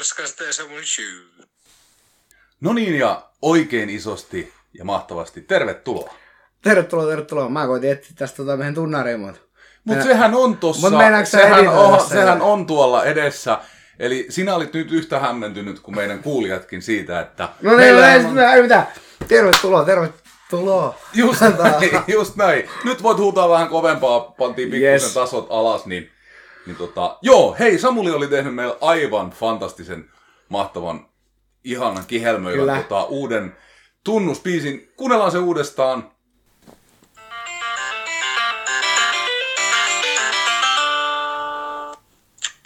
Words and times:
Perskasta 0.00 0.44
ja 0.44 0.52
Samuel 0.52 0.82
Shoe. 0.84 1.46
No 2.60 2.72
niin, 2.72 2.98
ja 2.98 3.22
oikein 3.42 3.90
isosti 3.90 4.52
ja 4.78 4.84
mahtavasti 4.84 5.40
tervetuloa. 5.40 6.14
Tervetuloa, 6.62 7.06
tervetuloa. 7.06 7.48
Mä 7.48 7.66
koitin 7.66 7.90
etsiä 7.90 8.12
tästä 8.18 8.36
tota 8.36 8.56
meidän 8.56 8.74
tunnariin, 8.74 9.20
mutta... 9.20 9.40
Mutta 9.84 10.04
sehän 10.04 10.34
on 10.34 10.56
tossa, 10.56 10.90
Mut 10.90 11.00
sehän, 11.24 11.68
on, 11.68 12.08
sehän 12.08 12.42
on 12.42 12.66
tuolla 12.66 13.04
edessä. 13.04 13.58
Eli 13.98 14.26
sinä 14.30 14.54
olit 14.54 14.72
nyt 14.74 14.92
yhtä 14.92 15.18
hämmentynyt 15.18 15.80
kuin 15.80 15.96
meidän 15.96 16.22
kuulijatkin 16.22 16.82
siitä, 16.82 17.20
että... 17.20 17.48
No 17.62 17.70
niin, 17.70 17.80
meillähän 17.80 18.20
ei, 18.20 18.26
on- 18.26 18.38
ei, 18.38 18.44
ei 18.44 18.62
mitään. 18.62 18.86
Tervetuloa, 19.28 19.84
tervetuloa. 19.84 20.98
Just 21.14 21.40
näin, 21.62 21.90
just 22.06 22.36
näin. 22.36 22.68
Nyt 22.84 23.02
voit 23.02 23.18
huutaa 23.18 23.48
vähän 23.48 23.68
kovempaa, 23.68 24.20
pantiin 24.20 24.70
pikkusen 24.70 24.92
Yes. 24.92 25.14
tasot 25.14 25.46
alas, 25.50 25.86
niin, 25.86 26.10
niin 26.66 26.76
tota... 26.76 27.18
Joo, 27.22 27.56
hei, 27.58 27.78
Samuli 27.78 28.10
oli 28.10 28.26
tehnyt 28.28 28.54
meille 28.54 28.76
aivan 28.80 29.30
fantastisen, 29.30 30.10
mahtavan, 30.48 31.08
ihanan 31.64 32.06
kihelmöivän 32.06 32.60
Kyllä. 32.60 32.76
tota, 32.76 33.04
uuden 33.04 33.56
tunnuspiisin. 34.04 34.92
Kuunnellaan 34.96 35.32
se 35.32 35.38
uudestaan. 35.38 36.10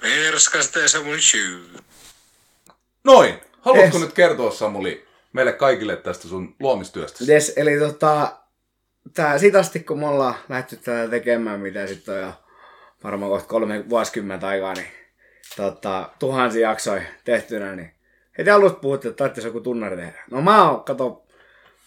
Perskasta 0.03 0.79
ja 0.79 0.89
Samuel 0.89 1.19
Shoe. 1.21 1.81
Noin. 3.05 3.35
Haluatko 3.61 3.97
Yes. 3.99 4.07
nyt 4.07 4.15
kertoa, 4.15 4.51
Samuli, 4.51 5.07
meille 5.33 5.53
kaikille 5.53 5.97
tästä 5.97 6.29
sun 6.29 6.57
luomistyöstä? 6.61 7.25
Yes, 7.29 7.53
eli 7.57 7.79
tota, 7.79 8.37
tää 9.15 9.39
sit 9.39 9.55
asti 9.55 9.81
kun 9.81 9.99
me 10.01 10.07
ollaan 10.09 10.35
lähdetty 10.49 10.77
tätä 10.77 11.09
tekemään, 11.11 11.61
mitä 11.61 11.87
sitten 11.87 12.15
on 12.15 12.21
jo 12.21 12.33
varmaan 13.05 13.31
kohta 13.31 13.49
kolme 13.49 13.89
vuosikymmentä 13.89 14.47
aikaa, 14.49 14.73
niin 14.75 14.87
tota, 15.57 16.11
tuhansia 16.19 16.69
jaksoja 16.71 17.03
tehtynä, 17.25 17.77
niin 17.77 17.95
heti 18.39 18.51
alusta 18.51 18.79
puhuttiin, 18.79 19.11
että 19.11 19.19
tarvitsisi 19.19 19.49
joku 19.49 19.61
tunnari 19.61 19.97
tehdä. 19.97 20.23
No 20.31 20.41
mä 20.41 20.71
oon, 20.71 20.85
kato, 20.85 21.27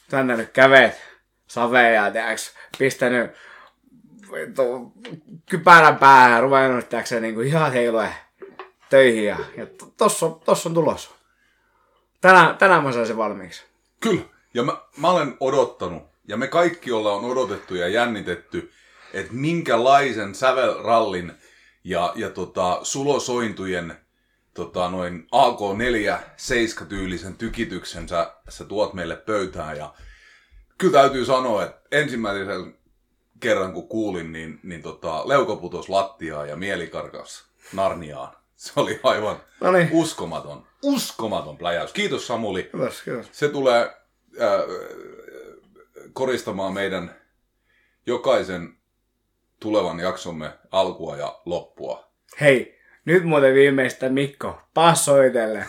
tänne 0.10 0.38
nyt 0.38 0.50
käveet, 0.50 1.02
saveja, 1.48 2.12
tiedäks, 2.12 2.54
pistänyt 2.78 3.32
vittu, 4.34 4.94
kypärän 5.50 5.98
päähän, 5.98 6.44
ruvennut, 6.44 6.90
tiedäks, 6.90 7.12
niin 7.12 7.42
ihan 7.44 7.72
heilue 7.72 8.10
töihin 8.90 9.26
ja, 9.26 9.38
ja 9.58 9.66
to- 9.66 9.94
tossa, 9.98 10.26
on- 10.26 10.40
tossa 10.40 10.70
on 10.70 10.74
tulos. 10.76 11.16
Tänään, 12.22 12.58
tänään 12.58 12.84
mä 12.84 12.92
sain 12.92 13.08
sen 13.08 13.18
valmiiksi. 13.18 13.66
Kyllä. 14.00 14.22
Ja 14.54 14.64
mä, 14.64 14.78
mä 14.98 15.10
olen 15.10 15.38
odottanut, 15.40 16.04
ja 16.28 16.38
me 16.38 16.48
kaikki 16.48 16.92
ollaan 16.92 17.26
odotettu 17.26 17.76
ja 17.76 17.88
jännitetty, 17.88 18.72
että 19.14 19.34
minkälaisen 19.34 20.36
sävelrallin 20.36 21.32
ja, 21.84 22.14
ja 22.16 22.30
tota, 22.30 22.80
sulosointujen 22.84 23.96
tota, 24.54 24.90
noin 24.90 25.28
AK4 25.36 26.20
7-tyylisen 26.38 27.38
tykityksen 27.38 28.10
sä, 28.10 28.34
sä 28.50 28.66
tuot 28.66 28.94
meille 28.94 29.16
pöytään. 29.16 29.78
Ja 29.78 29.94
kyllä 30.78 31.00
täytyy 31.02 31.26
sanoa, 31.26 31.64
että 31.64 31.82
ensimmäisen 31.92 32.78
kerran 33.40 33.74
kun 33.74 33.88
kuulin, 33.88 34.32
niin, 34.32 34.60
niin 34.64 34.82
tota, 34.82 35.28
leuko 35.28 35.56
putos 35.56 35.90
lattiaan 35.90 36.50
ja 36.50 36.56
mieli 36.56 36.88
karkas 36.88 37.48
Narniaan. 37.74 38.38
Se 38.56 38.72
oli 38.76 39.00
aivan 39.04 39.42
No 39.62 39.72
niin. 39.72 39.90
uskomaton, 39.92 40.68
uskomaton 40.84 41.58
pläjäys. 41.58 41.94
Kiitos 41.94 42.28
Samuli. 42.28 42.64
Kiitos, 42.64 43.02
kiitos. 43.02 43.30
Se 43.32 43.50
tulee 43.50 43.82
äh, 44.42 44.62
koristamaan 46.14 46.74
meidän 46.74 47.16
jokaisen 48.06 48.77
tulevan 49.60 50.00
jaksomme 50.00 50.52
alkua 50.72 51.18
ja 51.18 51.40
loppua. 51.46 52.08
Hei, 52.42 52.80
nyt 53.06 53.24
muuten 53.24 53.54
viimeistä 53.54 54.10
Mikko, 54.10 54.62
passoitelle. 54.74 55.66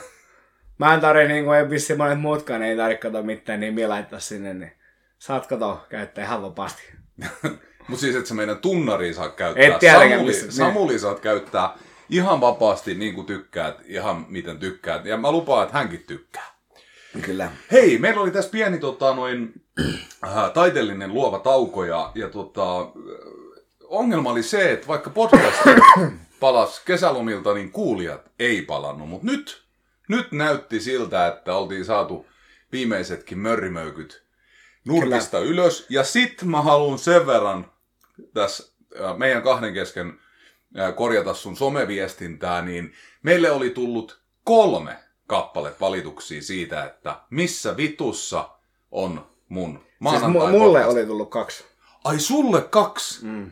Mä 0.79 0.95
en 0.95 1.01
tarvi 1.01 1.29
niin 1.29 1.45
kuin 1.45 1.59
ei 1.59 1.71
vissi 1.71 1.95
monet 1.95 2.21
muutkaan, 2.21 2.63
ei 2.63 2.77
tarvitse 2.77 3.01
kato 3.03 3.23
mitään 3.23 3.61
nimiä 3.61 3.89
laittaa 3.89 4.21
sinne, 4.21 4.55
niin 4.55 4.73
saat 5.19 5.47
kato 5.47 5.87
käyttää 5.89 6.25
ihan 6.25 6.43
vapaasti. 6.43 6.83
Mutta 7.89 8.01
siis, 8.01 8.17
että 8.17 8.29
sä 8.29 8.35
meidän 8.35 8.59
tunnariin 8.59 9.15
saat 9.15 9.35
käyttää. 9.35 9.65
Et 9.65 9.81
Samuli, 9.93 10.27
missä- 10.27 10.53
Samuli 10.53 10.99
saat 10.99 11.21
käyttää 11.21 11.75
ihan 12.11 12.41
vapaasti 12.41 12.95
niin 12.95 13.15
kuin 13.15 13.27
tykkäät, 13.27 13.75
ihan 13.85 14.27
miten 14.29 14.59
tykkäät. 14.59 15.05
Ja 15.05 15.17
mä 15.17 15.33
lupaan, 15.33 15.63
että 15.67 15.79
hänkin 15.79 16.05
tykkää. 16.07 16.59
Kyllä. 17.23 17.51
Hei, 17.73 17.99
meillä 17.99 18.21
oli 18.21 18.31
tässä 18.31 18.51
pieni 18.51 18.79
tota, 18.79 19.15
noin, 19.15 19.53
äh, 20.25 20.53
taiteellinen 20.55 21.15
luova 21.15 21.39
tauko 21.39 21.85
ja, 21.85 22.13
ja 22.15 22.29
tota, 22.29 22.81
äh, 22.81 22.87
ongelma 23.89 24.31
oli 24.31 24.43
se, 24.43 24.73
että 24.73 24.87
vaikka 24.87 25.11
podcast 25.11 25.57
palas 26.41 26.81
kesälomilta, 26.81 27.55
niin 27.55 27.71
kuulijat 27.71 28.31
ei 28.39 28.63
palannut. 28.63 29.09
Mutta 29.09 29.27
nyt, 29.27 29.63
nyt 30.09 30.33
näytti 30.33 30.81
siltä, 30.81 31.27
että 31.27 31.55
oltiin 31.55 31.85
saatu 31.85 32.27
viimeisetkin 32.73 33.39
mörrimöykyt 33.39 34.23
nurkista 34.85 35.39
Kyllä. 35.39 35.51
ylös. 35.51 35.87
Ja 35.89 36.05
sit 36.05 36.43
mä 36.43 36.63
haluan 36.63 36.99
sen 36.99 37.27
verran 37.27 37.71
tässä 38.35 38.73
äh, 39.01 39.17
meidän 39.17 39.43
kahden 39.43 39.75
kesken 39.75 40.21
äh, 40.79 40.95
korjata 40.95 41.35
sun 41.35 41.57
someviestintää, 41.57 42.63
niin 42.63 42.93
meille 43.23 43.51
oli 43.51 43.71
tullut 43.71 44.21
kolme 44.45 44.97
kappale 45.27 45.73
valituksia 45.81 46.43
siitä, 46.43 46.85
että 46.85 47.21
missä 47.31 47.77
vitussa 47.77 48.49
on 48.91 49.27
mun 49.49 49.79
Siis 49.79 49.97
maanantai 50.01 50.53
mu- 50.53 50.59
mulle 50.59 50.87
oli 50.87 51.07
tullut 51.07 51.31
kaksi. 51.31 51.65
Ai 52.05 52.19
sulle 52.19 52.63
kaksi? 52.63 53.25
Mm. 53.25 53.51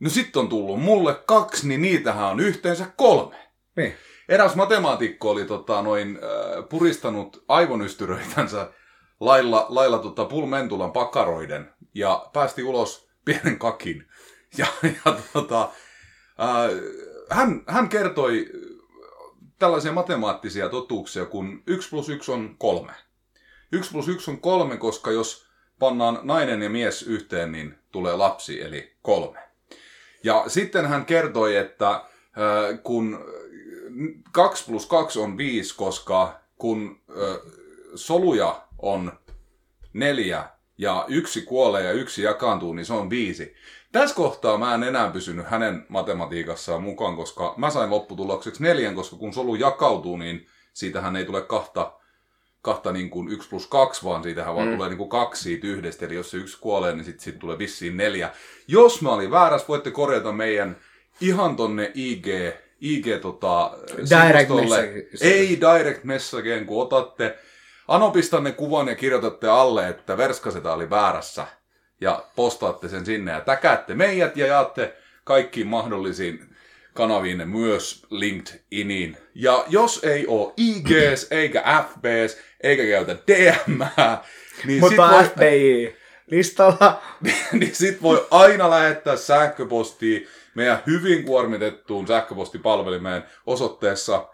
No 0.00 0.10
sit 0.10 0.36
on 0.36 0.48
tullut 0.48 0.82
mulle 0.82 1.14
kaksi, 1.14 1.68
niin 1.68 1.82
niitähän 1.82 2.26
on 2.26 2.40
yhteensä 2.40 2.86
kolme. 2.96 3.36
Niin. 3.76 3.94
Eräs 4.28 4.56
matemaatikko 4.56 5.30
oli 5.30 5.44
tota, 5.44 5.82
noin, 5.82 6.18
äh, 6.22 6.68
puristanut 6.68 7.44
aivonystyröitänsä 7.48 8.70
lailla, 9.20 9.66
lailla 9.68 9.98
tota, 9.98 10.24
pulmentulan 10.24 10.92
pakaroiden 10.92 11.72
ja 11.94 12.30
päästi 12.32 12.62
ulos 12.62 13.08
pienen 13.24 13.58
kakin. 13.58 14.08
Ja, 14.58 14.66
ja 14.82 15.18
tota, 15.32 15.62
äh, 16.40 16.70
hän, 17.30 17.62
hän 17.66 17.88
kertoi 17.88 18.46
tällaisia 19.58 19.92
matemaattisia 19.92 20.68
totuuksia, 20.68 21.26
kun 21.26 21.62
1 21.66 21.90
plus 21.90 22.08
1 22.08 22.32
on 22.32 22.54
3. 22.58 22.92
1 23.72 23.90
plus 23.92 24.08
1 24.08 24.30
on 24.30 24.40
3, 24.40 24.76
koska 24.76 25.10
jos 25.10 25.46
pannaan 25.78 26.20
nainen 26.22 26.62
ja 26.62 26.70
mies 26.70 27.02
yhteen, 27.02 27.52
niin 27.52 27.74
tulee 27.92 28.16
lapsi, 28.16 28.62
eli 28.62 28.96
kolme. 29.02 29.47
Ja 30.24 30.44
sitten 30.46 30.86
hän 30.86 31.04
kertoi, 31.04 31.56
että 31.56 32.04
kun 32.82 33.18
2 34.32 34.64
plus 34.64 34.86
2 34.86 35.18
on 35.18 35.38
5, 35.38 35.76
koska 35.76 36.40
kun 36.58 37.00
soluja 37.94 38.62
on 38.78 39.12
neljä 39.92 40.44
ja 40.78 41.04
yksi 41.08 41.42
kuolee 41.42 41.84
ja 41.84 41.92
yksi 41.92 42.22
jakaantuu, 42.22 42.72
niin 42.72 42.86
se 42.86 42.92
on 42.92 43.10
viisi. 43.10 43.54
Tässä 43.92 44.16
kohtaa 44.16 44.58
mä 44.58 44.74
en 44.74 44.82
enää 44.82 45.10
pysynyt 45.10 45.46
hänen 45.46 45.86
matematiikassaan 45.88 46.82
mukaan, 46.82 47.16
koska 47.16 47.54
mä 47.56 47.70
sain 47.70 47.90
lopputulokseksi 47.90 48.62
neljän, 48.62 48.94
koska 48.94 49.16
kun 49.16 49.32
solu 49.32 49.54
jakautuu, 49.54 50.16
niin 50.16 50.46
siitähän 50.72 51.16
ei 51.16 51.24
tule 51.24 51.42
kahta, 51.42 51.92
kahta 52.62 52.92
niin 52.92 53.10
kuin 53.10 53.28
yksi 53.28 53.48
plus 53.48 53.66
kaksi, 53.66 54.04
vaan 54.04 54.22
siitähän 54.22 54.54
vaan 54.54 54.74
tulee 54.74 54.88
niin 54.88 54.98
kuin 54.98 55.08
kaksi 55.10 55.42
siitä 55.42 55.66
yhdestä. 55.66 56.06
Eli 56.06 56.14
jos 56.14 56.30
se 56.30 56.36
yksi 56.36 56.58
kuolee, 56.60 56.92
niin 56.92 57.04
sitten 57.04 57.24
sit 57.24 57.38
tulee 57.38 57.58
vissiin 57.58 57.96
neljä. 57.96 58.30
Jos 58.68 59.02
mä 59.02 59.10
olin 59.10 59.30
väärässä, 59.30 59.68
voitte 59.68 59.90
korjata 59.90 60.32
meidän 60.32 60.76
ihan 61.20 61.56
tonne 61.56 61.90
IG, 61.94 62.26
IG 62.80 63.06
tota, 63.22 63.78
Direct 63.96 64.50
message. 64.50 65.08
Ei 65.20 65.58
direct 65.60 66.04
messageen, 66.04 66.66
kun 66.66 66.82
otatte 66.82 67.38
Anopistanne 67.88 68.52
kuvan 68.52 68.88
ja 68.88 68.94
kirjoitatte 68.94 69.48
alle, 69.48 69.88
että 69.88 70.16
Verskaseta 70.16 70.72
oli 70.72 70.90
väärässä. 70.90 71.46
Ja 72.00 72.24
postaatte 72.36 72.88
sen 72.88 73.06
sinne 73.06 73.32
ja 73.32 73.40
täkäätte 73.40 73.94
meidät 73.94 74.36
ja 74.36 74.46
jaatte 74.46 74.96
kaikkiin 75.24 75.66
mahdollisiin 75.66 76.56
kanaviin 76.98 77.48
myös 77.48 78.06
LinkedIniin. 78.10 79.16
Ja 79.34 79.64
jos 79.68 80.04
ei 80.04 80.26
ole 80.26 80.52
IGs 80.56 81.26
eikä 81.30 81.62
FBs 81.62 82.36
eikä 82.60 82.86
käytä 82.86 83.16
DM, 83.26 83.78
niin 84.66 84.80
sit, 84.80 84.80
Mutta 84.80 85.10
voi, 85.10 85.24
FBI 85.24 85.96
listalla. 86.26 87.02
niin 87.52 87.74
sit 87.74 88.02
voi 88.02 88.26
aina 88.30 88.70
lähettää 88.70 89.16
sähköpostia 89.16 90.28
meidän 90.54 90.82
hyvin 90.86 91.24
kuormitettuun 91.24 92.06
sähköpostipalvelimeen 92.06 93.24
osoitteessa 93.46 94.28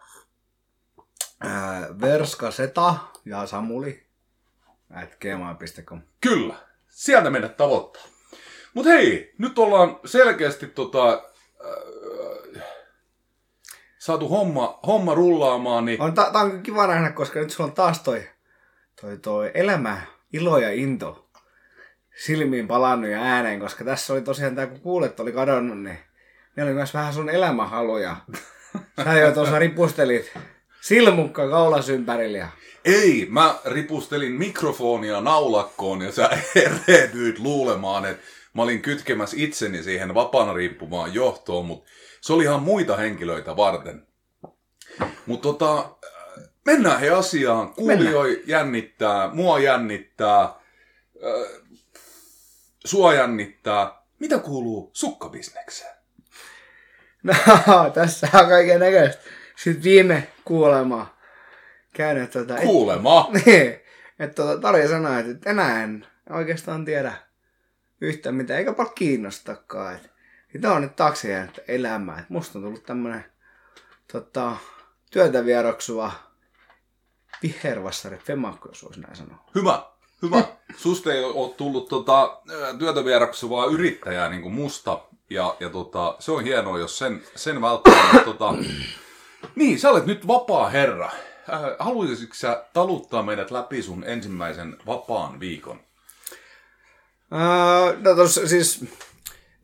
Ää, 1.40 1.88
Verskaseta 2.00 2.94
ja 3.24 3.46
Samuli 3.46 4.06
at 4.94 5.16
gmail.com. 5.20 6.02
Kyllä, 6.20 6.54
sieltä 6.88 7.30
meidät 7.30 7.56
tavoittaa. 7.56 8.02
Mut 8.74 8.86
hei, 8.86 9.34
nyt 9.38 9.58
ollaan 9.58 10.00
selkeästi 10.04 10.66
tota, 10.66 11.22
saatu 13.98 14.28
homma, 14.28 14.78
homma 14.86 15.14
rullaamaan, 15.14 15.84
niin 15.84 16.00
On, 16.00 16.14
tää 16.14 16.30
on 16.34 16.62
kiva 16.62 16.86
nähdä, 16.86 17.10
koska 17.10 17.38
nyt 17.40 17.50
sulla 17.50 17.68
on 17.70 17.74
taas 17.74 18.00
toi, 18.02 18.28
toi, 19.00 19.16
toi 19.18 19.50
elämä, 19.54 20.00
ilo 20.32 20.58
ja 20.58 20.70
into 20.72 21.28
silmiin 22.24 22.68
palannut 22.68 23.10
ja 23.10 23.18
ääneen, 23.22 23.60
koska 23.60 23.84
tässä 23.84 24.12
oli 24.12 24.22
tosiaan 24.22 24.54
tää, 24.56 24.66
kun 24.66 24.80
kuulet 24.80 25.20
oli 25.20 25.32
kadonnut, 25.32 25.82
niin 25.82 25.98
ne 26.56 26.62
oli 26.64 26.72
myös 26.74 26.94
vähän 26.94 27.14
sun 27.14 27.30
elämänhaluja. 27.30 28.16
Sä 29.04 29.12
jo 29.14 29.32
tuossa 29.32 29.58
ripustelit 29.58 30.32
silmukka 30.80 31.48
kaulas 31.48 31.88
ympärillä. 31.88 32.38
ja- 32.38 32.48
Ei, 32.84 33.26
mä 33.30 33.54
ripustelin 33.64 34.32
mikrofonia 34.32 35.20
naulakkoon 35.20 36.02
ja 36.02 36.12
sä 36.12 36.30
erehdyit 36.88 37.38
luulemaan, 37.38 38.04
että 38.04 38.22
mä 38.54 38.62
olin 38.62 38.82
kytkemässä 38.82 39.36
itseni 39.40 39.82
siihen 39.82 40.14
vapaana 40.14 40.52
riippuvaan 40.52 41.14
johtoon, 41.14 41.66
mutta 41.66 41.90
se 42.20 42.32
oli 42.32 42.44
ihan 42.44 42.62
muita 42.62 42.96
henkilöitä 42.96 43.56
varten. 43.56 44.06
Mutta 45.26 45.42
tota, 45.42 45.96
mennään 46.64 47.00
he 47.00 47.10
asiaan. 47.10 47.74
Kuulioi 47.74 48.42
jännittää, 48.46 49.30
mua 49.32 49.58
jännittää, 49.58 50.42
äh, 50.42 50.54
sua 52.84 53.14
jännittää. 53.14 54.02
Mitä 54.18 54.38
kuuluu 54.38 54.90
sukkabisnekseen? 54.92 55.94
No, 57.22 57.90
tässä 57.94 58.28
on 58.34 58.48
kaiken 58.48 58.80
näköistä. 58.80 59.22
Sitten 59.56 59.82
viime 59.84 60.28
kuulemaa 60.44 61.18
käynyt 61.94 62.30
tota... 62.30 62.54
Kuulema. 62.54 63.30
Niin, 63.46 63.80
että 64.18 64.42
tota, 64.42 64.60
Tarja 64.60 64.88
sanoi, 64.88 65.30
että 65.30 65.50
enää 65.50 65.82
en 65.82 66.06
oikeastaan 66.30 66.84
tiedä 66.84 67.12
yhtään 68.04 68.34
mitään, 68.34 68.58
eikä 68.58 68.72
paljon 68.72 68.94
kiinnostakaan. 68.94 69.98
Että 70.54 70.72
on 70.72 70.82
nyt 70.82 70.96
taakse 70.96 71.30
jäänyt 71.30 71.60
elämää. 71.68 72.18
Että 72.18 72.32
musta 72.32 72.58
on 72.58 72.64
tullut 72.64 72.86
tämmönen 72.86 73.24
tota, 74.12 74.56
työtä 75.10 75.44
vieroksuva 75.44 76.12
vihervassari 77.42 78.16
femakko, 78.16 78.68
jos 78.68 78.84
voisi 78.84 79.00
näin 79.00 79.16
sanoa. 79.16 79.44
Hyvä, 79.54 79.82
hyvä. 80.22 80.44
Susta 80.76 81.12
ei 81.12 81.24
ole 81.24 81.54
tullut 81.54 81.88
tota, 81.88 82.40
työtä 82.78 83.04
vieraksuvaa 83.04 83.66
yrittäjää 83.66 84.28
niin 84.28 84.42
kuin 84.42 84.54
musta. 84.54 84.98
Ja, 85.30 85.56
ja 85.60 85.70
tota, 85.70 86.16
se 86.18 86.32
on 86.32 86.44
hienoa, 86.44 86.78
jos 86.78 86.98
sen, 86.98 87.22
sen 87.34 87.60
välttää. 87.60 88.20
tota, 88.24 88.54
niin, 89.56 89.80
sä 89.80 89.90
olet 89.90 90.06
nyt 90.06 90.26
vapaa 90.26 90.68
herra. 90.68 91.10
Äh, 91.52 91.60
haluaisitko 91.78 92.34
sä 92.34 92.64
taluttaa 92.72 93.22
meidät 93.22 93.50
läpi 93.50 93.82
sun 93.82 94.04
ensimmäisen 94.04 94.76
vapaan 94.86 95.40
viikon? 95.40 95.80
Uh, 97.32 98.02
no 98.02 98.14
tos, 98.14 98.40
siis 98.46 98.84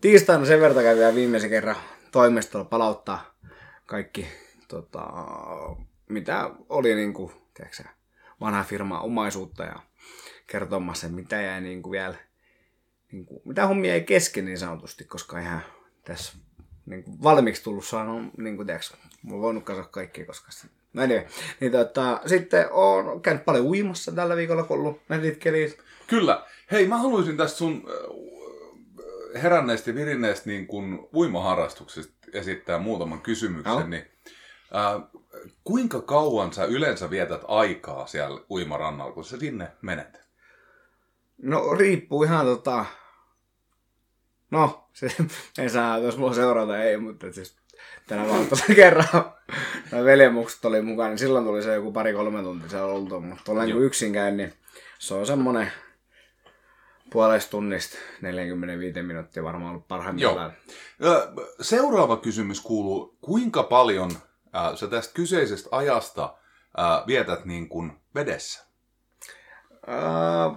tiistaina 0.01 0.47
sen 0.47 0.61
verran 0.61 0.85
kävi 0.85 0.99
vielä 0.99 1.15
viimeisen 1.15 1.51
kerran 1.51 1.77
toimistolla 2.12 2.65
palauttaa 2.65 3.35
kaikki, 3.87 4.27
tota, 4.69 5.07
mitä 6.09 6.51
oli 6.69 6.95
niinku, 6.95 7.33
tiedätkö, 7.55 7.77
sä, 7.77 7.85
vanha 8.41 8.65
firma 8.65 9.01
omaisuutta 9.01 9.65
ja 9.65 9.77
kertomassa, 10.47 11.09
mitä 11.09 11.41
jäi 11.41 11.61
niinku 11.61 11.91
vielä, 11.91 12.15
niinku, 13.12 13.43
mitä 13.45 13.67
hommia 13.67 13.95
ei 13.95 14.05
kesken 14.05 14.45
niin 14.45 14.59
sanotusti, 14.59 15.05
koska 15.05 15.39
ihan 15.39 15.62
tässä 16.05 16.33
niinku, 16.87 17.23
valmiiksi 17.23 17.62
tullut 17.62 17.85
saanut, 17.85 18.39
niinku, 18.39 18.65
tiedätkö, 18.65 18.97
mä 19.23 19.33
oon 19.33 19.43
voinut 19.43 19.65
katsoa 19.65 19.85
kaikkia, 19.85 20.27
koska 20.27 20.49
no 20.93 21.03
anyway, 21.03 21.25
niin 21.61 21.73
tota, 21.73 22.21
sitten 22.27 22.67
on 22.71 23.23
käynyt 23.23 23.45
paljon 23.45 23.67
uimassa 23.67 24.12
tällä 24.12 24.37
viikolla, 24.37 24.62
kun 24.62 24.77
ollut. 24.79 25.01
Kyllä. 26.07 26.47
Hei, 26.71 26.87
mä 26.87 26.99
haluaisin 26.99 27.37
tästä 27.37 27.59
sun 27.59 27.85
heränneestä 29.43 29.91
ja 29.91 29.95
virinneestä 29.95 30.51
niin 30.51 30.67
kuin 30.67 31.09
uimaharrastuksesta 31.15 32.15
esittää 32.33 32.79
muutaman 32.79 33.21
kysymyksen. 33.21 33.73
Joo. 33.73 33.87
Niin, 33.87 34.05
äh, 34.75 35.03
kuinka 35.65 36.01
kauan 36.01 36.53
sä 36.53 36.65
yleensä 36.65 37.11
vietät 37.11 37.41
aikaa 37.49 38.07
siellä 38.07 38.41
uimarannalla, 38.51 39.13
kun 39.13 39.25
sä 39.25 39.39
sinne 39.39 39.69
menet? 39.83 40.21
No 41.43 41.75
riippuu 41.75 42.23
ihan 42.23 42.47
tota... 42.47 42.85
No, 44.51 44.89
se 44.93 45.09
ei 45.63 45.71
saa, 45.71 45.99
jos 45.99 46.19
mulla 46.19 46.35
seurata, 46.35 46.83
ei, 46.83 46.97
mutta 46.97 47.33
siis 47.33 47.57
tänä 48.07 48.25
tuossa 48.49 48.75
kerran 48.75 49.07
nämä 49.91 50.05
veljemukset 50.05 50.65
oli 50.65 50.83
mukana, 50.83 51.09
niin 51.09 51.19
silloin 51.19 51.45
tuli 51.45 51.63
se 51.63 51.75
joku 51.75 51.93
pari-kolme 51.93 52.43
tuntia 52.43 52.69
siellä 52.69 52.93
oltu, 52.93 53.21
mutta 53.21 53.45
tuolla 53.45 53.65
kun 53.65 53.83
yksin 53.85 54.13
käyn, 54.13 54.37
niin 54.37 54.53
se 54.99 55.15
on 55.15 55.27
semmonen 55.27 55.73
puolesta 57.11 57.51
tunnista 57.51 57.99
45 58.21 59.03
minuuttia 59.03 59.45
varmaan 59.45 59.71
ollut 59.71 59.89
parhaimmillaan. 59.89 60.53
Ö, 61.05 61.33
Seuraava 61.61 62.17
kysymys 62.17 62.61
kuuluu, 62.61 63.17
kuinka 63.21 63.62
paljon 63.62 64.11
äh, 64.57 64.77
sä 64.77 64.87
tästä 64.87 65.15
kyseisestä 65.15 65.69
ajasta 65.73 66.35
äh, 66.79 67.07
vietät 67.07 67.45
niin 67.45 67.69
kuin 67.69 67.93
vedessä? 68.15 68.65
Ää, 69.87 70.55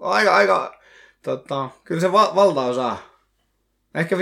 aika, 0.00 0.36
aika, 0.36 0.80
tota, 1.22 1.68
kyllä 1.84 2.00
se 2.00 2.12
va- 2.12 2.34
valtaosa, 2.34 2.96
ehkä 3.94 4.16
50-50, 4.16 4.18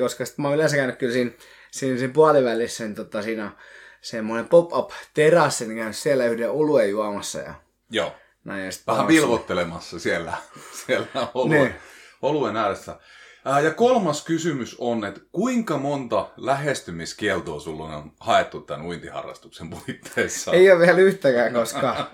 koska 0.00 0.26
sit 0.26 0.38
mä 0.38 0.48
oon 0.48 0.54
yleensä 0.54 0.76
käynyt 0.76 0.96
kyllä 0.96 1.12
siinä, 1.12 1.30
siinä, 1.70 1.98
siinä 1.98 2.12
puolivälissä, 2.12 2.84
niin 2.84 2.94
tota, 2.94 3.22
siinä 3.22 3.52
semmoinen 4.00 4.48
pop-up 4.48 4.90
terassi, 5.14 5.66
niin 5.66 5.76
käynyt 5.76 5.96
siellä 5.96 6.26
yhden 6.26 6.50
oluen 6.50 6.90
juomassa 6.90 7.38
ja 7.38 7.54
Joo. 7.90 8.12
Näin. 8.46 8.64
Ja 8.64 8.70
Vähän 8.86 9.08
vilvottelemassa 9.08 9.98
siellä, 9.98 10.32
siellä 10.86 11.06
oluen, 11.34 11.60
Niin. 11.62 11.74
oluen 12.22 12.56
ääressä. 12.56 12.98
Ää, 13.44 13.60
Ja 13.60 13.74
kolmas 13.74 14.24
kysymys 14.24 14.76
on, 14.78 15.04
että 15.04 15.20
kuinka 15.32 15.78
monta 15.78 16.28
lähestymiskieltoa 16.36 17.60
sulla 17.60 17.84
on 17.84 18.12
haettu 18.20 18.60
tämän 18.60 18.86
uintiharrastuksen 18.86 19.70
puitteissa? 19.70 20.52
Ei 20.52 20.70
ole 20.72 20.80
vielä 20.80 20.98
yhtäkään, 20.98 21.52
koska 21.52 22.10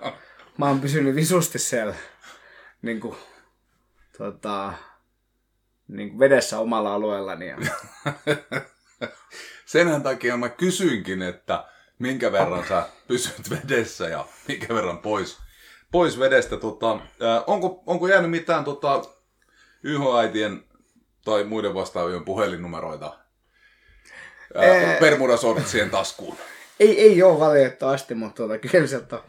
mä 0.59 0.67
oon 0.69 0.81
pysynyt 0.81 1.15
visusti 1.15 1.59
siellä 1.59 1.95
niin 2.83 3.01
kuin, 3.01 3.17
tota, 4.19 4.73
niin 5.89 6.09
kuin 6.11 6.19
vedessä 6.19 6.59
omalla 6.59 6.95
alueellani. 6.95 7.49
Ja, 7.49 7.57
Senhän 9.67 10.03
takia 10.03 10.37
mä 10.37 10.49
kysyinkin, 10.49 11.23
että 11.23 11.65
minkä 11.99 12.33
verran 12.33 12.65
sä 12.69 12.89
pysyt 13.09 13.51
vedessä 13.51 14.09
ja 14.09 14.25
minkä 14.49 14.75
verran 14.75 14.99
pois, 14.99 15.39
pois 15.93 16.19
vedestä. 16.19 16.57
Tota, 16.57 17.01
ää, 17.21 17.45
onko, 17.47 17.83
onko 17.87 18.09
jäänyt 18.09 18.31
mitään 18.31 18.65
tota, 18.65 19.03
YH-äitien 19.83 20.65
tai 21.25 21.45
muiden 21.45 21.75
vastaavien 21.75 22.25
puhelinnumeroita 22.25 23.19
ää. 24.55 25.01
Bermudasortsien 25.01 25.91
taskuun? 25.91 26.37
Ei, 26.81 27.01
ei 27.01 27.23
ole 27.23 27.41
valitettavasti, 27.41 28.15
mutta 28.15 28.37
tuota, 28.37 28.59
kyllä 28.59 28.87
sieltä 28.87 29.17
on 29.17 29.23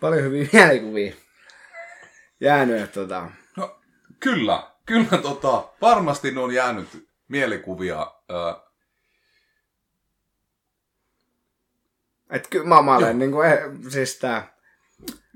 paljon 0.00 0.22
hyviä 0.22 0.48
mielikuvia 0.52 1.14
jäänyt. 2.40 2.82
Että, 2.82 2.94
tota, 3.00 3.30
No, 3.56 3.80
kyllä, 4.20 4.70
kyllä 4.86 5.18
tota, 5.22 5.68
varmasti 5.80 6.30
ne 6.30 6.40
on 6.40 6.54
jäänyt 6.54 7.08
mielikuvia. 7.28 8.12
Ää, 8.28 8.66
et 12.30 12.48
kyllä 12.48 12.66
mä, 12.66 12.82
mä 12.82 12.96
olen 12.96 13.18
niin 13.18 13.32
kuin, 13.32 13.48
eh, 13.48 13.58
siis 13.88 14.18
tää 14.18 14.55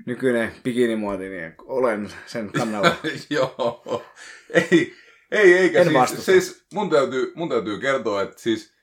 nykyinen 0.05 0.51
bikinimuoti, 0.63 1.29
niin 1.29 1.55
olen 1.57 2.09
sen 2.25 2.51
kannalla. 2.51 2.95
Joo, 3.29 4.03
ei, 4.49 4.93
ei 5.31 5.53
eikä 5.53 5.81
En 5.81 6.07
siis, 6.07 6.25
siis 6.25 6.65
mun, 6.73 6.89
täytyy, 6.89 7.31
mun 7.35 7.49
täytyy 7.49 7.79
kertoa, 7.79 8.21
että 8.21 8.41
siis 8.41 8.73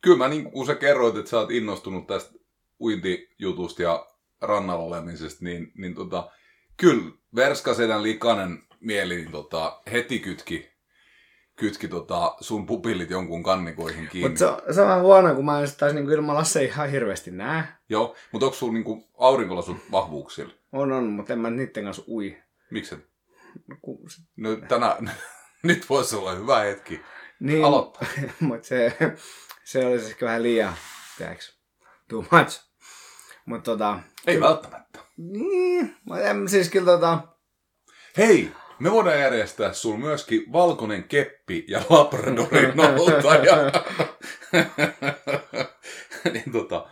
kyllä 0.00 0.18
mä 0.18 0.28
niin 0.28 0.50
kun 0.50 0.66
sä 0.66 0.74
kerroit, 0.74 1.16
että 1.16 1.30
sä 1.30 1.38
oot 1.38 1.50
innostunut 1.50 2.06
tästä 2.06 2.38
uintijutusta 2.80 3.82
ja 3.82 4.06
rannalla 4.40 4.84
olemisesta, 4.84 5.44
niin, 5.44 5.72
niin 5.74 5.94
tota, 5.94 6.30
kyllä 6.76 7.12
Verskasedän 7.34 8.02
likainen 8.02 8.62
mieli 8.80 9.16
niin 9.16 9.30
tota, 9.30 9.80
heti 9.92 10.18
kytki, 10.18 10.75
kytki 11.56 11.88
tota, 11.88 12.34
sun 12.40 12.66
pupillit 12.66 13.10
jonkun 13.10 13.42
kannikoihin 13.42 14.08
kiinni. 14.08 14.28
mutta 14.28 14.62
se, 14.66 14.74
se 14.74 14.80
on 14.80 14.86
vähän 14.88 15.02
huono, 15.02 15.34
kun 15.34 15.44
mä 15.44 15.60
en 15.60 15.68
taas 15.78 15.92
niin 15.94 16.10
ilman 16.10 16.36
Lasse 16.36 16.64
ihan 16.64 16.90
hirveästi 16.90 17.30
näe. 17.30 17.64
Joo, 17.88 18.14
mutta 18.32 18.46
onko 18.46 18.56
sulla 18.56 18.72
niinku 18.72 19.08
aurinkolasut 19.18 19.76
vahvuuksilla? 19.92 20.52
On, 20.72 20.92
on, 20.92 21.04
mutta 21.04 21.32
en 21.32 21.38
mä 21.38 21.50
niiden 21.50 21.84
kanssa 21.84 22.02
ui. 22.08 22.36
Miksi 22.70 22.94
et? 22.94 23.06
No, 23.68 23.76
se- 24.08 24.22
No, 24.36 24.56
tänä, 24.68 24.96
nyt 25.62 25.90
voisi 25.90 26.16
olla 26.16 26.32
hyvä 26.34 26.58
hetki. 26.60 27.00
Niin, 27.40 27.64
Aloittaa. 27.64 28.08
mutta 28.40 28.68
se, 28.68 28.96
se 29.64 29.86
olisi 29.86 30.06
ehkä 30.06 30.26
vähän 30.26 30.42
liian, 30.42 30.74
tiedätkö, 31.18 31.44
too 32.08 32.24
much. 32.30 32.60
Mutta 33.46 33.70
tota, 33.70 33.98
Ei 34.26 34.40
välttämättä. 34.40 34.98
niin, 35.16 35.96
mä 36.10 36.18
en, 36.20 36.48
siis 36.48 36.68
kyllä 36.70 36.86
tota, 36.92 37.18
Hei, 38.16 38.52
me 38.78 38.90
voidaan 38.90 39.20
järjestää 39.20 39.72
sul 39.72 39.96
myöskin 39.96 40.52
valkoinen 40.52 41.04
keppi 41.04 41.64
ja 41.68 41.82
Labradorin 41.90 42.76
noutaja. 42.76 43.56
niin 46.32 46.52
tota, 46.52 46.86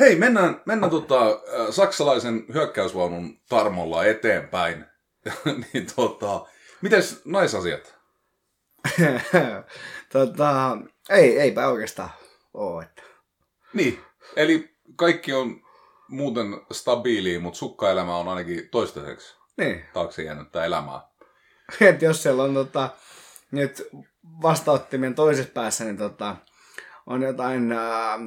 hei, 0.00 0.16
mennään, 0.16 0.62
mennään 0.66 0.90
tota, 0.90 1.26
äh, 1.26 1.34
saksalaisen 1.70 2.44
hyökkäysvaunun 2.54 3.40
tarmolla 3.48 4.04
eteenpäin. 4.04 4.84
niin 5.72 5.86
tota, 5.96 6.46
mites 6.80 7.22
naisasiat? 7.24 7.98
tota, 10.12 10.78
ei, 11.10 11.38
eipä 11.38 11.68
oikeastaan 11.68 12.10
oo, 12.54 12.80
että 12.80 13.02
Niin, 13.72 14.00
eli 14.36 14.70
kaikki 14.96 15.32
on 15.32 15.60
muuten 16.08 16.60
stabiilia, 16.72 17.40
mutta 17.40 17.58
sukkaelämä 17.58 18.16
on 18.16 18.28
ainakin 18.28 18.68
toistaiseksi 18.70 19.36
niin, 19.56 19.84
taakse 19.92 20.22
jäänyttä 20.22 20.64
elämää. 20.64 21.07
että 21.80 22.04
jos 22.04 22.22
siellä 22.22 22.42
on 22.42 22.54
tota, 22.54 22.90
nyt 23.50 23.88
vastaanottimien 24.42 25.14
toisessa 25.14 25.52
päässä, 25.52 25.84
niin 25.84 25.96
tota, 25.96 26.36
on 27.06 27.22
jotain 27.22 27.72
ää, 27.72 28.18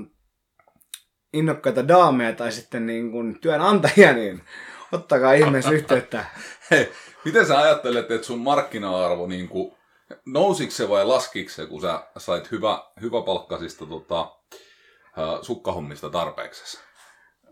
innokkaita 1.34 1.88
daameja 1.88 2.34
tai 2.34 2.52
sitten 2.52 2.86
niin 2.86 3.12
kuin 3.12 3.40
työnantajia, 3.42 4.14
niin 4.14 4.44
ottakaa 4.92 5.34
ihmeessä 5.34 5.72
yhteyttä. 5.72 6.26
Hei, 6.72 6.92
miten 7.26 7.46
sä 7.46 7.60
ajattelet, 7.60 8.12
että 8.12 8.28
sun 8.28 8.40
markkina-arvo 8.40 9.28
niin 9.28 9.48
kuin, 9.48 9.78
nousiko 10.26 10.72
se 10.72 10.90
vai 10.90 11.06
laskiko 11.06 11.50
se, 11.50 11.66
kun 11.66 11.82
sä 11.82 12.04
sait 12.18 12.52
hyvä, 12.52 12.84
hyvä 13.02 13.22
palkkasista 13.22 13.86
tota, 13.86 14.22
äh, 14.22 15.42
sukkahommista 15.42 16.10
tarpeeksi? 16.10 16.78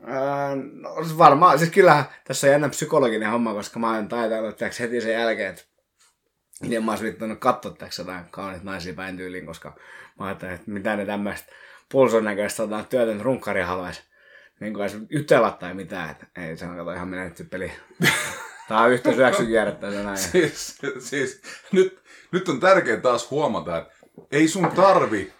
Öö, 0.08 0.55
no, 0.55 1.03
siis 1.03 1.17
varmaan, 1.17 1.60
siis 1.60 1.72
kyllähän 1.72 2.05
tässä 2.24 2.48
on 2.48 2.51
jännä 2.51 2.69
psykologinen 2.69 3.31
homma, 3.31 3.53
koska 3.53 3.79
mä 3.79 3.96
oon 3.96 4.10
tiiäks, 4.58 4.79
heti 4.79 5.01
sen 5.01 5.13
jälkeen, 5.13 5.50
että 5.50 5.68
niin 6.62 6.86
mä 6.86 6.92
oon 6.92 7.04
vittunut 7.04 7.39
katsoa 7.39 7.72
täksi 7.72 8.01
jotain 8.01 8.25
kauniit 8.32 8.63
naisia 8.63 8.94
päin 8.94 9.18
tyyliin, 9.18 9.46
koska 9.46 9.75
mä 10.20 10.25
ajattelin, 10.25 10.54
että 10.54 10.72
mitä 10.72 10.96
ne 10.96 11.06
tämmöistä 11.06 11.51
pulson 11.92 12.24
näköistä 12.24 12.63
tota, 12.63 12.86
työtön 12.89 13.22
runkkaria 13.22 13.68
haluaisi 13.68 14.01
niin 14.60 14.74
kuin 14.74 14.89
jutella 15.10 15.51
tai 15.51 15.74
mitään, 15.74 16.10
että 16.10 16.25
ei 16.36 16.58
se 16.58 16.66
on 16.66 16.78
kato 16.78 16.92
ihan 16.92 17.08
menetty 17.08 17.44
peli. 17.44 17.72
Tää 18.68 18.80
on 18.80 18.92
yhtä 18.92 19.13
syöksy 19.13 19.46
kierrättää 19.46 19.92
se 19.92 20.04
näin. 20.04 20.18
Siis, 20.18 20.78
siis 21.00 21.42
nyt, 21.72 22.00
nyt 22.32 22.50
on 22.50 22.60
tärkeää 22.60 23.00
taas 23.00 23.32
huomata, 23.32 23.78
että 23.78 23.94
ei 24.32 24.48
sun 24.48 24.72
tarvi 24.75 25.34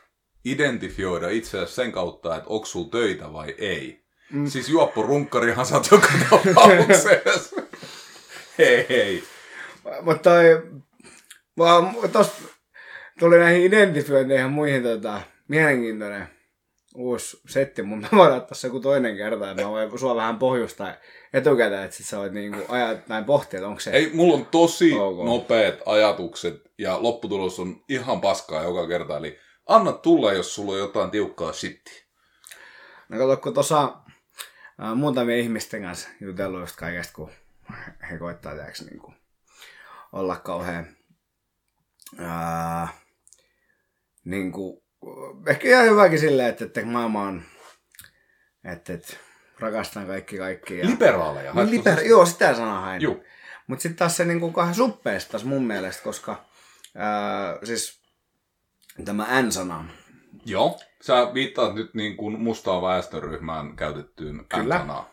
identifioida 0.46 1.30
itseäsi 1.30 1.74
sen 1.74 1.92
kautta, 1.92 2.36
että 2.36 2.50
onko 2.50 2.66
sulla 2.66 2.90
töitä 2.90 3.34
vai 3.34 3.56
ei. 3.58 4.06
Mm. 4.32 4.48
Siis 4.48 4.70
juoppo 4.70 5.02
runkkarihan 5.02 5.66
sä 5.66 5.76
oot 5.76 5.92
joka 5.92 6.08
tapauksessa. 6.30 7.10
hei 8.58 8.86
hei. 8.90 9.24
Mutta 10.02 10.30
toi, 10.30 10.64
vaan 11.60 11.96
tosta 12.12 12.42
tuli 13.20 13.38
näihin 13.40 13.62
identifiointeihin 13.66 14.44
ja 14.44 14.50
muihin 14.50 14.84
tota, 14.84 15.22
mielenkiintoinen 15.48 16.28
uusi 16.96 17.42
setti. 17.48 17.84
Mun 17.84 18.06
ottaa 18.36 18.54
se 18.54 18.68
joku 18.68 18.80
toinen 18.80 19.18
kerta, 19.18 19.52
että 19.52 19.64
mä 19.64 19.70
voin 19.70 20.00
sua 20.00 20.16
vähän 20.16 20.40
pohjustaa 20.40 20.94
etukäteen, 21.34 21.84
että 21.84 21.98
sit 21.98 22.06
sä 22.06 22.18
voit 22.18 22.34
niinku 22.34 22.60
ajat 22.70 23.08
näin 23.08 23.26
pohtia, 23.26 23.58
että 23.58 23.68
onko 23.68 23.80
se... 23.80 23.92
Ei, 23.92 24.12
mulla 24.14 24.34
on 24.34 24.46
tosi 24.46 24.94
Ok. 24.94 25.26
nopeat 25.26 25.76
ajatukset 25.86 26.62
ja 26.78 27.04
lopputulos 27.04 27.60
on 27.60 27.84
ihan 27.90 28.22
paskaa 28.22 28.64
joka 28.64 28.88
kerta. 28.88 29.18
Eli 29.18 29.40
anna 29.66 29.92
tulla, 29.92 30.34
jos 30.34 30.56
sulla 30.56 30.72
on 30.72 30.80
jotain 30.80 31.12
tiukkaa 31.12 31.54
shittiä. 31.54 32.04
No 33.10 33.18
kato, 33.18 33.38
kun 33.38 33.54
tuossa 33.54 33.94
ää, 34.80 34.96
muutamien 34.96 35.40
ihmisten 35.40 35.82
kanssa 35.82 36.10
jutellut 36.22 36.60
just 36.62 36.76
kaikesta, 36.76 37.14
kun 37.14 37.32
he 38.12 38.18
koittaa 38.18 38.54
tiiäks, 38.54 38.82
niin 38.82 39.00
kuin, 39.00 39.16
olla 40.14 40.36
kauhean 40.36 40.88
ää, 42.18 42.88
niin 44.26 44.52
kuin, 44.52 44.84
ehkä 45.48 45.68
ihan 45.68 45.86
hyväkin 45.86 46.20
silleen, 46.20 46.50
että, 46.50 46.66
että 46.66 46.86
maailma 46.86 47.22
on, 47.22 47.44
että, 48.64 48.94
että 48.94 49.14
rakastan 49.60 50.08
kaikki 50.08 50.38
kaikki. 50.38 50.80
Ja... 50.80 50.86
Liberaaleja. 50.86 51.54
Niin, 51.54 51.72
liber... 51.72 52.00
Joo, 52.04 52.26
sitä 52.26 52.54
sanaa 52.54 52.82
hain. 52.82 53.02
Mutta 53.68 53.84
sitten 53.84 53.98
taas 53.98 54.18
se 54.18 54.26
niinku 54.26 54.52
kahden 54.52 54.76
suppeesta 54.76 55.32
taas 55.32 55.44
mun 55.44 55.64
mielestä, 55.64 56.04
koska 56.04 56.46
ää, 56.96 57.60
siis 57.64 58.02
tämä 59.06 59.42
N-sana, 59.42 59.86
Joo. 60.46 60.80
Sä 61.02 61.34
viittaat 61.34 61.76
nyt 61.76 61.94
niin 61.94 62.18
kuin 62.18 62.40
mustaan 62.40 62.82
väestöryhmään 62.82 63.76
käytettyyn 63.76 64.46
Kyllä. 64.56 64.78
sanaan. 64.78 65.06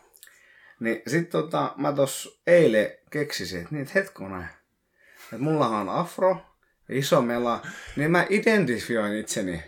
niin 0.79 1.01
sit 1.07 1.29
tota, 1.29 1.73
mä 1.77 1.93
tos 1.93 2.41
eilen 2.47 2.91
keksisin, 3.11 3.61
että 3.61 3.75
niin, 3.75 3.83
et 3.83 3.95
hetkonen, 3.95 4.49
että 5.23 5.37
mullahan 5.37 5.89
on 5.89 5.95
afro, 5.95 6.37
iso 6.89 7.21
mela, 7.21 7.61
niin 7.95 8.11
mä 8.11 8.25
identifioin 8.29 9.15
itseni. 9.15 9.63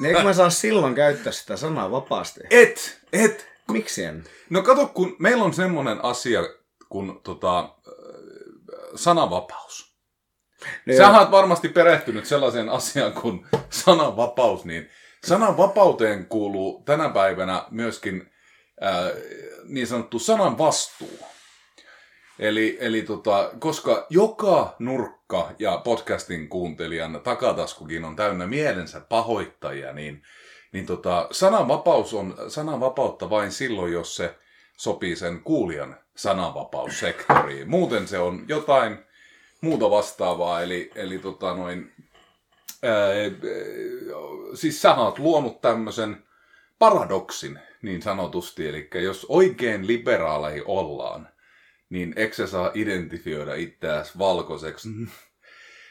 niin 0.00 0.06
eikö 0.06 0.22
mä 0.22 0.32
saa 0.32 0.50
silloin 0.50 0.94
käyttää 0.94 1.32
sitä 1.32 1.56
sanaa 1.56 1.90
vapaasti? 1.90 2.40
Et, 2.50 3.00
et. 3.12 3.52
Miksi 3.70 4.04
en? 4.04 4.24
No 4.50 4.62
kato, 4.62 4.86
kun 4.86 5.16
meillä 5.18 5.44
on 5.44 5.54
semmoinen 5.54 6.04
asia 6.04 6.40
kuin 6.88 7.20
tota, 7.22 7.58
äh, 7.58 7.64
sananvapaus. 8.94 9.92
No 10.86 10.94
Sä 10.96 11.02
joo. 11.02 11.18
oot 11.18 11.30
varmasti 11.30 11.68
perehtynyt 11.68 12.26
sellaiseen 12.26 12.68
asiaan 12.68 13.12
kuin 13.12 13.46
sananvapaus, 13.70 14.64
niin 14.64 14.90
sananvapauteen 15.24 16.26
kuuluu 16.26 16.82
tänä 16.84 17.08
päivänä 17.08 17.64
myöskin 17.70 18.30
ää, 18.80 19.10
niin 19.64 19.86
sanottu 19.86 20.18
sanan 20.18 20.58
vastuu. 20.58 21.18
Eli, 22.38 22.78
eli 22.80 23.02
tota, 23.02 23.50
koska 23.58 24.06
joka 24.10 24.76
nurkka 24.78 25.50
ja 25.58 25.80
podcastin 25.84 26.48
kuuntelijan 26.48 27.20
takataskukin 27.24 28.04
on 28.04 28.16
täynnä 28.16 28.46
mielensä 28.46 29.00
pahoittajia, 29.00 29.92
niin, 29.92 30.22
niin 30.72 30.86
tota, 30.86 31.28
sananvapaus 31.30 32.14
on 32.14 32.34
sananvapautta 32.48 33.30
vain 33.30 33.52
silloin, 33.52 33.92
jos 33.92 34.16
se 34.16 34.34
sopii 34.76 35.16
sen 35.16 35.42
kuulijan 35.42 35.96
sananvapaussektoriin. 36.16 37.70
Muuten 37.70 38.08
se 38.08 38.18
on 38.18 38.44
jotain 38.48 38.98
muuta 39.60 39.90
vastaavaa, 39.90 40.62
eli, 40.62 40.90
eli 40.94 41.18
tota 41.18 41.54
noin, 41.54 41.92
ää, 42.82 43.06
ää, 43.06 43.12
siis 44.54 44.82
sä 44.82 44.94
oot 44.94 45.18
luonut 45.18 45.60
tämmöisen 45.60 46.24
paradoksin 46.78 47.58
niin 47.82 48.02
sanotusti, 48.02 48.68
eli 48.68 48.88
jos 48.94 49.26
oikein 49.28 49.86
liberaaleja 49.86 50.62
ollaan, 50.66 51.28
niin 51.92 52.12
eikö 52.16 52.34
sä 52.34 52.46
saa 52.46 52.70
identifioida 52.74 53.54
itseäsi 53.54 54.18
valkoiseksi? 54.18 54.88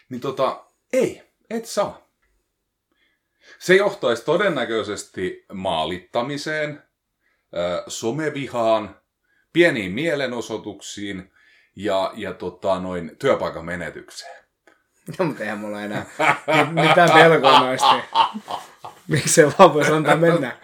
niin 0.10 0.22
tota, 0.22 0.66
ei, 0.94 1.24
et 1.50 1.66
saa. 1.66 2.08
Se 3.60 3.76
johtaisi 3.76 4.26
todennäköisesti 4.26 5.46
maalittamiseen, 5.54 6.84
somevihaan, 7.88 9.02
pieniin 9.54 9.92
mielenosoituksiin 9.92 11.32
ja, 11.76 12.12
ja 12.16 12.34
tota, 12.34 12.80
noin 12.80 13.16
työpaikan 13.20 13.66
menetykseen. 13.66 14.42
No, 15.20 15.26
mutta 15.26 15.44
eihän 15.44 15.60
mulla 15.60 15.82
enää 15.82 16.06
mit- 16.48 16.88
mitään 16.88 17.12
pelkoa 17.12 17.60
noista. 17.60 18.02
Miksi 19.08 19.34
se 19.34 19.52
vaan 19.60 19.74
voisi 19.74 19.92
antaa 19.92 20.16
mennä? 20.16 20.58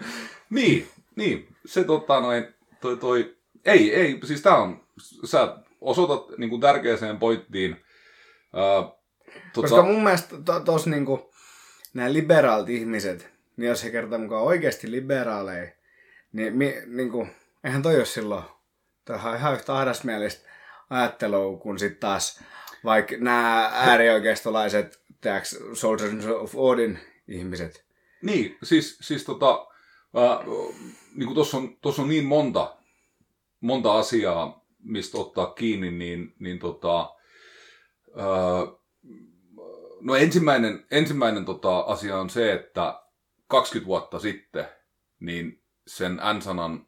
Niin, 0.50 0.88
niin. 1.16 1.56
Se 1.66 1.84
tota 1.84 2.20
noin, 2.20 2.54
toi, 2.80 2.96
toi, 2.96 3.36
ei, 3.64 3.94
ei, 3.94 4.20
siis 4.24 4.42
tää 4.42 4.56
on, 4.56 4.87
sä 5.24 5.56
osoitat 5.80 6.38
niin 6.38 6.50
kuin 6.50 6.60
tärkeäseen 6.60 7.18
pointtiin. 7.18 7.84
Ää, 8.52 8.82
tota, 9.52 9.68
Koska 9.68 9.82
mun 9.82 10.02
mielestä 10.02 10.36
to, 10.44 10.60
tos 10.60 10.86
niinku, 10.86 11.32
nämä 11.94 12.12
liberaalit 12.12 12.68
ihmiset, 12.68 13.30
niin 13.56 13.68
jos 13.68 13.84
he 13.84 13.90
kertaa 13.90 14.18
mukaan 14.18 14.42
oikeasti 14.42 14.90
liberaaleja, 14.90 15.72
niin 16.32 16.56
mi, 16.56 16.74
niinku, 16.86 17.26
eihän 17.64 17.82
toi 17.82 17.96
ole 17.96 18.04
silloin, 18.04 18.44
toi 19.04 19.18
on 19.24 19.36
ihan 19.36 19.54
yhtä 19.54 19.78
ahdasmielistä 19.78 20.48
ajattelua 20.90 21.58
kuin 21.58 21.78
sitten 21.78 22.00
taas 22.00 22.40
vaikka 22.84 23.14
nämä 23.18 23.70
äärioikeistolaiset, 23.74 25.00
tiedätkö, 25.20 25.48
Soldiers 25.74 26.26
of 26.26 26.56
Odin 26.56 26.98
ihmiset. 27.28 27.84
Niin, 28.22 28.58
siis, 28.62 28.98
siis 29.00 29.24
tota, 29.24 29.66
ää, 30.16 30.44
niin 31.14 31.26
kuin 31.26 31.34
tossa 31.34 31.56
on, 31.56 31.76
tossa 31.76 32.02
on 32.02 32.08
niin 32.08 32.24
monta, 32.24 32.76
monta 33.60 33.98
asiaa, 33.98 34.57
mistä 34.82 35.18
ottaa 35.18 35.46
kiinni, 35.46 35.90
niin, 35.90 36.34
niin 36.38 36.58
tota, 36.58 37.14
ää, 38.16 38.26
no 40.00 40.14
ensimmäinen, 40.16 40.86
ensimmäinen 40.90 41.44
tota, 41.44 41.78
asia 41.78 42.18
on 42.18 42.30
se, 42.30 42.52
että 42.52 43.02
20 43.46 43.86
vuotta 43.86 44.18
sitten, 44.18 44.68
niin 45.20 45.62
sen 45.86 46.20
N-sanan 46.38 46.86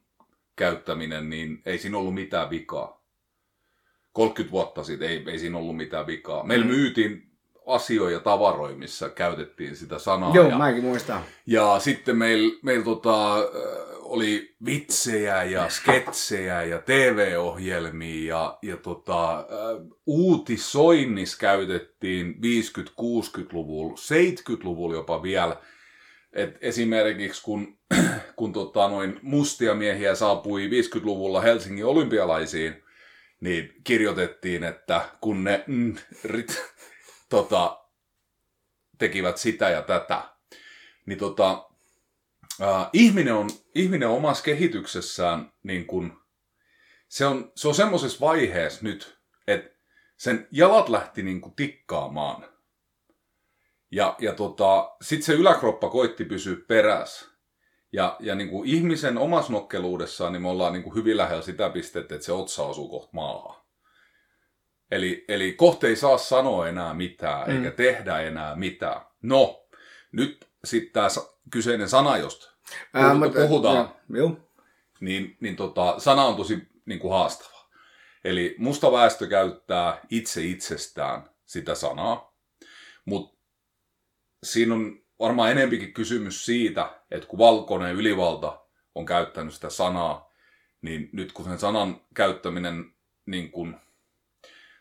käyttäminen, 0.55 1.29
niin 1.29 1.61
ei 1.65 1.77
siinä 1.77 1.97
ollut 1.97 2.13
mitään 2.13 2.49
vikaa. 2.49 3.01
30 4.13 4.51
vuotta 4.51 4.83
sitten 4.83 5.09
ei, 5.09 5.23
ei 5.27 5.39
siinä 5.39 5.57
ollut 5.57 5.77
mitään 5.77 6.07
vikaa. 6.07 6.43
Meillä 6.43 6.65
Mm. 6.65 6.71
myytiin 6.71 7.30
asioita 7.71 8.11
ja 8.11 8.19
tavaroja, 8.19 8.75
missä 8.75 9.09
käytettiin 9.09 9.75
sitä 9.75 9.99
sanaa. 9.99 10.35
Joo, 10.35 10.49
ja, 10.49 10.57
mäkin 10.57 10.83
muistan. 10.83 11.21
ja 11.45 11.79
sitten 11.79 12.17
meillä 12.17 12.59
meil 12.63 12.81
tota, 12.81 13.37
äh, 13.37 13.43
oli 14.01 14.55
vitsejä 14.65 15.43
ja 15.43 15.69
sketsejä 15.69 16.63
ja 16.63 16.79
TV-ohjelmia 16.79 18.35
ja, 18.35 18.57
ja 18.61 18.77
tota, 18.77 19.39
äh, 19.39 19.45
uutisoinnissa 20.05 21.37
käytettiin 21.39 22.35
50-60-luvulla, 22.35 23.95
70-luvulla 23.95 24.95
jopa 24.95 25.23
vielä. 25.23 25.57
Et 26.33 26.57
esimerkiksi 26.61 27.43
kun, 27.43 27.77
kun 28.37 28.53
tota, 28.53 28.87
noin 28.87 29.19
mustia 29.21 29.75
miehiä 29.75 30.15
saapui 30.15 30.69
50-luvulla 30.69 31.41
Helsingin 31.41 31.85
olympialaisiin, 31.85 32.83
niin 33.41 33.73
kirjoitettiin, 33.83 34.63
että 34.63 35.01
kun 35.21 35.43
ne 35.43 35.63
mm, 35.67 35.95
rit, 36.23 36.63
tota, 37.31 37.85
tekivät 38.97 39.37
sitä 39.37 39.69
ja 39.69 39.81
tätä, 39.81 40.23
niin 41.05 41.19
tota, 41.19 41.69
äh, 42.61 42.89
ihminen, 42.93 43.33
on, 43.33 43.49
ihminen 43.75 44.09
on 44.09 44.15
omassa 44.15 44.43
kehityksessään 44.43 45.51
niin 45.63 45.85
kun, 45.85 46.21
se 47.07 47.25
on, 47.25 47.51
se 47.55 47.67
on 47.67 47.75
semmoisessa 47.75 48.19
vaiheessa 48.19 48.79
nyt, 48.83 49.17
että 49.47 49.77
sen 50.17 50.47
jalat 50.51 50.89
lähti 50.89 51.23
niin 51.23 51.41
kuin 51.41 51.55
tikkaamaan. 51.55 52.45
Ja, 53.91 54.15
ja 54.19 54.33
tota, 54.33 54.95
sitten 55.01 55.25
se 55.25 55.33
yläkroppa 55.33 55.89
koitti 55.89 56.25
pysyä 56.25 56.57
perässä. 56.67 57.25
Ja, 57.93 58.17
ja 58.19 58.35
niin 58.35 58.49
kuin 58.49 58.69
ihmisen 58.69 59.17
omassa 59.17 59.51
nokkeluudessaan, 59.51 60.33
niin 60.33 60.41
me 60.41 60.49
ollaan 60.49 60.73
niin 60.73 60.83
kuin 60.83 60.95
hyvin 60.95 61.17
lähellä 61.17 61.41
sitä 61.41 61.69
pistettä, 61.69 62.15
että 62.15 62.25
se 62.25 62.31
otsa 62.31 62.63
osuu 62.63 62.89
kohta 62.89 63.09
maahan. 63.13 63.60
Eli, 64.91 65.25
eli 65.27 65.53
kohta 65.53 65.87
ei 65.87 65.95
saa 65.95 66.17
sanoa 66.17 66.67
enää 66.67 66.93
mitään, 66.93 67.49
mm. 67.49 67.57
eikä 67.57 67.71
tehdä 67.71 68.19
enää 68.19 68.55
mitään. 68.55 69.01
No, 69.21 69.67
nyt 70.11 70.47
sitten 70.63 70.93
tämä 70.93 71.07
kyseinen 71.49 71.89
sana, 71.89 72.17
josta 72.17 72.51
Ää, 72.93 73.13
puhuta, 73.13 73.39
puhutaan, 73.39 73.93
Joo. 74.09 74.37
niin, 74.99 75.37
niin 75.39 75.55
tota, 75.55 75.95
sana 75.97 76.23
on 76.23 76.35
tosi 76.35 76.67
niin 76.85 76.99
kuin 76.99 77.13
haastava. 77.13 77.61
Eli 78.23 78.55
musta 78.57 78.91
väestö 78.91 79.27
käyttää 79.27 80.01
itse 80.09 80.43
itsestään 80.43 81.29
sitä 81.45 81.75
sanaa, 81.75 82.37
mutta 83.05 83.37
siinä 84.43 84.75
on 84.75 85.01
varmaan 85.19 85.51
enempikin 85.51 85.93
kysymys 85.93 86.45
siitä, 86.45 86.89
että 87.11 87.27
kun 87.27 87.39
valkoinen 87.39 87.95
ylivalta 87.95 88.61
on 88.95 89.05
käyttänyt 89.05 89.53
sitä 89.53 89.69
sanaa, 89.69 90.31
niin 90.81 91.09
nyt 91.13 91.31
kun 91.31 91.45
sen 91.45 91.59
sanan 91.59 92.01
käyttäminen, 92.13 92.93
niin 93.25 93.51
kun, 93.51 93.79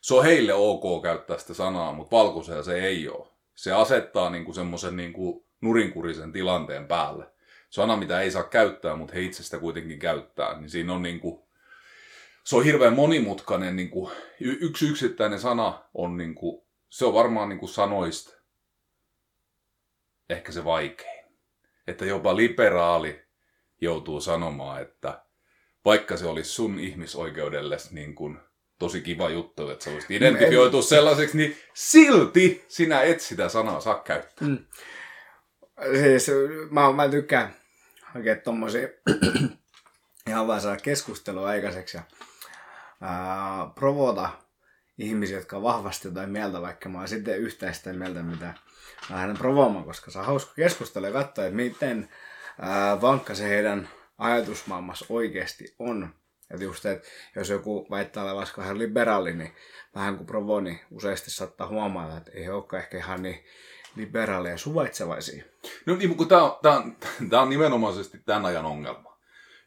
se 0.01 0.15
on 0.15 0.25
heille 0.25 0.55
ok 0.55 1.03
käyttää 1.03 1.39
sitä 1.39 1.55
sanaa, 1.55 1.93
mutta 1.93 2.17
valkoisella 2.17 2.63
se 2.63 2.75
ei 2.75 3.09
ole. 3.09 3.29
Se 3.55 3.73
asettaa 3.73 4.31
niin 4.31 4.55
semmoisen 4.55 4.97
niin 4.97 5.15
nurinkurisen 5.61 6.33
tilanteen 6.33 6.87
päälle. 6.87 7.27
Sana, 7.71 7.97
mitä 7.97 8.21
ei 8.21 8.31
saa 8.31 8.43
käyttää, 8.43 8.97
mutta 8.97 9.15
he 9.15 9.21
itse 9.21 9.43
sitä 9.43 9.59
kuitenkin 9.59 9.99
käyttää, 9.99 10.61
niin 10.61 10.71
siinä 10.71 10.93
on 10.93 11.03
niin 11.03 11.21
kuin, 11.21 11.43
se 12.45 12.57
on 12.57 12.65
hirveän 12.65 12.95
monimutkainen, 12.95 13.77
niin 13.77 13.91
kuin, 13.91 14.13
y- 14.41 14.59
yksi 14.61 14.89
yksittäinen 14.89 15.41
sana 15.41 15.85
on 15.95 16.17
niin 16.17 16.35
kuin, 16.35 16.63
se 16.89 17.05
on 17.05 17.15
varmaan 17.15 17.49
niin 17.49 17.59
kuin 17.59 17.71
sanoista 17.71 18.37
ehkä 20.31 20.53
se 20.53 20.65
vaikein. 20.65 21.25
Että 21.87 22.05
jopa 22.05 22.37
liberaali 22.37 23.25
joutuu 23.81 24.21
sanomaan, 24.21 24.83
että 24.83 25.25
vaikka 25.85 26.17
se 26.17 26.27
olisi 26.27 26.51
sun 26.51 26.79
ihmisoikeudelle 26.79 27.77
niin 27.91 28.15
kuin 28.15 28.39
tosi 28.81 29.01
kiva 29.01 29.31
juttu, 29.31 29.71
että 29.71 29.85
sä 29.85 29.91
olisit 29.91 30.11
identifioitu 30.11 30.83
sellaiseksi, 30.83 31.37
niin 31.37 31.57
silti 31.75 32.65
sinä 32.69 33.03
et 33.03 33.21
sitä 33.21 33.49
sanaa 33.49 33.81
saa 33.81 33.99
käyttää. 33.99 34.49
Mm. 34.49 34.59
Siis 35.93 36.31
mä, 36.71 36.93
mä 36.93 37.09
tykkään 37.09 37.55
oikein 38.17 38.41
tommosia 38.41 38.89
ihan 40.29 40.47
vaan 40.47 40.61
saada 40.61 40.81
keskustelua 40.81 41.49
aikaiseksi 41.49 41.97
ja 41.97 42.03
ää, 43.01 43.71
provota 43.75 44.31
ihmisiä, 44.99 45.37
jotka 45.37 45.57
on 45.57 45.63
vahvasti 45.63 46.09
jotain 46.09 46.31
mieltä, 46.31 46.63
vaikka 46.63 46.89
mä 46.89 46.99
oon 46.99 47.09
sitten 47.09 47.39
yhtä 47.39 47.73
sitä 47.73 47.93
mieltä, 47.93 48.23
mitä 48.23 48.55
mä 49.11 49.17
lähden 49.17 49.39
provoamaan, 49.39 49.85
koska 49.85 50.11
se 50.11 50.19
on 50.19 50.27
hauska 50.27 50.53
keskustella 50.55 51.09
ja 51.09 51.13
katsoa, 51.13 51.45
että 51.45 51.57
miten 51.57 52.09
ää, 52.61 53.01
vankka 53.01 53.35
se 53.35 53.49
heidän 53.49 53.89
ajatusmaailmassa 54.19 55.07
oikeasti 55.09 55.75
on. 55.79 56.20
Että 56.51 56.65
just, 56.65 56.87
että 56.87 57.09
jos 57.37 57.49
joku 57.49 57.87
väittää 57.91 58.25
olevansa 58.25 58.55
vähän 58.57 58.79
liberaali, 58.79 59.33
niin 59.33 59.53
vähän 59.95 60.17
kuin 60.17 60.27
provo, 60.27 60.61
niin 60.61 60.81
useasti 60.91 61.31
saattaa 61.31 61.69
huomata, 61.69 62.17
että 62.17 62.31
ei 62.35 62.49
olekaan 62.49 62.83
ehkä 62.83 62.99
ihan 62.99 63.23
niin 63.23 63.45
liberaaleja 63.97 64.59
suvaitsevaisia. 64.59 65.45
No 65.87 65.97
niin, 65.97 66.17
kun 66.17 66.29
tämä 66.29 66.43
on, 66.43 66.59
tää 66.63 66.77
on, 66.77 66.97
tää 67.31 67.41
on 67.41 67.51
nimenomaisesti 67.51 68.19
tämän 68.19 68.45
ajan 68.45 68.67
ongelma. 68.67 69.19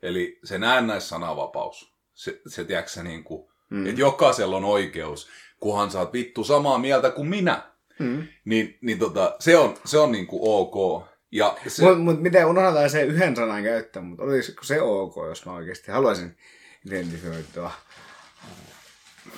Eli 0.02 0.40
se 0.44 0.58
näennäissananvapaus. 0.58 1.94
Se, 2.14 2.42
se 2.48 2.64
tiedätkö 2.64 2.92
se 2.92 3.04
niin 3.04 3.24
kuin, 3.24 3.50
mm. 3.70 3.88
että 3.88 4.02
jokaisella 4.02 4.58
on 4.58 4.66
oikeus, 4.66 5.30
kunhan 5.60 5.92
sä 5.92 6.00
oot 6.00 6.14
vittu 6.14 6.44
samaa 6.44 6.78
mieltä 6.78 7.10
kuin 7.10 7.30
minä. 7.30 7.74
Mm. 8.00 8.28
Niin, 8.46 8.78
niin 8.82 9.00
tota, 9.00 9.36
se 9.40 9.58
on, 9.58 9.76
se 9.86 9.98
on 9.98 10.12
niin 10.12 10.28
kuin 10.28 10.42
ok. 10.44 11.04
Ja 11.32 11.58
se... 11.68 11.84
Mutta 11.84 12.00
mut 12.00 12.22
miten 12.22 12.46
unohdetaan 12.46 12.90
se 12.90 13.04
yhden 13.04 13.36
sanan 13.36 13.64
käyttää, 13.64 14.02
mutta 14.02 14.24
olisiko 14.24 14.64
se 14.64 14.82
ok, 14.82 15.16
jos 15.28 15.46
mä 15.46 15.54
oikeasti 15.54 15.92
haluaisin 15.92 16.38
identifioitua 16.86 17.72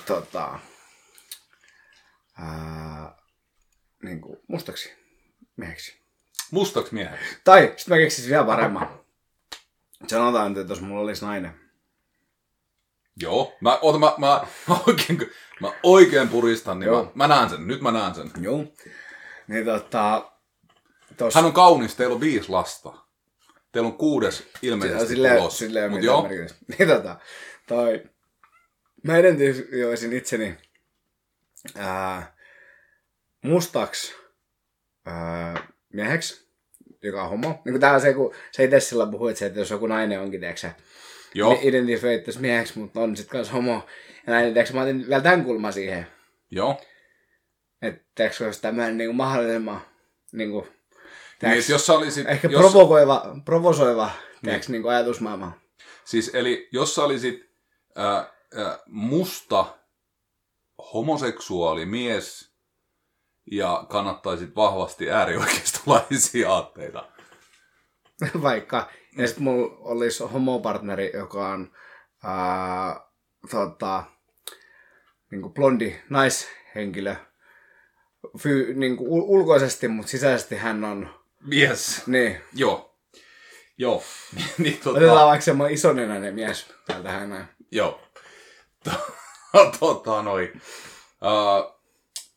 tota, 0.06 0.58
ää, 2.38 3.16
niin 4.02 4.20
kuin 4.20 4.38
mustaksi 4.48 4.92
mieheksi. 5.56 6.00
Mustaksi 6.50 6.94
mieheksi? 6.94 7.38
Tai 7.44 7.62
sitten 7.76 7.96
mä 7.98 8.02
keksisin 8.02 8.30
vielä 8.30 8.44
paremman. 8.44 9.00
Sanotaan, 10.06 10.58
että 10.58 10.72
jos 10.72 10.80
mulla 10.80 11.02
olisi 11.02 11.24
nainen. 11.24 11.60
Joo, 13.16 13.56
mä, 13.60 13.78
oota, 13.82 13.98
mä, 13.98 14.14
mä, 14.18 14.46
mä, 14.68 14.76
oikein, 14.86 15.18
mä 15.60 15.72
oikein 15.82 16.28
puristan, 16.28 16.80
niin 16.80 16.92
mä, 16.92 17.04
mä 17.14 17.28
näen 17.28 17.50
sen, 17.50 17.66
nyt 17.66 17.80
mä 17.80 17.90
näen 17.90 18.14
sen. 18.14 18.30
Joo. 18.40 18.64
Niin 19.48 19.64
tota, 19.64 20.32
tos... 21.16 21.34
Hän 21.34 21.44
on 21.44 21.52
kaunis, 21.52 21.94
teillä 21.94 22.14
on 22.14 22.20
viisi 22.20 22.48
lasta. 22.48 23.05
Teillä 23.76 23.88
on 23.88 23.98
kuudes 23.98 24.48
ilmeisesti 24.62 25.06
sille, 25.06 25.28
tulos. 25.28 25.58
Sille 25.58 25.78
ei 25.78 25.88
ole 25.88 25.94
mitään 25.94 26.22
merkitystä. 26.22 26.58
Niin 26.78 26.88
tota, 26.88 27.16
toi, 27.66 28.04
mä 29.02 29.18
identifioisin 29.18 30.12
itseni 30.12 30.56
ää, 31.74 32.36
mustaksi 33.42 34.14
ää, 35.06 35.68
mieheksi, 35.92 36.48
joka 37.02 37.22
on 37.22 37.30
homo. 37.30 37.62
Niin 37.64 37.80
tää 37.80 37.94
on 37.94 38.00
se, 38.00 38.14
kun 38.14 38.34
sä 38.56 38.62
itse 38.62 38.80
sillä 38.80 39.06
puhuit, 39.06 39.42
että 39.42 39.58
jos 39.58 39.70
joku 39.70 39.86
nainen 39.86 40.20
onkin, 40.20 40.40
tiedätkö 40.40 40.70
Joo. 41.34 41.52
Niin 41.52 41.68
identifioittaisi 41.68 42.40
mieheksi, 42.40 42.78
mutta 42.78 43.00
on 43.00 43.16
sitten 43.16 43.32
kanssa 43.32 43.52
homo. 43.52 43.86
Ja 44.26 44.32
näin, 44.32 44.52
tiedätkö, 44.52 44.74
mä 44.74 44.82
otin 44.82 45.08
vielä 45.08 45.22
tämän 45.22 45.44
kulman 45.44 45.72
siihen. 45.72 46.06
Joo. 46.50 46.80
Että 47.82 48.04
tiedätkö, 48.14 48.44
olisi 48.44 48.62
tämmöinen 48.62 48.98
niin 48.98 49.08
kuin 49.08 49.16
mahdollisimman 49.16 49.80
niin 50.32 50.50
kuin, 50.50 50.68
niin, 51.42 51.64
jos 51.68 51.86
sä 51.86 51.92
olisit, 51.92 52.28
ehkä 52.28 52.48
jos... 52.48 52.60
provokoiva, 52.60 53.22
provosoiva 53.44 54.10
niin. 54.42 54.60
niin 54.68 54.82
kuin 54.82 54.94
ajatusmaailma. 54.94 55.52
Siis 56.04 56.30
eli 56.34 56.68
jos 56.72 56.94
sä 56.94 57.04
olisit 57.04 57.50
äh, 57.98 58.16
äh, 58.66 58.78
musta 58.86 59.66
homoseksuaali 60.92 61.86
mies 61.86 62.56
ja 63.50 63.86
kannattaisit 63.88 64.56
vahvasti 64.56 65.10
äärioikeistolaisia 65.10 66.50
aatteita. 66.54 67.08
Vaikka. 68.42 68.90
Ja 69.18 69.26
sitten 69.26 69.44
mulla 69.44 69.76
olisi 69.78 70.24
homopartneri, 70.24 71.10
joka 71.14 71.48
on 71.48 71.72
ää, 72.24 73.00
tota, 73.50 74.04
niin 75.30 75.42
kuin 75.42 75.54
blondi 75.54 75.96
naishenkilö. 76.10 77.14
Fy, 78.38 78.74
niin 78.74 78.96
kuin 78.96 79.08
ulkoisesti, 79.10 79.88
mutta 79.88 80.10
sisäisesti 80.10 80.56
hän 80.56 80.84
on... 80.84 81.25
Yes. 81.52 82.02
Niin. 82.06 82.40
Joo. 82.54 82.94
Joo. 83.78 84.02
niin, 84.58 84.78
tota... 84.84 84.98
Otetaan 84.98 85.28
vaikka 85.28 85.44
semmoinen 85.44 85.74
isonenäinen 85.74 86.34
mies 86.34 86.66
täältä 86.86 87.10
hän 87.10 87.48
Joo. 87.70 88.00
tota 89.80 90.22
noin. 90.22 90.62
Uh, 91.22 91.80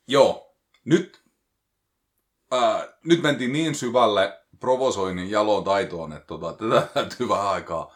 joo. 0.08 0.56
Nyt, 0.86 1.22
uh, 2.54 2.84
nyt 3.04 3.22
mentiin 3.22 3.54
niin 3.54 3.76
syvälle 3.76 4.40
provosoinnin 4.60 5.32
jaloon 5.32 5.64
taitoon, 5.64 6.14
että 6.14 6.28
tota, 6.28 6.54
tätä 6.54 6.88
täytyy 6.94 7.30
vähän 7.30 7.48
aikaa 7.48 7.96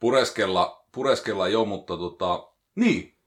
pureskella, 0.00 0.86
pureskella 0.92 1.48
jo, 1.48 1.64
mutta 1.64 1.96
tota, 1.96 2.48
niin. 2.74 3.18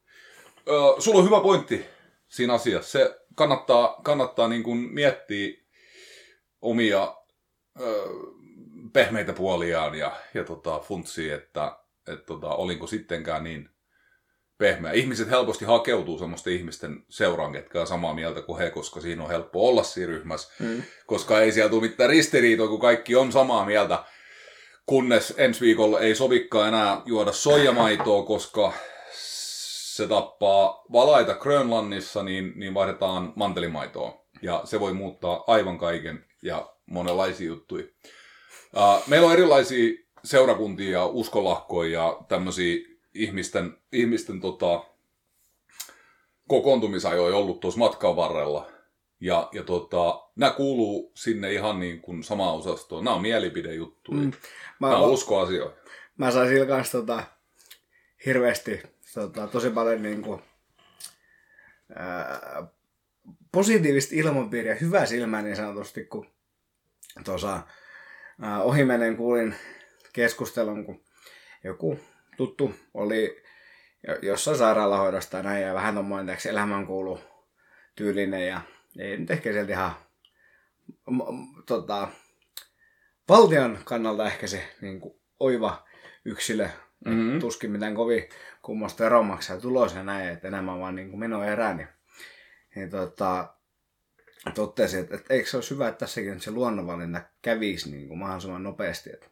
Ö, 0.67 1.01
sulla 1.01 1.19
on 1.19 1.25
hyvä 1.25 1.39
pointti 1.39 1.85
siinä 2.27 2.53
asiassa. 2.53 2.91
Se 2.91 3.19
kannattaa, 3.35 3.99
kannattaa 4.03 4.47
niin 4.47 4.63
kuin 4.63 4.77
miettiä 4.77 5.60
omia 6.61 7.15
ö, 7.81 8.05
pehmeitä 8.93 9.33
puoliaan 9.33 9.95
ja, 9.95 10.11
ja 10.33 10.43
tota, 10.43 10.79
funtsia, 10.79 11.35
että 11.35 11.77
et 12.07 12.25
tota, 12.25 12.47
olinko 12.47 12.87
sittenkään 12.87 13.43
niin 13.43 13.69
pehmeä. 14.57 14.91
Ihmiset 14.91 15.29
helposti 15.29 15.65
hakeutuu 15.65 16.19
semmoisten 16.19 16.53
ihmisten 16.53 17.05
seuraan, 17.09 17.53
ketkä 17.53 17.81
on 17.81 17.87
samaa 17.87 18.13
mieltä 18.13 18.41
kuin 18.41 18.59
he, 18.59 18.69
koska 18.69 19.01
siinä 19.01 19.23
on 19.23 19.29
helppo 19.29 19.67
olla 19.69 19.83
siinä 19.83 20.07
ryhmässä. 20.07 20.53
Mm. 20.59 20.83
Koska 21.07 21.41
ei 21.41 21.51
siellä 21.51 21.69
tule 21.69 21.81
mitään 21.81 22.09
ristiriitoa, 22.09 22.67
kun 22.67 22.79
kaikki 22.79 23.15
on 23.15 23.31
samaa 23.31 23.65
mieltä. 23.65 24.03
Kunnes 24.85 25.33
ensi 25.37 25.61
viikolla 25.61 25.99
ei 25.99 26.15
sovikaan 26.15 26.67
enää 26.67 27.01
juoda 27.05 27.31
soijamaitoa, 27.31 28.23
koska 28.23 28.73
se 29.95 30.07
tappaa 30.07 30.83
valaita 30.91 31.33
Grönlannissa, 31.33 32.23
niin, 32.23 32.53
niin 32.55 32.73
vaihdetaan 32.73 33.33
mantelimaitoa. 33.35 34.20
Ja 34.41 34.61
se 34.65 34.79
voi 34.79 34.93
muuttaa 34.93 35.43
aivan 35.47 35.77
kaiken 35.77 36.25
ja 36.41 36.73
monenlaisia 36.85 37.47
juttuja. 37.47 37.85
Uh, 38.75 39.07
meillä 39.07 39.27
on 39.27 39.33
erilaisia 39.33 39.93
seurakuntia 40.23 40.91
ja 40.91 41.05
uskolahkoja 41.05 42.01
ja 42.01 42.17
tämmöisiä 42.27 42.77
ihmisten, 43.13 43.77
ihmisten 43.91 44.41
tota, 44.41 44.85
kokoontumisajoja 46.47 47.35
ollut 47.35 47.59
tuossa 47.59 47.79
matkan 47.79 48.15
varrella. 48.15 48.71
Ja, 49.19 49.49
ja 49.51 49.63
tota, 49.63 50.27
nämä 50.35 50.51
kuuluu 50.51 51.11
sinne 51.15 51.53
ihan 51.53 51.79
niin 51.79 52.01
kuin 52.01 52.23
samaan 52.23 52.55
osastoon. 52.55 53.03
Nämä 53.03 53.15
on 53.15 53.21
mielipidejuttuja. 53.21 54.21
Mm. 54.21 54.31
Mä, 54.79 54.89
nämä 54.89 55.01
on 55.01 55.11
uskoasioita. 55.11 55.81
Mä 56.17 56.31
sain 56.31 56.49
sillä 56.49 56.65
kanssa 56.65 56.97
tota, 56.97 57.23
hirveästi 58.25 58.83
tota, 59.13 59.47
tosi 59.47 59.69
paljon 59.69 60.01
niin 60.01 60.21
kuin, 60.21 60.41
ää, 61.95 62.67
positiivista 63.51 64.15
ilmapiiriä, 64.15 64.75
hyvää 64.75 65.05
silmää 65.05 65.41
niin 65.41 65.55
sanotusti, 65.55 66.05
kun 66.05 66.27
tuossa 67.25 67.61
ohimenen 68.63 69.17
kuulin 69.17 69.55
keskustelun, 70.13 70.85
kun 70.85 71.03
joku 71.63 71.99
tuttu 72.37 72.75
oli 72.93 73.43
jo- 74.07 74.17
jossain 74.21 74.57
sairaalahoidosta 74.57 75.37
ja 75.37 75.43
näin, 75.43 75.63
ja 75.63 75.73
vähän 75.73 75.95
tommoinen 75.95 76.37
elämän 76.49 76.85
kuulu 76.87 77.19
tyylinen, 77.95 78.47
ja 78.47 78.61
ei 78.99 79.17
nyt 79.17 79.31
ehkä 79.31 79.51
sieltä 79.51 79.73
ihan 79.73 79.91
m- 81.09 81.61
tota, 81.65 82.07
valtion 83.29 83.79
kannalta 83.83 84.25
ehkä 84.27 84.47
se 84.47 84.63
niin 84.81 84.99
kuin, 85.01 85.21
oiva 85.39 85.85
yksilö, 86.25 86.69
Mhm. 87.05 87.15
mm-hmm. 87.15 87.39
tuskin 87.39 87.71
mitään 87.71 87.95
kovin 87.95 88.29
kummosta 88.61 89.03
veronmaksaa 89.03 89.57
tulos 89.59 89.95
ja 89.95 90.03
näin, 90.03 90.29
että 90.29 90.47
enemmän 90.47 90.79
vaan 90.79 90.95
niin 90.95 91.09
kuin 91.09 91.19
menoerää, 91.19 91.73
niin, 91.73 91.87
niin 92.75 92.89
tota, 92.89 93.53
totesi, 94.55 94.97
että, 94.97 95.15
että 95.15 95.33
eikö 95.33 95.49
se 95.49 95.57
olisi 95.57 95.69
hyvä, 95.69 95.87
että 95.87 95.99
tässäkin 95.99 96.41
se 96.41 96.51
luonnonvalinta 96.51 97.21
kävisi 97.41 97.91
niin 97.91 98.07
kuin 98.07 98.19
mahdollisimman 98.19 98.63
nopeasti, 98.63 99.09
että, 99.13 99.27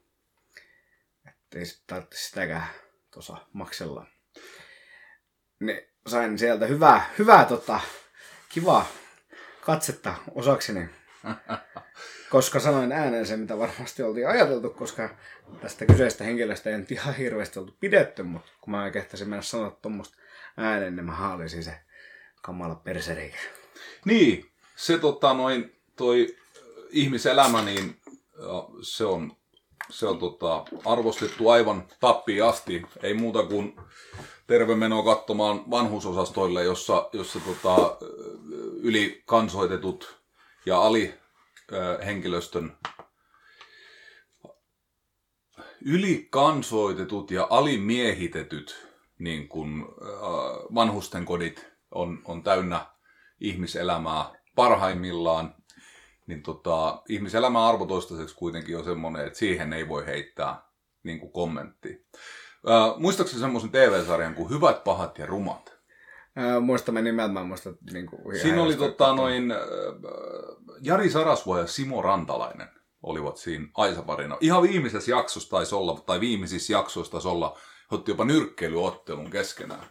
että 1.27 1.59
ei 1.59 1.65
sit 1.65 1.83
tarvitse 1.87 2.17
sitäkään 2.17 2.67
tuossa 3.11 3.37
maksella. 3.53 4.05
Niin 5.59 5.81
sain 6.07 6.39
sieltä 6.39 6.65
hyvää, 6.65 7.09
hyvää 7.19 7.45
tota, 7.45 7.79
kivaa 8.49 8.87
katsetta 9.61 10.15
osakseni, 10.35 10.89
koska 12.29 12.59
sanoin 12.59 12.91
ääneen 12.91 13.25
sen, 13.25 13.39
mitä 13.39 13.57
varmasti 13.57 14.03
oltiin 14.03 14.27
ajateltu, 14.27 14.69
koska 14.69 15.09
tästä 15.61 15.85
kyseistä 15.85 16.23
henkilöstä 16.23 16.69
ei 16.69 16.77
nyt 16.77 16.91
ihan 16.91 17.15
hirveästi 17.15 17.59
oltu 17.59 17.77
pidetty, 17.79 18.23
mutta 18.23 18.51
kun 18.61 18.71
mä 18.71 18.91
kehtäisin 18.91 19.29
mennä 19.29 19.41
sanoa 19.41 19.71
tuommoista 19.71 20.17
ääneen, 20.57 20.95
niin 20.95 21.05
mä 21.05 21.15
haalisin 21.15 21.63
se 21.63 21.79
kamala 22.41 22.75
persereikä. 22.75 23.37
Niin, 24.05 24.51
se 24.75 24.97
tota 24.97 25.33
noin, 25.33 25.75
toi 25.95 26.35
ihmiselämä, 26.89 27.61
niin 27.61 28.01
se 28.81 29.05
on, 29.05 29.37
se 29.89 30.07
on 30.07 30.19
tota, 30.19 30.65
arvostettu 30.85 31.49
aivan 31.49 31.87
tappiin 31.99 32.43
asti. 32.43 32.85
Ei 33.03 33.13
muuta 33.13 33.43
kuin 33.43 33.75
terve 34.47 34.75
meno 34.75 35.03
katsomaan 35.03 35.71
vanhusosastoille, 35.71 36.63
jossa, 36.63 37.09
jossa 37.13 37.39
tota, 37.39 37.97
ylikansoitetut 38.81 40.19
ja 40.65 40.81
alihenkilöstön 40.81 42.77
ylikansoitetut 45.85 47.31
ja 47.31 47.47
alimiehitetyt 47.49 48.89
niin 49.19 49.47
kun, 49.47 49.95
äh, 50.01 50.09
vanhusten 50.75 51.25
kodit 51.25 51.68
on, 51.91 52.21
on 52.25 52.43
täynnä 52.43 52.85
ihmiselämää 53.39 54.25
parhaimmillaan, 54.55 55.55
niin 56.27 56.43
tota, 56.43 57.01
ihmiselämän 57.09 57.61
arvo 57.61 57.85
toistaiseksi 57.85 58.35
kuitenkin 58.35 58.77
on 58.77 58.83
semmoinen, 58.83 59.27
että 59.27 59.39
siihen 59.39 59.73
ei 59.73 59.87
voi 59.87 60.05
heittää 60.05 60.61
niin 61.03 61.19
kuin 61.19 61.31
kommenttia. 61.31 61.97
Äh, 62.69 62.99
muistaakseni 62.99 63.41
semmoisen 63.41 63.71
TV-sarjan 63.71 64.35
kuin 64.35 64.49
Hyvät, 64.49 64.83
pahat 64.83 65.17
ja 65.17 65.25
rumat? 65.25 65.79
Muista 66.61 66.91
mä 66.91 67.01
nimeltä, 67.01 67.33
mä 67.33 67.39
en 67.39 67.45
muista 67.45 67.69
niin 67.93 68.05
kuin, 68.05 68.39
Siinä 68.41 68.63
oli 68.63 68.75
tota, 68.75 69.13
noin, 69.13 69.51
äh, 69.51 69.57
Jari 70.81 71.09
Sarasvo 71.09 71.57
ja 71.57 71.67
Simo 71.67 72.01
Rantalainen 72.01 72.67
olivat 73.03 73.37
siinä 73.37 73.67
Aisaparina. 73.73 74.37
Ihan 74.39 74.63
viimeisessä 74.63 75.11
jaksossa 75.11 75.49
taisi 75.49 75.75
olla, 75.75 76.03
tai 76.05 76.19
viimeisissä 76.19 76.73
jaksoissa 76.73 77.11
taisi 77.11 77.27
olla, 77.27 77.57
otti 77.91 78.11
jopa 78.11 78.25
nyrkkeilyottelun 78.25 79.29
keskenään. 79.29 79.85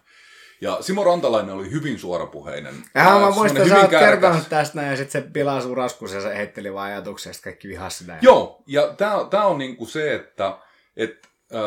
Ja 0.60 0.78
Simo 0.80 1.04
Rantalainen 1.04 1.54
oli 1.54 1.70
hyvin 1.70 1.98
suorapuheinen. 1.98 2.74
Ja 2.94 3.00
Äh, 3.00 3.06
mä 3.06 3.12
semmoinen 3.12 3.34
muistan, 3.34 3.68
sä 3.68 3.80
oot 3.80 3.90
kertonut 3.90 4.48
tästä 4.48 4.76
näin, 4.76 4.90
ja 4.90 4.96
sitten 4.96 5.22
se 5.22 5.28
pilaa 5.30 5.60
sun 5.60 5.76
raskus, 5.76 6.12
ja 6.12 6.20
se 6.20 6.36
heitteli 6.36 6.74
vaan 6.74 6.90
ajatuksia, 6.90 7.30
ja 7.30 7.34
sit 7.34 7.44
kaikki 7.44 7.68
vihas 7.68 7.98
sitä. 7.98 8.18
Joo, 8.22 8.62
ja 8.66 8.94
tämä 9.30 9.44
on 9.44 9.58
niinku 9.58 9.86
se, 9.86 10.14
että 10.14 10.58
et, 10.96 11.28
äh, 11.54 11.60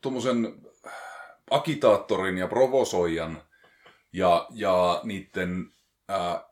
tuommoisen 0.00 0.54
agitaattorin 1.50 2.38
ja 2.38 2.48
provosoijan 2.48 3.42
ja, 4.12 4.46
ja 4.50 5.00
niiden 5.04 5.66
äh, 6.10 6.44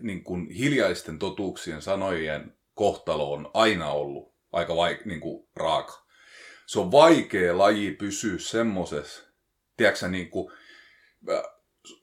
niin 0.00 0.24
kuin 0.24 0.50
hiljaisten 0.50 1.18
totuuksien 1.18 1.82
sanojen 1.82 2.56
kohtalo 2.74 3.32
on 3.32 3.50
aina 3.54 3.90
ollut 3.90 4.34
aika 4.52 4.72
vaik- 4.72 5.04
niin 5.04 5.20
kuin 5.20 5.48
raaka. 5.56 6.06
Se 6.66 6.80
on 6.80 6.92
vaikea 6.92 7.58
laji 7.58 7.90
pysyä 7.92 8.38
semmosessa, 8.38 9.22
tiedätkö 9.76 10.08
niin 10.08 10.30
kuin, 10.30 10.52
äh, 11.30 11.42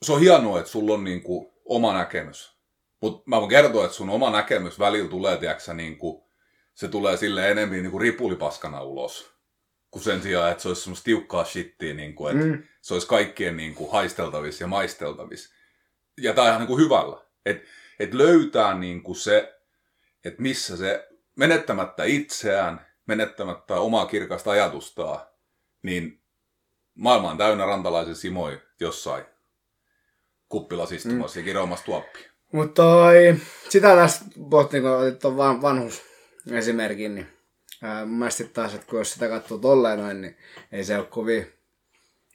se 0.02 0.14
on 0.14 0.20
hienoa, 0.20 0.60
että 0.60 0.72
sulla 0.72 0.94
on 0.94 1.04
niin 1.04 1.22
kuin 1.24 1.54
oma 1.66 1.94
näkemys. 1.94 2.54
Mutta 3.02 3.24
mä 3.26 3.38
voin 3.40 3.50
kertoa, 3.50 3.86
että 3.86 3.98
sun 3.98 4.10
oma 4.10 4.30
näkemys 4.32 4.80
välillä 4.80 5.10
tulee, 5.10 5.38
tiedätkö 5.38 5.74
niin 5.74 5.98
kuin, 5.98 6.24
se 6.74 6.88
tulee 6.88 7.18
sille 7.18 7.52
enemmän 7.52 7.82
niin 7.82 7.92
kuin 7.92 8.02
ripulipaskana 8.02 8.82
ulos. 8.84 9.34
Kuin 9.92 10.04
sen 10.04 10.22
sijaan, 10.22 10.52
että 10.52 10.62
se 10.64 10.68
olisi 10.68 10.82
semmoista 10.82 11.04
tiukkaa 11.04 11.46
shittiä, 11.46 11.94
niin 11.94 12.16
kuin, 12.16 12.36
että 12.36 12.46
Mm. 12.48 12.64
se 12.82 12.94
olisi 12.94 13.08
kaikkien 13.08 13.58
niin 13.58 13.76
kuin, 13.76 13.92
haisteltavissa 13.92 14.64
ja 14.64 14.68
maisteltavissa. 14.68 15.54
Ja 16.18 16.34
tämä 16.34 16.46
on 16.46 16.50
ihan 16.50 16.62
niin 16.62 16.68
kuin 16.68 16.84
hyvällä. 16.84 17.18
Että 17.46 17.68
et 18.00 18.14
löytää 18.14 18.74
niin 18.78 19.04
kuin 19.04 19.16
se, 19.16 19.60
että 20.26 20.42
missä 20.42 20.78
se 20.78 21.08
menettämättä 21.36 22.04
itseään, 22.04 22.86
menettämättä 23.06 23.76
omaa 23.76 24.06
kirkasta 24.06 24.52
ajatustaan, 24.52 25.20
niin 25.84 26.23
maailma 26.96 27.32
on 27.32 27.38
täynnä 27.38 27.66
rantalaisen 27.66 28.16
simoi 28.16 28.62
jossain 28.80 29.26
kuppilasistumassa 30.50 31.40
mm. 31.40 31.42
ja 31.42 31.46
kiroamassa 31.46 31.86
tuoppia. 31.86 32.30
Mutta 32.52 32.84
sitä 33.70 33.96
tässä 33.96 34.26
pohtiin, 34.50 34.84
kun 34.84 34.92
otit 34.92 35.24
van, 35.24 35.62
vanhus 35.62 36.02
esimerkin, 36.52 37.16
niin 37.16 37.28
ää, 37.82 38.06
mun 38.06 38.20
mielestä 38.20 38.44
taas, 38.44 38.74
että 38.74 38.88
kun 38.88 39.00
jos 39.00 39.14
sitä 39.14 39.28
katsoo 39.28 39.58
tolleen 39.58 40.00
noin, 40.00 40.22
niin 40.22 40.38
ei 40.72 40.84
se 40.84 40.98
ole 40.98 41.06
kovin, 41.06 41.54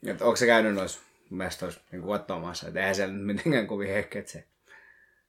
että 0.07 0.25
onko 0.25 0.37
se 0.37 0.47
käynyt 0.47 0.75
noissa 0.75 1.01
mestoissa 1.31 1.81
niin 1.93 2.03
katsomassa, 2.03 2.69
että 2.69 2.81
eihän 2.81 2.95
siellä 2.95 3.15
nyt 3.15 3.27
mitenkään 3.27 3.67
kovin 3.67 3.91
hekki, 3.91 4.19
että 4.19 4.33
se 4.33 4.45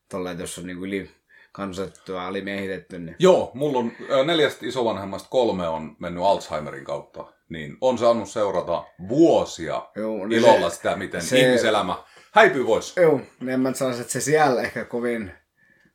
tolleen, 0.10 0.32
että 0.32 0.44
jos 0.44 0.58
on 0.58 0.68
niin 0.68 0.78
kuin 0.78 0.88
yli 0.88 1.12
kansoitettu 1.52 2.12
ja 2.12 2.28
alimiehitetty, 2.28 3.00
niin 3.00 3.16
Joo, 3.20 3.52
mulla 3.54 3.80
on 3.80 3.92
neljästä 4.28 4.66
isovanhemmasta 4.66 5.30
kolme 5.30 5.68
on 5.68 5.96
mennyt 6.00 6.24
Alzheimerin 6.24 6.86
kautta, 6.86 7.34
niin 7.50 7.78
on 7.82 7.98
saanut 7.98 8.30
seurata 8.30 8.84
vuosia 9.08 9.90
Joo, 9.96 10.28
niin 10.28 10.40
ilolla 10.42 10.70
se- 10.70 10.76
sitä, 10.76 10.96
miten 10.96 11.22
se- 11.22 11.40
ihmiselämä 11.40 12.04
häipyy 12.32 12.66
pois. 12.66 12.98
Joo, 12.98 13.22
niin 13.40 13.50
en 13.50 13.60
mä 13.60 13.74
sanoisi, 13.74 14.02
että 14.02 14.14
se 14.14 14.22
siellä 14.22 14.62
ehkä 14.62 14.86
kovin 14.86 15.32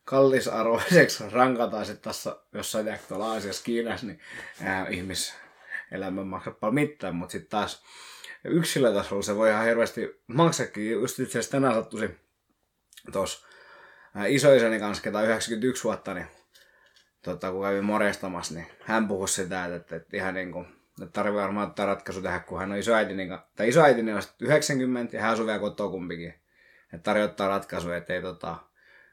kallisarvoiseksi 0.04 1.24
rankataan 1.30 1.86
sitten 1.86 2.02
tässä 2.12 2.36
jossain 2.52 2.84
tiedätkö, 2.84 3.06
tuolla 3.08 3.32
Aasiassa, 3.32 3.64
Kiinassa, 3.64 4.06
niin 4.06 4.20
ää, 4.62 4.86
ihmiselämä 4.88 6.24
maksaa 6.24 6.54
paljon 6.60 6.74
mitään, 6.74 7.14
mutta 7.14 7.32
sitten 7.32 7.50
taas 7.50 7.82
yksilötasolla 8.44 9.22
se 9.22 9.36
voi 9.36 9.50
ihan 9.50 9.64
hirveästi 9.64 10.22
maksakin. 10.26 10.90
Just 10.92 11.18
itse 11.18 11.38
asiassa 11.38 11.50
tänään 11.50 11.74
sattuisi 11.74 12.14
tuossa 13.12 13.46
isoisäni 14.28 14.78
kanssa, 14.78 15.02
ketä 15.02 15.18
on 15.18 15.24
91 15.24 15.84
vuotta, 15.84 16.14
niin 16.14 16.26
tota, 17.22 17.50
kun 17.52 17.62
kävin 17.64 17.84
morjestamassa, 17.84 18.54
niin 18.54 18.66
hän 18.82 19.08
puhui 19.08 19.28
sitä, 19.28 19.64
että, 19.64 19.76
että, 19.76 19.96
että 19.96 20.16
ihan 20.16 20.34
niin 20.34 20.52
kuin, 20.52 20.66
tarvii 21.12 21.40
varmaan 21.40 21.68
ottaa 21.68 21.86
ratkaisu 21.86 22.22
tehdä, 22.22 22.40
kun 22.40 22.58
hän 22.58 22.72
on 22.72 22.78
isoäitini, 22.78 23.28
ka- 23.28 23.48
tai 23.56 23.68
isoäitini 23.68 24.12
on 24.12 24.22
sitten 24.22 24.48
90 24.48 25.16
ja 25.16 25.22
hän 25.22 25.32
asuu 25.32 25.46
vielä 25.46 25.58
kotoa 25.58 25.90
kumpikin. 25.90 26.34
Että 26.92 27.04
tarjottaa 27.04 27.48
ratkaisuja, 27.48 27.96
että 27.96 28.14
ei, 28.14 28.22
tota, 28.22 28.56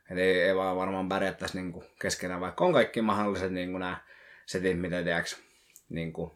että 0.10 0.22
ei, 0.22 0.42
ei 0.42 0.56
vaan 0.56 0.78
varmaan 0.78 1.10
pärjättäisi 1.10 1.58
niin 1.58 1.74
kuin 1.74 1.86
keskenään, 2.02 2.42
vaikka 2.42 2.66
on 2.66 2.74
kaikki 2.74 3.02
mahdolliset 3.02 3.52
niin 3.52 3.72
kuin 3.72 3.80
nämä 3.80 3.98
setit, 4.46 4.80
mitä 4.80 5.04
tiedätkö, 5.04 5.36
niin 5.90 6.14
kuin, 6.14 6.32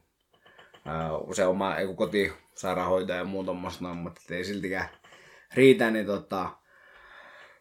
ää, 0.85 1.09
se 1.33 1.45
oma 1.45 1.79
joku 1.79 1.95
kotisairaanhoitaja 1.95 3.19
ja 3.19 3.25
muu 3.25 3.43
tommoista 3.43 3.83
noin, 3.83 3.97
mutta 3.97 4.21
et 4.25 4.31
ei 4.31 4.45
siltikään 4.45 4.89
riitä, 5.53 5.91
niin 5.91 6.05
tota, 6.05 6.49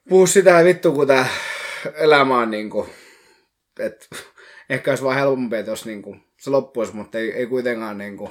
puhu 0.09 0.27
sitä 0.27 0.65
vittu, 0.65 0.93
kun 0.93 1.07
tää 1.07 1.27
elämä 1.95 2.39
on 2.39 2.51
niinku, 2.51 2.89
et, 3.79 4.09
ehkä 4.71 4.91
olisi 4.91 5.05
vaan 5.05 5.17
helpompi, 5.17 5.57
että 5.57 5.71
jos 5.71 5.87
niinku, 5.87 6.17
se 6.45 6.51
loppuisi, 6.51 6.97
mutta 6.97 7.19
ei, 7.19 7.33
ei 7.33 7.47
kuitenkaan 7.47 7.99
niinku, 7.99 8.31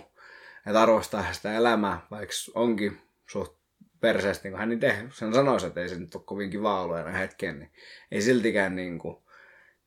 että 0.67 0.82
arvostaa 0.82 1.34
sitä 1.34 1.54
elämää, 1.54 2.08
vaikka 2.12 2.34
onkin 2.56 3.02
suht 3.26 3.54
perseestä, 3.99 4.43
niin 4.43 4.52
kuin 4.52 4.60
hän 4.60 4.71
itse 4.71 4.97
sen 5.13 5.34
sanoisi, 5.34 5.65
että 5.65 5.82
ei 5.82 5.89
se 5.89 5.99
nyt 5.99 6.15
ole 6.15 6.23
kovin 6.26 6.49
kiva 6.49 6.82
ollut 6.82 6.97
enää 6.97 7.12
hetken, 7.12 7.60
niin 7.60 7.71
ei 8.12 8.21
siltikään 8.21 8.76
niinku, 8.76 9.23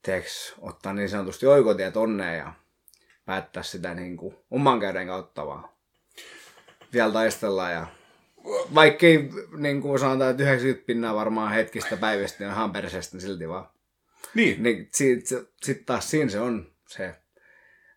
teeks, 0.02 0.54
ottaa 0.58 0.92
niin 0.92 1.08
sanotusti 1.08 1.46
oikotiet 1.46 1.96
onneen 1.96 2.38
ja 2.38 2.52
päättää 3.24 3.62
sitä 3.62 3.94
niinku 3.94 4.44
oman 4.50 4.80
käden 4.80 5.06
kautta 5.06 5.46
vaan. 5.46 5.68
Vielä 6.92 7.12
taistellaan 7.12 7.72
ja 7.72 7.86
vaikkei 8.74 9.30
niin 9.56 9.82
kuin 9.82 9.98
sanotaan, 9.98 10.30
että 10.30 10.42
90 10.42 10.86
pinnaa 10.86 11.14
varmaan 11.14 11.52
hetkistä 11.52 11.96
päivästä 11.96 12.38
niin 12.38 12.48
on 12.48 12.54
ihan 12.54 12.72
perseestä, 12.72 13.16
niin 13.16 13.22
silti 13.22 13.48
vaan. 13.48 13.68
Niin, 14.34 14.62
Niin 14.62 14.88
sitten 14.92 15.46
sit 15.62 15.86
taas 15.86 16.10
siinä 16.10 16.30
se 16.30 16.40
on 16.40 16.70
se 16.88 17.14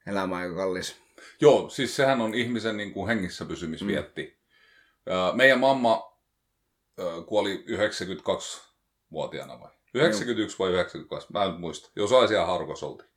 elämä 0.07 0.35
aika 0.35 0.55
kallis. 0.55 0.95
Joo, 1.41 1.69
siis 1.69 1.95
sehän 1.95 2.21
on 2.21 2.33
ihmisen 2.33 2.77
niin 2.77 2.93
kuin 2.93 3.07
hengissä 3.07 3.45
pysymisvietti. 3.45 4.39
Mm. 5.05 5.38
Meidän 5.38 5.59
mamma 5.59 6.19
kuoli 7.27 7.65
92-vuotiaana 7.67 9.59
vai? 9.59 9.71
91 9.93 10.59
vai 10.59 10.69
92, 10.69 11.27
mä 11.33 11.43
en 11.43 11.59
muista. 11.59 11.91
Jos 11.95 12.12
aisia 12.12 12.45
harvas 12.45 12.83
oltiin. 12.83 13.09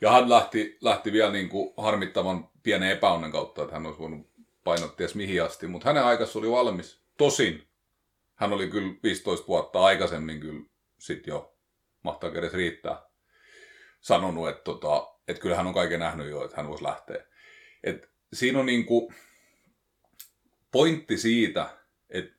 Ja 0.00 0.10
hän 0.10 0.30
lähti, 0.30 0.78
lähti 0.80 1.12
vielä 1.12 1.32
niin 1.32 1.48
kuin 1.48 1.74
harmittavan 1.76 2.50
pienen 2.62 2.90
epäonnen 2.90 3.32
kautta, 3.32 3.62
että 3.62 3.74
hän 3.74 3.86
olisi 3.86 4.00
voinut 4.00 4.30
painaa 4.64 4.88
ties 4.88 5.14
mihin 5.14 5.42
asti, 5.42 5.66
mutta 5.66 5.88
hänen 5.88 6.04
aikansa 6.04 6.38
oli 6.38 6.50
valmis. 6.50 7.00
Tosin 7.18 7.66
hän 8.36 8.52
oli 8.52 8.68
kyllä 8.68 8.94
15 9.02 9.46
vuotta 9.46 9.84
aikaisemmin 9.84 10.40
kyllä 10.40 10.64
sit 10.98 11.26
jo, 11.26 11.56
mahtaa 12.02 12.30
edes 12.30 12.52
riittää, 12.52 13.02
sanonut, 14.00 14.48
että, 14.48 14.62
tota, 14.62 15.15
että 15.28 15.42
kyllä 15.42 15.56
hän 15.56 15.66
on 15.66 15.74
kaiken 15.74 16.00
nähnyt 16.00 16.30
jo, 16.30 16.44
että 16.44 16.56
hän 16.56 16.68
voisi 16.68 16.84
lähteä. 16.84 17.24
Et 17.84 18.10
siinä 18.32 18.58
on 18.58 18.66
niin 18.66 18.86
kuin 18.86 19.14
pointti 20.70 21.18
siitä, 21.18 21.78
että 22.10 22.36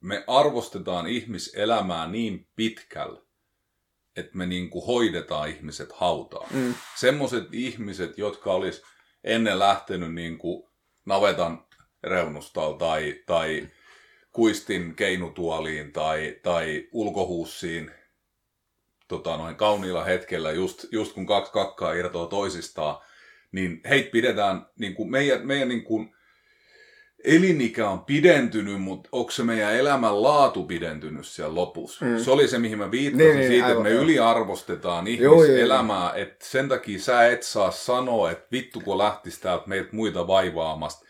me 0.00 0.24
arvostetaan 0.26 1.06
ihmiselämää 1.06 2.08
niin 2.08 2.46
pitkällä, 2.56 3.20
että 4.16 4.36
me 4.36 4.46
niin 4.46 4.70
kuin 4.70 4.86
hoidetaan 4.86 5.48
ihmiset 5.48 5.92
hautaan. 5.92 6.48
Mm. 6.50 6.74
Semmoiset 6.96 7.44
ihmiset, 7.52 8.18
jotka 8.18 8.52
olisi 8.52 8.82
ennen 9.24 9.58
lähtenyt 9.58 10.14
niin 10.14 10.38
kuin 10.38 10.68
navetan 11.04 11.66
reunustalla 12.02 12.78
tai, 12.78 13.22
tai 13.26 13.68
kuistin 14.32 14.94
keinutuoliin 14.94 15.92
tai, 15.92 16.40
tai 16.42 16.88
ulkohuussiin 16.92 17.90
tota, 19.08 19.36
noin 19.36 19.56
kauniilla 19.56 20.04
hetkellä, 20.04 20.52
just, 20.52 20.84
just 20.92 21.12
kun 21.12 21.26
kaksi 21.26 21.52
kakkaa 21.52 21.92
irtoaa 21.92 22.26
toisistaan, 22.26 22.96
niin 23.52 23.80
heitä 23.88 24.10
pidetään, 24.10 24.66
niin 24.78 24.94
kuin 24.94 25.10
meidän, 25.10 25.46
meidän 25.46 25.68
niin 25.68 25.84
kuin, 25.84 26.14
elinikä 27.24 27.90
on 27.90 28.04
pidentynyt, 28.04 28.82
mutta 28.82 29.08
onko 29.12 29.30
se 29.30 29.42
meidän 29.42 29.74
elämän 29.74 30.22
laatu 30.22 30.64
pidentynyt 30.64 31.26
siellä 31.26 31.54
lopussa? 31.54 32.04
Mm. 32.04 32.18
Se 32.18 32.30
oli 32.30 32.48
se, 32.48 32.58
mihin 32.58 32.78
mä 32.78 32.90
viittasin 32.90 33.26
niin, 33.26 33.38
niin, 33.38 33.48
siitä, 33.48 33.66
aivan, 33.66 33.86
että 33.86 33.96
me 33.96 34.04
yliarvostetaan 34.04 35.06
ihmiselämää, 35.06 36.12
että 36.14 36.46
sen 36.46 36.68
takia 36.68 36.98
sä 36.98 37.26
et 37.26 37.42
saa 37.42 37.70
sanoa, 37.70 38.30
että 38.30 38.46
vittu 38.52 38.80
kun 38.80 38.98
lähtisi 38.98 39.40
täältä 39.40 39.64
meiltä 39.66 39.88
muita 39.92 40.26
vaivaamasta, 40.26 41.06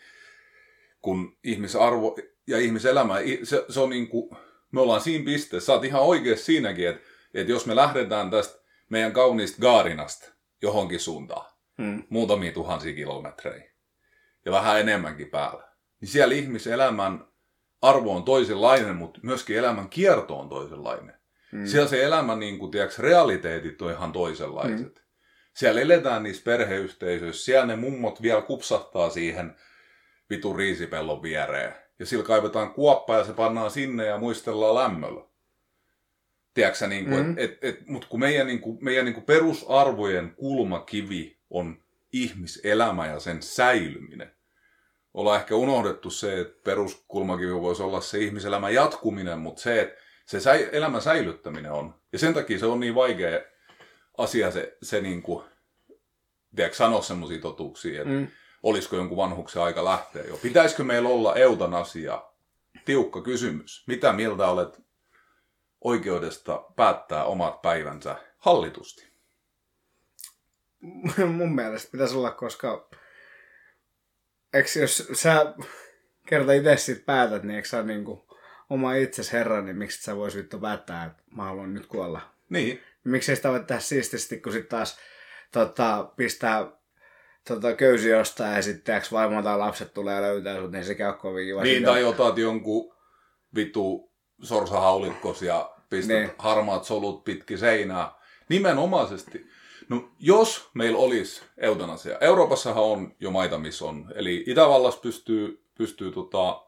kun 1.01 1.37
ihmisarvo 1.43 2.17
ja 2.47 2.57
ihmiselämä, 2.57 3.15
se, 3.43 3.65
se 3.69 3.79
on 3.79 3.89
niin 3.89 4.07
kuin, 4.07 4.29
me 4.71 4.81
ollaan 4.81 5.01
siinä 5.01 5.25
pisteessä, 5.25 5.65
sä 5.65 5.73
oot 5.73 5.83
ihan 5.83 6.01
oikeassa 6.01 6.45
siinäkin, 6.45 6.87
että, 6.87 7.08
että 7.33 7.51
jos 7.51 7.65
me 7.65 7.75
lähdetään 7.75 8.31
tästä 8.31 8.63
meidän 8.89 9.13
kauniista 9.13 9.61
Gaarinasta 9.61 10.33
johonkin 10.61 10.99
suuntaan, 10.99 11.51
mm. 11.77 12.03
muutamia 12.09 12.51
tuhansia 12.51 12.93
kilometrejä, 12.93 13.71
ja 14.45 14.51
vähän 14.51 14.79
enemmänkin 14.79 15.29
päällä, 15.29 15.67
niin 16.01 16.09
siellä 16.09 16.35
ihmiselämän 16.35 17.27
arvo 17.81 18.15
on 18.15 18.23
toisenlainen, 18.23 18.95
mutta 18.95 19.19
myöskin 19.23 19.57
elämän 19.57 19.89
kierto 19.89 20.39
on 20.39 20.49
toisenlainen. 20.49 21.15
Mm. 21.51 21.65
Siellä 21.65 21.89
se 21.89 22.03
elämän 22.03 22.39
niin 22.39 22.59
kuin, 22.59 22.71
tiedätkö, 22.71 23.01
realiteetit 23.01 23.81
on 23.81 23.91
ihan 23.91 24.11
toisenlaiset. 24.11 24.95
Mm. 24.95 25.03
Siellä 25.53 25.81
eletään 25.81 26.23
niissä 26.23 26.43
perheyhteisöissä, 26.43 27.45
siellä 27.45 27.65
ne 27.65 27.75
mummot 27.75 28.21
vielä 28.21 28.41
kupsahtaa 28.41 29.09
siihen 29.09 29.55
vitun 30.29 30.55
riisipellon 30.55 31.21
viereen. 31.21 31.75
Ja 31.99 32.05
sillä 32.05 32.23
kaivetaan 32.23 32.73
kuoppa 32.73 33.17
ja 33.17 33.23
se 33.23 33.33
pannaan 33.33 33.71
sinne 33.71 34.05
ja 34.05 34.17
muistellaan 34.17 34.75
lämmöllä. 34.75 35.28
Tiedätkö 36.59 36.87
niin 36.87 37.05
kuin, 37.05 37.25
mm. 37.25 37.35
et, 37.37 37.57
et, 37.61 37.87
mutta 37.87 38.07
kun 38.07 38.19
meidän, 38.19 38.47
niin 38.47 38.61
kuin, 38.61 38.77
meidän 38.81 39.05
niin 39.05 39.13
kuin 39.13 39.23
perusarvojen 39.23 40.33
kulmakivi 40.35 41.37
on 41.49 41.77
ihmiselämä 42.13 43.07
ja 43.07 43.19
sen 43.19 43.41
säilyminen, 43.41 44.31
ollaan 45.13 45.39
ehkä 45.39 45.55
unohdettu 45.55 46.09
se, 46.09 46.39
että 46.39 46.63
peruskulmakivi 46.63 47.53
voisi 47.53 47.83
olla 47.83 48.01
se 48.01 48.19
ihmiselämän 48.19 48.73
jatkuminen, 48.73 49.39
mutta 49.39 49.61
se, 49.61 49.81
että 49.81 49.95
se 50.25 50.39
säi, 50.39 50.69
elämän 50.71 51.01
säilyttäminen 51.01 51.71
on. 51.71 51.93
Ja 52.13 52.19
sen 52.19 52.33
takia 52.33 52.59
se 52.59 52.65
on 52.65 52.79
niin 52.79 52.95
vaikea 52.95 53.41
asia 54.17 54.51
se, 54.51 54.77
se 54.83 55.01
niin 55.01 55.21
kuin, 55.21 55.43
tiedätkö, 56.55 56.77
sanoa 56.77 57.01
semmoisia 57.01 57.41
totuuksia, 57.41 58.01
että 58.01 58.13
mm. 58.13 58.27
olisiko 58.63 58.95
jonkun 58.95 59.17
vanhuksen 59.17 59.61
aika 59.61 59.85
lähteä 59.85 60.23
jo. 60.23 60.37
Pitäisikö 60.37 60.83
meillä 60.83 61.09
olla 61.09 61.35
eutanasia? 61.35 62.23
Tiukka 62.85 63.21
kysymys. 63.21 63.83
Mitä 63.87 64.13
mieltä 64.13 64.47
olet 64.47 64.88
oikeudesta 65.81 66.65
päättää 66.75 67.23
omat 67.23 67.61
päivänsä 67.61 68.15
hallitusti? 68.37 69.07
Mun 71.37 71.55
mielestä 71.55 71.91
pitäisi 71.91 72.15
olla, 72.15 72.31
koska 72.31 72.89
eikö 74.53 74.69
jos 74.79 75.07
sä 75.13 75.53
kerta 76.25 76.53
itse 76.53 76.77
sit 76.77 77.05
päätät, 77.05 77.43
niin 77.43 77.55
eikö 77.55 77.67
sä 77.67 77.83
niinku 77.83 78.27
oma 78.69 78.93
itses 78.93 79.33
herra, 79.33 79.61
niin 79.61 79.77
miksi 79.77 80.03
sä 80.03 80.15
vois 80.15 80.35
vittu 80.35 80.59
päättää, 80.59 81.05
että 81.05 81.23
mä 81.35 81.43
haluan 81.43 81.73
nyt 81.73 81.85
kuolla? 81.85 82.21
Niin. 82.49 82.81
Miksi 83.03 83.35
sitä 83.35 83.49
voi 83.49 83.63
tehdä 83.63 83.81
siististi, 83.81 84.39
kun 84.39 84.53
sit 84.53 84.69
taas 84.69 84.99
tota, 85.51 86.11
pistää 86.15 86.71
tota, 87.47 87.73
köysi 87.73 88.09
jostain 88.09 88.55
ja 88.55 88.61
sitten 88.61 89.01
vaimo 89.11 89.43
tai 89.43 89.57
lapset 89.57 89.93
tulee 89.93 90.15
ja 90.15 90.21
löytää 90.21 90.59
sut, 90.59 90.71
niin 90.71 90.85
se 90.85 90.95
käy 90.95 91.13
kovin 91.13 91.47
kiva. 91.47 91.63
Niin, 91.63 91.83
tai 91.83 92.03
otat 92.03 92.37
jonkun 92.37 92.95
vitu 93.55 94.08
sorsahaulikkos 94.41 95.41
ja 95.41 95.71
pistät 95.89 96.17
niin. 96.17 96.31
harmaat 96.37 96.83
solut 96.83 97.23
pitki 97.23 97.57
seinää. 97.57 98.11
Nimenomaisesti. 98.49 99.47
No, 99.89 100.09
jos 100.19 100.69
meillä 100.73 100.97
olisi 100.97 101.41
eutanasia, 101.57 102.17
Euroopassahan 102.21 102.83
on 102.83 103.15
jo 103.19 103.31
maita, 103.31 103.57
missä 103.57 103.85
on. 103.85 104.11
Eli 104.15 104.43
Itävallassa 104.47 104.99
pystyy, 104.99 105.63
pystyy 105.77 106.11
tota, 106.11 106.61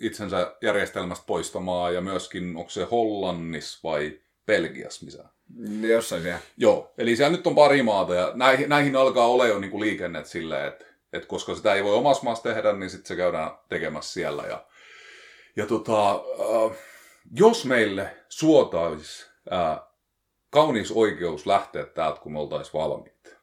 itsensä 0.00 0.56
järjestelmästä 0.62 1.24
poistamaan 1.26 1.94
ja 1.94 2.00
myöskin, 2.00 2.56
onko 2.56 2.70
se 2.70 2.84
Hollannissa 2.84 3.80
vai 3.84 4.20
Belgiassa 4.46 5.04
missä? 5.04 5.24
Jossain 5.80 6.22
siellä. 6.22 6.40
Joo, 6.56 6.92
eli 6.98 7.16
siellä 7.16 7.36
nyt 7.36 7.46
on 7.46 7.54
pari 7.54 7.82
maata 7.82 8.14
ja 8.14 8.32
näihin, 8.34 8.68
näihin 8.68 8.96
alkaa 8.96 9.26
olla 9.26 9.46
jo 9.46 9.58
niin 9.58 9.80
liikennet 9.80 10.26
silleen, 10.26 10.68
että, 10.68 10.84
että 11.12 11.28
koska 11.28 11.54
sitä 11.54 11.74
ei 11.74 11.84
voi 11.84 11.94
omassa 11.94 12.24
maassa 12.24 12.42
tehdä, 12.42 12.72
niin 12.72 12.90
sitten 12.90 13.08
se 13.08 13.16
käydään 13.16 13.50
tekemässä 13.68 14.12
siellä. 14.12 14.42
Ja, 14.42 14.64
ja 15.56 15.66
tota, 15.66 16.10
äh, 16.10 16.78
jos 17.34 17.64
meille 17.64 18.16
suotaisi 18.28 19.26
äh, 19.52 19.80
kaunis 20.50 20.92
oikeus 20.92 21.46
lähteä 21.46 21.86
täältä, 21.86 22.20
kun 22.20 22.32
me 22.32 22.38
oltaisiin 22.38 22.72
valmiit. 22.72 23.36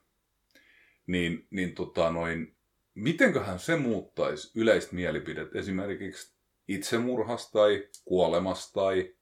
Niin, 1.08 1.48
niin 1.50 1.76
tota 1.76 2.12
noin, 2.12 2.58
mitenköhän 2.96 3.60
se 3.60 3.76
muuttaisi 3.76 4.60
yleistä 4.60 4.96
mielipidet 4.96 5.56
esimerkiksi 5.56 6.36
itsemurhasta 6.68 7.52
tai 7.52 7.88
kuolemasta 8.06 8.74
tai 8.74 9.16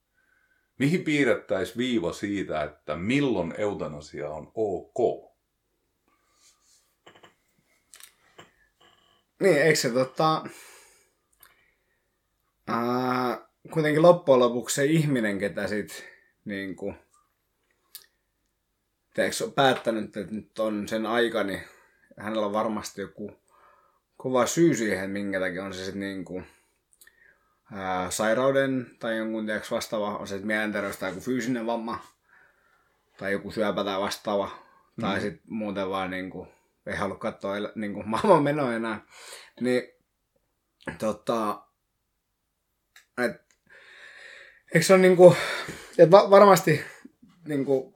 mihin 0.78 1.04
piirrettäisiin 1.04 1.78
viiva 1.78 2.12
siitä, 2.12 2.62
että 2.62 2.96
milloin 2.96 3.54
eutanasia 3.58 4.30
on 4.30 4.52
ok? 4.54 5.34
Niin, 9.40 9.62
eikö 9.62 9.78
se 9.78 9.90
tota... 9.90 10.44
Ää, 12.68 13.48
kuitenkin 13.72 14.02
loppujen 14.02 14.40
lopuksi 14.40 14.74
se 14.74 14.84
ihminen, 14.84 15.38
ketä 15.38 15.66
sit 15.66 16.04
niin 16.44 16.76
kuin, 16.76 16.96
tiedätkö, 19.14 19.50
päättänyt, 19.54 20.16
että 20.16 20.34
nyt 20.34 20.58
on 20.58 20.88
sen 20.88 21.06
aika, 21.06 21.44
niin 21.44 21.62
hänellä 22.18 22.46
on 22.46 22.52
varmasti 22.52 23.00
joku 23.00 23.40
kova 24.16 24.46
syy 24.46 24.74
siihen, 24.74 25.10
minkä 25.10 25.40
takia 25.40 25.64
on 25.64 25.74
se 25.74 25.84
sitten 25.84 26.00
niin 26.00 26.24
kuin, 26.24 26.46
ää, 27.72 28.10
sairauden 28.10 28.96
tai 28.98 29.16
jonkun 29.16 29.46
tiedätkö, 29.46 29.74
vastaava, 29.74 30.16
on 30.16 30.26
se 30.26 30.38
mielenterveys 30.38 30.96
tai 30.96 31.10
joku 31.10 31.20
fyysinen 31.20 31.66
vamma 31.66 31.98
tai 33.18 33.32
joku 33.32 33.50
syöpä 33.50 33.84
tai 33.84 34.00
vastaava. 34.00 34.50
Mm. 34.96 35.00
Tai 35.00 35.20
sitten 35.20 35.42
muuten 35.48 35.90
vaan 35.90 36.10
niin 36.10 36.30
kuin, 36.30 36.48
ei 36.86 36.96
halua 36.96 37.16
katsoa 37.16 37.54
niin 37.74 37.94
kuin, 37.94 38.08
maailman 38.10 38.42
menoa 38.42 38.74
enää. 38.74 39.00
Niin 39.60 39.82
tota, 40.98 41.62
et, 43.18 43.40
eikö 44.74 44.86
se 44.86 44.94
ole 44.94 45.02
niin 45.02 45.16
kuin, 45.16 45.36
että 45.98 46.10
va- 46.10 46.30
varmasti 46.30 46.80
niin 47.48 47.64
kuin, 47.64 47.94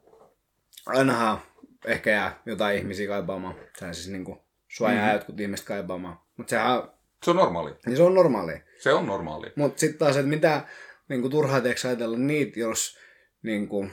ainahan 0.86 1.42
ehkä 1.86 2.10
jää 2.10 2.42
jotain 2.46 2.78
ihmisiä 2.78 3.08
kaipaamaan. 3.08 3.54
Sehän 3.78 3.94
siis 3.94 4.08
niinku 4.08 4.42
sua 4.68 4.92
jää 4.92 5.00
mm-hmm. 5.00 5.14
jotkut 5.14 5.40
ihmiset 5.40 5.66
kaipaamaan. 5.66 6.18
Mutta 6.36 6.50
sehän... 6.50 6.82
Se 7.24 7.30
on 7.30 7.36
normaali. 7.36 7.74
Niin 7.86 7.96
se 7.96 8.02
on 8.02 8.14
normaali. 8.14 8.62
Se 8.78 8.92
on 8.92 9.06
normaali. 9.06 9.52
Mutta 9.56 9.80
sitten 9.80 9.98
taas, 9.98 10.16
että 10.16 10.28
mitä 10.28 10.64
niinku, 11.08 11.28
turhaa 11.28 11.60
teeksi 11.60 11.88
ajatella 11.88 12.18
niitä, 12.18 12.60
jos 12.60 12.98
niinku, 13.42 13.86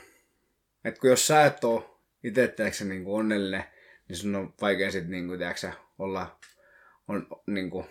että 0.86 1.02
kun 1.02 1.10
jos 1.10 1.28
sä 1.28 1.46
et 1.46 1.64
ole 1.64 1.84
itse 2.24 2.48
teeksi, 2.48 2.86
niinku, 2.86 3.16
onnellinen, 3.16 3.64
niin 4.08 4.18
sun 4.18 4.36
on 4.36 4.54
vaikea 4.62 4.92
sitten 4.92 5.12
niinku, 5.12 5.38
teeksi, 5.38 5.68
olla 6.00 6.40
on, 7.08 7.28
niinku, 7.48 7.86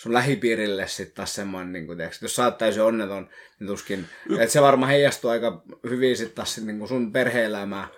sun 0.00 0.12
lähipiirille 0.12 0.88
sitten 0.88 1.14
taas 1.14 1.34
semmoinen, 1.34 1.72
niin 1.72 1.86
kuin, 1.86 1.98
tiiäks, 1.98 2.22
jos 2.22 2.36
sä 2.36 2.44
oot 2.44 2.58
täysin 2.58 2.82
onneton, 2.82 3.28
niin 3.58 3.66
tuskin, 3.68 4.06
että 4.30 4.52
se 4.52 4.62
varmaan 4.62 4.90
heijastuu 4.90 5.30
aika 5.30 5.62
hyvin 5.90 6.16
sitten 6.16 6.36
taas 6.36 6.54
sit, 6.54 6.64
niin 6.64 6.88
sun 6.88 7.12
perhe-elämää. 7.12 7.88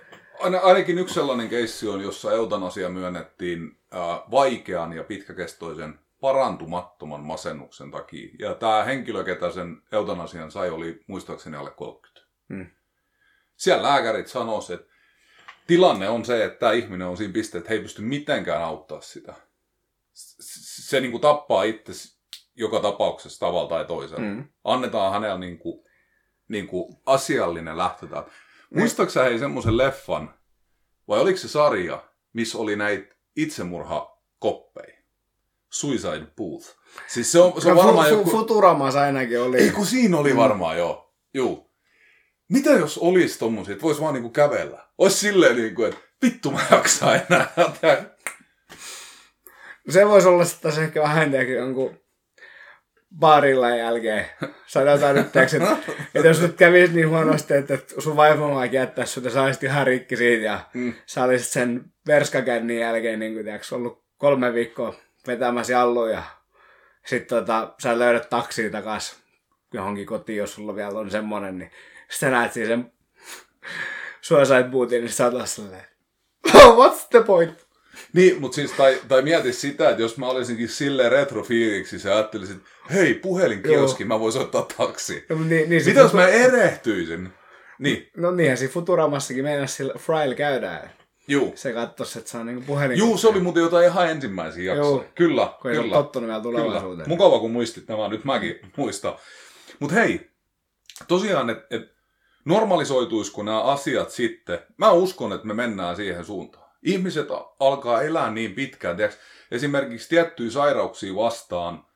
Aina, 0.41 0.59
ainakin 0.59 0.99
yksi 0.99 1.15
sellainen 1.15 1.49
keissi 1.49 1.89
on, 1.89 2.01
jossa 2.01 2.33
eutanasia 2.33 2.89
myönnettiin 2.89 3.77
äh, 3.95 4.01
vaikean 4.31 4.93
ja 4.93 5.05
pitkäkestoisen 5.05 5.99
parantumattoman 6.21 7.21
masennuksen 7.21 7.91
takia. 7.91 8.29
Ja 8.39 8.55
tämä 8.55 8.85
henkilö, 8.85 9.25
ketä 9.25 9.51
sen 9.51 9.83
eutanasian 9.93 10.51
sai, 10.51 10.71
oli 10.71 11.05
muistaakseni 11.07 11.57
alle 11.57 11.71
30. 11.71 12.29
Hmm. 12.49 12.67
Siellä 13.57 13.83
lääkärit 13.83 14.27
sanoisivat, 14.27 14.81
että 14.81 14.93
tilanne 15.67 16.09
on 16.09 16.25
se, 16.25 16.45
että 16.45 16.59
tämä 16.59 16.73
ihminen 16.73 17.07
on 17.07 17.17
siinä 17.17 17.33
pisteessä, 17.33 17.59
että 17.59 17.69
he 17.69 17.75
ei 17.75 17.83
pysty 17.83 18.03
mitenkään 18.03 18.63
auttaa 18.63 19.01
sitä. 19.01 19.35
Se 20.15 21.01
niin 21.01 21.11
kuin 21.11 21.21
tappaa 21.21 21.63
itse 21.63 21.93
joka 22.55 22.81
tapauksessa 22.81 23.41
tavalla 23.41 23.69
tai 23.69 23.85
toisella. 23.85 24.25
Mm. 24.25 24.45
Annetaan 24.65 25.13
hänellä 25.13 25.39
niin 25.39 25.59
kuin, 25.59 25.85
niin 26.49 26.67
kuin 26.67 26.97
asiallinen 27.07 27.79
lähtötää. 27.79 28.25
Muistaaksä 28.75 29.25
hei 29.25 29.39
semmoisen 29.39 29.77
leffan, 29.77 30.35
vai 31.09 31.21
oliko 31.21 31.39
se 31.39 31.49
sarja, 31.49 32.05
missä 32.33 32.59
oli 32.59 32.77
näitä 32.77 33.15
itsemurhakoppeja? 33.37 35.03
Suicide 35.71 36.27
Booth. 36.37 36.77
Siis 37.07 37.33
se 37.33 37.39
on, 37.39 37.63
se 37.63 37.71
on 37.71 37.77
No, 37.77 37.83
varmaan 37.83 38.09
fu- 38.09 38.13
joku... 38.13 38.31
Futuramassa 38.31 39.01
ainakin 39.01 39.41
oli. 39.41 39.57
Ei 39.57 39.71
kun 39.71 39.87
siinä 39.87 40.19
oli 40.19 40.37
varmaan 40.37 40.79
joo. 40.79 41.15
Juu. 41.35 41.73
Mitä 42.49 42.71
jos 42.71 42.99
olisi 42.99 43.39
tommosia, 43.39 43.73
että 43.73 43.83
vois 43.83 44.01
vaan 44.01 44.15
niinku 44.15 44.31
kävellä? 44.31 44.89
Ois 44.99 45.21
silleen 45.21 45.57
niinku, 45.57 45.85
että 45.85 46.01
vittu 46.23 46.51
mä 46.51 46.61
jaksaa 46.71 47.15
enää. 47.15 47.53
Se 49.89 50.09
voisi 50.09 50.29
olla 50.29 50.45
sitten 50.45 50.63
taas 50.63 50.79
ehkä 50.85 51.03
vähän 51.03 51.31
tiedätkö, 51.31 51.53
jonkun 51.53 52.01
baarilla 53.19 53.71
jälkeen. 53.71 54.27
Sanotaan 54.67 55.15
nyt, 55.15 55.33
tiedätkö, 55.33 55.57
että, 55.57 55.77
että 56.15 56.29
jos 56.29 56.41
nyt 56.41 56.57
kävisi 56.57 56.93
niin 56.93 57.09
huonosti, 57.09 57.55
että 57.55 57.79
sun 57.99 58.17
vaimo 58.17 58.55
vaikka 58.55 58.77
jättäisi 58.77 59.13
sut 59.13 59.25
ja 59.25 59.31
sä 59.31 59.43
olisit 59.43 59.63
ihan 59.63 59.87
rikki 59.87 60.17
siitä 60.17 60.45
ja 60.45 60.61
Mm. 60.75 60.95
sä 61.07 61.25
olisit 61.25 61.49
sen 61.49 61.85
verskakännin 62.07 62.79
jälkeen 62.79 63.19
niin 63.19 63.33
kuin, 63.35 63.45
tiedätkö, 63.45 63.75
ollut 63.77 64.05
kolme 64.17 64.55
viikkoa 64.55 64.95
vetämässä 65.27 65.73
jalluun 65.73 66.11
ja 66.11 66.23
sitten 67.07 67.39
tota, 67.39 67.75
sä 67.83 67.99
löydät 67.99 68.29
taksiin 68.31 68.73
takas 68.73 69.17
johonkin 69.75 70.07
kotiin, 70.07 70.39
jos 70.39 70.55
sulla 70.55 70.77
vielä 70.77 70.99
on 70.99 71.11
semmonen, 71.11 71.59
niin 71.59 71.71
sitten 72.11 72.27
sä 72.27 72.31
näet 72.31 72.53
siinä 72.53 72.69
sen 72.69 72.93
suicide 74.21 74.65
bootin, 74.65 75.01
niin 75.01 75.13
sä 75.13 75.27
oot 75.27 75.49
silleen, 75.49 75.85
what's 76.79 77.07
the 77.11 77.23
point? 77.27 77.67
Niin, 78.13 78.41
mutta 78.41 78.55
siis, 78.55 78.73
tai, 78.73 79.01
tai 79.09 79.23
mieti 79.23 79.53
sitä, 79.53 79.91
että 79.91 80.03
jos 80.03 80.19
mä 80.19 80.27
olisinkin 80.27 80.69
silleen 80.69 81.13
retrofiiliksi, 81.13 81.99
sä 81.99 82.15
ajattelisit, 82.15 82.59
hei, 82.93 83.15
puhelinkioski, 83.15 84.05
mä 84.05 84.21
voisin 84.21 84.43
ottaa 84.43 84.67
taksi. 84.77 85.25
No, 85.29 85.37
niin, 85.37 85.71
niin 85.71 85.85
Mitä 85.87 86.01
jos 86.01 86.13
mä 86.13 86.27
erehtyisin? 86.29 87.33
Niin, 87.79 88.11
No 88.17 88.31
niinhän 88.31 88.59
siinä 88.59 88.73
Futuramassakin 88.73 89.45
mennä 89.45 89.67
sillä 89.67 89.95
Frail 89.99 90.35
käydään. 90.35 90.91
juu. 91.29 91.53
Se 91.57 91.73
katsoisi, 91.73 92.19
että 92.19 92.31
se 92.31 92.39
on 92.39 92.47
niinku 92.47 92.63
puhelin. 92.67 92.99
Juu, 92.99 93.17
se 93.17 93.29
oli 93.29 93.41
muuten 93.41 93.63
jotain 93.63 93.87
ihan 93.87 94.11
ensimmäisiä 94.11 94.75
jaksoja. 94.75 94.91
Juu. 94.97 95.05
Kyllä, 95.15 95.53
Kun 95.63 95.71
kyllä. 95.71 95.97
tottunut 95.97 96.29
vielä 96.29 96.43
Kyllä. 96.43 96.59
tulevaisuuteen. 96.59 97.09
Mukava, 97.09 97.39
kun 97.39 97.51
muistit 97.51 97.89
nämä. 97.89 98.09
Nyt 98.09 98.25
mäkin 98.25 98.61
muistan. 98.77 99.15
Mutta 99.79 99.95
hei, 99.95 100.31
tosiaan, 101.09 101.51
että 101.51 101.67
et 101.77 101.83
normalisoituisiko 102.45 103.43
nämä 103.43 103.63
asiat 103.63 104.11
sitten, 104.11 104.59
mä 104.77 104.91
uskon, 104.93 105.33
että 105.33 105.47
me 105.47 105.55
mennään 105.55 105.97
siihen 105.97 106.25
suuntaan. 106.25 106.62
Ihmiset 106.83 107.29
alkaa 107.61 108.03
elää 108.03 108.31
niin 108.31 108.55
pitkään. 108.55 108.97
Tiiäks, 108.97 109.19
esimerkiksi 109.51 110.09
tiettyjä 110.09 110.51
sairauksia 110.51 111.15
vastaan 111.15 111.87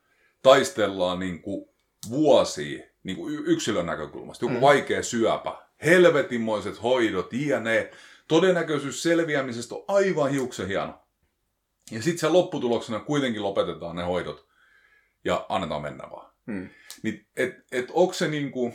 taistellaan 0.43 1.19
niin 1.19 1.43
kuin 1.43 1.69
vuosia 2.11 2.87
niin 3.03 3.17
kuin 3.17 3.35
yksilön 3.47 3.87
näkökulmasta. 3.87 4.45
Joku 4.45 4.55
mm. 4.55 4.61
vaikea 4.61 5.03
syöpä, 5.03 5.59
helvetinmoiset 5.85 6.83
hoidot, 6.83 7.33
jne. 7.33 7.91
Todennäköisyys 8.29 9.03
selviämisestä 9.03 9.75
on 9.75 9.85
aivan 9.89 10.31
hiuksen 10.31 10.69
hieno. 10.69 11.03
Ja 11.91 12.03
sitten 12.03 12.19
se 12.19 12.29
lopputuloksena 12.29 13.01
kuitenkin 13.01 13.43
lopetetaan 13.43 13.97
ne 13.97 14.03
hoidot 14.03 14.47
ja 15.25 15.47
annetaan 15.49 15.83
mennä 15.83 16.05
vaan. 16.11 16.33
Hmm. 16.47 16.69
Niin, 17.03 17.27
et, 17.37 17.55
et 17.73 17.89
onko 17.93 18.13
se 18.13 18.29
niinku, 18.29 18.75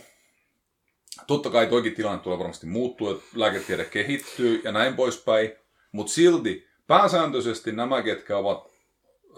totta 1.26 1.50
kai 1.50 1.66
toikin 1.66 1.94
tilanne 1.94 2.22
tulee 2.22 2.38
varmasti 2.38 2.66
muuttuu, 2.66 3.10
että 3.10 3.24
lääketiede 3.34 3.84
kehittyy 3.84 4.60
ja 4.64 4.72
näin 4.72 4.96
poispäin, 4.96 5.52
mutta 5.92 6.12
silti 6.12 6.68
pääsääntöisesti 6.86 7.72
nämä, 7.72 8.02
ketkä 8.02 8.36
ovat 8.38 8.70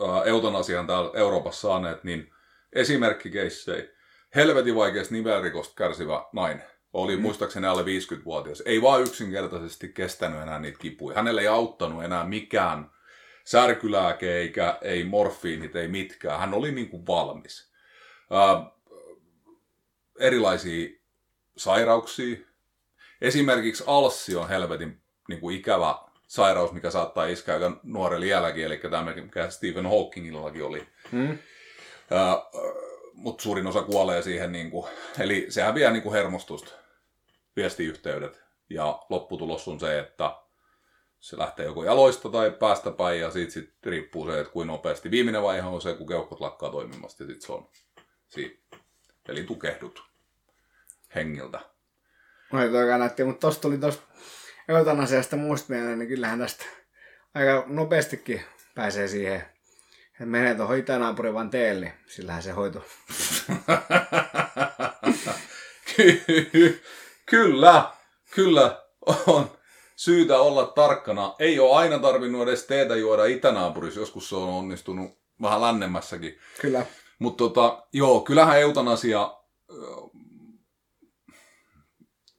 ää, 0.08 0.22
eutanasian 0.22 0.86
täällä 0.86 1.10
Euroopassa 1.14 1.68
saaneet, 1.68 2.04
niin 2.04 2.34
esimerkkikeissei, 2.72 3.94
helvetin 4.34 4.74
vaikeasta 4.74 5.14
nivelrikosta 5.14 5.74
kärsivä 5.76 6.24
nainen, 6.32 6.66
oli 6.92 7.16
mm. 7.16 7.22
muistaakseni 7.22 7.66
alle 7.66 7.82
50-vuotias, 7.82 8.62
ei 8.66 8.82
vaan 8.82 9.02
yksinkertaisesti 9.02 9.88
kestänyt 9.88 10.42
enää 10.42 10.58
niitä 10.58 10.78
kipuja. 10.78 11.16
Hänelle 11.16 11.40
ei 11.40 11.46
auttanut 11.46 12.04
enää 12.04 12.24
mikään 12.24 12.90
särkylääke 13.44 14.36
eikä 14.36 14.78
ei 14.82 15.04
morfiinit, 15.04 15.76
ei 15.76 15.88
mitkään. 15.88 16.40
Hän 16.40 16.54
oli 16.54 16.72
niin 16.72 16.88
kuin 16.88 17.06
valmis. 17.06 17.72
Ää, 18.30 18.70
erilaisia 20.18 20.88
sairauksia. 21.56 22.36
Esimerkiksi 23.20 23.84
alssi 23.86 24.36
on 24.36 24.48
helvetin 24.48 25.02
niin 25.28 25.40
kuin 25.40 25.56
ikävä 25.56 25.94
sairaus, 26.34 26.72
mikä 26.72 26.90
saattaa 26.90 27.26
iskeä 27.26 27.54
aika 27.54 27.80
nuorelle 27.82 28.26
iälläkin, 28.26 28.64
eli 28.64 28.76
tämä, 28.76 29.14
mikä 29.14 29.50
Stephen 29.50 29.86
Hawkingillakin 29.86 30.64
oli. 30.64 30.86
Hmm? 31.12 31.38
Mutta 33.12 33.42
suurin 33.42 33.66
osa 33.66 33.82
kuolee 33.82 34.22
siihen, 34.22 34.52
niin 34.52 34.70
kuin, 34.70 34.86
eli 35.18 35.46
sehän 35.48 35.74
vie 35.74 35.90
niin 35.90 36.02
kuin 36.02 36.12
hermostusta, 36.12 36.72
viestiyhteydet, 37.56 38.44
ja 38.70 39.02
lopputulos 39.08 39.68
on 39.68 39.80
se, 39.80 39.98
että 39.98 40.36
se 41.20 41.38
lähtee 41.38 41.66
joko 41.66 41.84
jaloista 41.84 42.28
tai 42.28 42.50
päästä 42.50 42.90
päin, 42.90 43.20
ja 43.20 43.30
siitä 43.30 43.52
sit 43.52 43.74
riippuu 43.86 44.26
se, 44.26 44.40
että 44.40 44.52
kuinka 44.52 44.72
nopeasti. 44.72 45.10
Viimeinen 45.10 45.42
vaihe 45.42 45.66
on 45.66 45.82
se, 45.82 45.94
kun 45.94 46.08
keuhkot 46.08 46.40
lakkaa 46.40 46.70
toimimasta, 46.70 47.22
ja 47.22 47.26
sitten 47.26 47.46
se 47.46 47.52
on 47.52 47.68
siinä. 48.28 48.54
Eli 49.28 49.42
tukehdut 49.44 50.02
hengiltä. 51.14 51.60
Oi 52.52 52.70
toi 52.70 52.86
kannatti, 52.86 53.24
mutta 53.24 53.40
tosta 53.40 53.62
tuli 53.62 53.78
tosta 53.78 54.02
eutanasiasta 54.68 55.36
muista 55.36 55.72
mieleen, 55.72 55.98
niin 55.98 56.08
kyllähän 56.08 56.38
tästä 56.38 56.64
aika 57.34 57.64
nopeastikin 57.66 58.42
pääsee 58.74 59.08
siihen, 59.08 59.44
että 60.10 60.26
menee 60.26 60.54
tuohon 60.54 60.78
itänaapurin 60.78 61.34
vaan 61.34 61.50
teelle, 61.50 61.86
niin 61.86 61.94
sillähän 62.06 62.42
se 62.42 62.50
hoito. 62.50 62.84
Ky- 65.96 66.24
kyllä, 67.30 67.92
kyllä 68.30 68.82
on 69.26 69.50
syytä 69.96 70.38
olla 70.38 70.66
tarkkana. 70.66 71.34
Ei 71.38 71.58
ole 71.58 71.76
aina 71.76 71.98
tarvinnut 71.98 72.48
edes 72.48 72.64
teetä 72.64 72.96
juoda 72.96 73.24
itänaapurissa, 73.24 74.00
joskus 74.00 74.28
se 74.28 74.36
on 74.36 74.48
onnistunut 74.48 75.18
vähän 75.42 75.60
lännemmässäkin. 75.60 76.38
Kyllä. 76.60 76.86
Mutta 77.18 77.44
tota, 77.44 77.86
joo, 77.92 78.20
kyllähän 78.20 78.60
eutanasia 78.60 79.38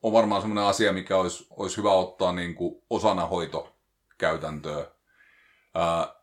on 0.05 0.13
varmaan 0.13 0.41
semmoinen 0.41 0.63
asia, 0.69 0.93
mikä 0.93 1.17
olisi, 1.17 1.47
olisi 1.49 1.77
hyvä 1.77 1.91
ottaa 1.91 2.33
niin 2.33 2.55
kuin 2.55 2.81
osana 2.89 3.25
hoitokäytäntöä. 3.25 4.85
Ää, 5.75 6.15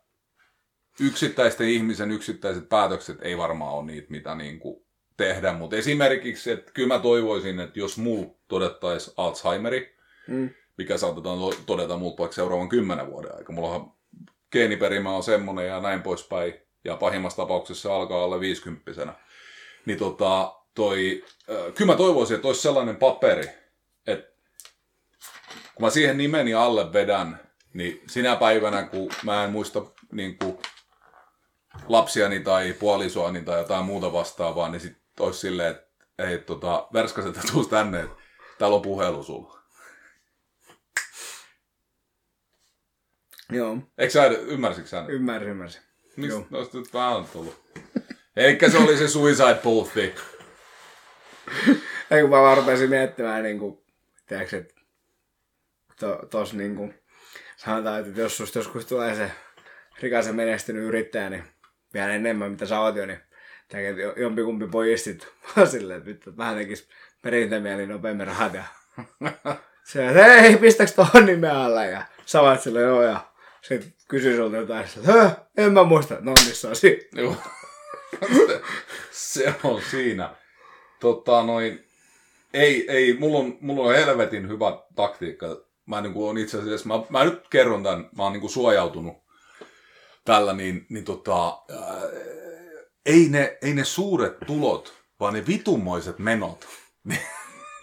yksittäisten 0.99 1.69
ihmisen 1.69 2.11
yksittäiset 2.11 2.69
päätökset 2.69 3.17
ei 3.21 3.37
varmaan 3.37 3.73
ole 3.73 3.85
niitä, 3.85 4.07
mitä 4.11 4.35
niin 4.35 4.59
kuin 4.59 4.85
tehdä, 5.17 5.53
mutta 5.53 5.75
esimerkiksi, 5.75 6.51
että 6.51 6.71
kyllä 6.71 6.87
mä 6.87 6.99
toivoisin, 6.99 7.59
että 7.59 7.79
jos 7.79 7.97
mulla 7.97 8.35
todettaisiin 8.47 9.13
Alzheimeri, 9.17 9.97
Mm. 10.27 10.49
mikä 10.77 10.97
saatetaan 10.97 11.39
to- 11.39 11.55
todeta 11.65 11.97
muut 11.97 12.19
vaikka 12.19 12.35
seuraavan 12.35 12.69
kymmenen 12.69 13.11
vuoden 13.11 13.35
aika. 13.37 13.53
Mullahan 13.53 13.91
geeniperimä 14.51 15.15
on 15.15 15.23
semmonen 15.23 15.67
ja 15.67 15.79
näin 15.79 16.01
poispäin. 16.01 16.53
Ja 16.83 16.95
pahimmassa 16.97 17.41
tapauksessa 17.43 17.81
se 17.81 17.91
alkaa 17.93 18.23
olla 18.25 18.39
50 18.39 19.13
Niin 19.85 19.99
tota, 19.99 20.55
toi, 20.75 21.23
äh, 21.49 21.73
kyllä 21.73 21.91
mä 21.91 21.97
toivoisin, 21.97 22.35
että 22.35 22.47
olisi 22.47 22.61
sellainen 22.61 22.95
paperi, 22.95 23.62
kun 25.75 25.85
mä 25.85 25.89
siihen 25.89 26.17
nimeni 26.17 26.53
alle 26.53 26.93
vedän, 26.93 27.39
niin 27.73 28.01
sinä 28.07 28.35
päivänä, 28.35 28.83
kun 28.83 29.11
mä 29.23 29.43
en 29.43 29.49
muista 29.49 29.85
niin 30.11 30.37
kuin, 30.37 30.57
lapsiani 31.87 32.39
tai 32.39 32.73
puolisoani 32.73 33.41
tai 33.41 33.59
jotain 33.59 33.85
muuta 33.85 34.13
vastaavaa, 34.13 34.69
niin 34.69 34.81
sit 34.81 34.97
olisi 35.19 35.39
silleen, 35.39 35.71
että 35.71 35.87
ei, 36.19 36.37
tota, 36.37 36.87
verskaset, 36.93 37.39
tuus 37.51 37.67
tänne, 37.67 37.99
että 37.99 38.15
täällä 38.59 38.75
on 38.75 38.81
puhelu 38.81 39.23
sulla. 39.23 39.63
Joo, 43.51 43.77
Eikö 43.97 44.13
sä, 44.13 44.25
ymmärsitkö 44.25 44.89
sä? 44.89 45.05
ymmärsin, 45.07 45.49
ymmärsin. 45.49 45.81
Miksi 46.17 46.37
Joo. 46.37 46.47
noista 46.49 46.77
nyt 46.77 46.93
vähän 46.93 47.25
tullut? 47.33 47.63
Eikä 48.35 48.69
se 48.69 48.77
oli 48.77 48.97
se 48.97 49.07
Suicide 49.07 49.59
Boothi. 49.63 50.15
Ei 52.11 52.21
kun 52.21 52.29
mä 52.29 52.41
vaan 52.41 52.57
rupesin 52.57 52.89
miettimään, 52.89 53.43
niin 53.43 53.59
kuin, 53.59 53.83
tiedätkö, 54.27 54.57
että 54.57 54.72
to, 56.03 56.25
tos 56.29 56.53
niin 56.53 56.75
kuin, 56.75 56.93
sanotaan, 57.57 57.99
että 58.07 58.21
jos 58.21 58.37
susta 58.37 58.59
joskus 58.59 58.85
tulee 58.85 59.15
se 59.15 59.31
rikas 60.01 60.27
ja 60.27 60.33
menestynyt 60.33 60.83
yrittäjä, 60.83 61.29
niin 61.29 61.43
vielä 61.93 62.13
enemmän 62.13 62.51
mitä 62.51 62.65
sä 62.65 62.79
oot 62.79 62.95
jo, 62.95 63.05
niin 63.05 63.19
jo- 64.01 64.13
jompikumpi 64.17 64.67
pojistit 64.67 65.27
vaan 65.55 65.67
silleen, 65.71 65.97
että 65.97 66.09
vittu, 66.09 66.37
vähän 66.37 66.55
tekis 66.55 66.89
perintämieli 67.21 67.87
nopeammin 67.87 68.27
rahat 68.27 68.53
ja 68.53 68.63
se, 69.83 70.07
että 70.07 70.23
hei, 70.23 70.57
pistäks 70.57 70.91
tohon 70.93 71.25
nimen 71.25 71.51
alle 71.51 71.87
ja 71.89 72.01
sä 72.25 72.41
oot 72.41 72.61
silleen, 72.61 72.85
joo 72.85 73.03
ja 73.03 73.19
sit 73.61 73.93
kysy 74.07 74.35
sulta 74.35 74.57
jotain, 74.57 74.85
että 74.85 75.11
"Hö, 75.13 75.29
en 75.57 75.73
mä 75.73 75.83
muista, 75.83 76.15
no 76.19 76.33
niin 76.45 76.55
se 76.61 76.67
on 76.67 76.75
siinä. 76.75 77.35
Se 79.11 79.53
on 79.63 79.81
siinä. 79.81 80.35
Tota 80.99 81.43
noin, 81.43 81.87
ei, 82.53 82.91
ei, 82.91 83.13
mulla 83.19 83.39
on, 83.39 83.57
mulla 83.61 83.89
on 83.89 83.95
helvetin 83.95 84.49
hyvä 84.49 84.77
taktiikka 84.95 85.65
mä 85.85 86.01
niin 86.01 86.13
kuin 86.13 86.29
on 86.29 86.37
itse 86.37 86.59
asiassa, 86.59 86.87
mä, 86.87 86.93
mä 87.09 87.23
nyt 87.23 87.47
kerron 87.47 87.83
tämän, 87.83 88.09
mä 88.17 88.23
oon 88.23 88.33
niin 88.33 88.41
kuin 88.41 88.51
suojautunut 88.51 89.23
tällä, 90.25 90.53
niin, 90.53 90.85
niin 90.89 91.05
tota, 91.05 91.47
ää, 91.47 92.01
ei, 93.05 93.29
ne, 93.29 93.57
ei 93.61 93.73
ne 93.73 93.83
suuret 93.83 94.39
tulot, 94.47 94.93
vaan 95.19 95.33
ne 95.33 95.47
vitummoiset 95.47 96.19
menot, 96.19 96.67
niin 97.09 97.21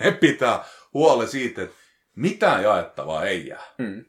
ne 0.00 0.12
pitää 0.12 0.64
huole 0.94 1.26
siitä, 1.26 1.62
että 1.62 1.76
mitään 2.16 2.62
jaettavaa 2.62 3.24
ei 3.24 3.46
jää. 3.46 3.64
Mm. 3.78 4.04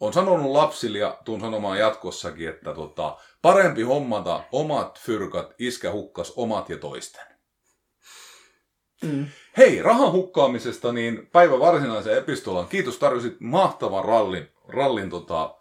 On 0.00 0.12
sanonut 0.12 0.52
lapsille 0.52 0.98
ja 0.98 1.18
tuun 1.24 1.40
sanomaan 1.40 1.78
jatkossakin, 1.78 2.48
että 2.48 2.74
tota, 2.74 3.16
parempi 3.42 3.82
hommata 3.82 4.44
omat 4.52 5.00
fyrkat, 5.00 5.54
iskä 5.58 5.92
hukkas 5.92 6.32
omat 6.36 6.68
ja 6.68 6.78
toisten. 6.78 7.35
Mm. 9.02 9.26
Hei, 9.56 9.82
rahan 9.82 10.12
hukkaamisesta, 10.12 10.92
niin 10.92 11.26
päivän 11.26 11.60
varsinaisen 11.60 12.18
epistolan. 12.18 12.68
Kiitos, 12.68 12.98
tarjosit 12.98 13.40
mahtavan 13.40 14.04
rallin, 14.04 14.52
rallin 14.68 15.10
tota, 15.10 15.56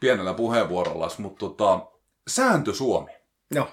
pienellä 0.00 0.34
puheenvuorolla, 0.34 1.08
mutta 1.18 1.38
tota, 1.38 1.80
sääntö 2.28 2.74
Suomi. 2.74 3.10
Joo. 3.50 3.68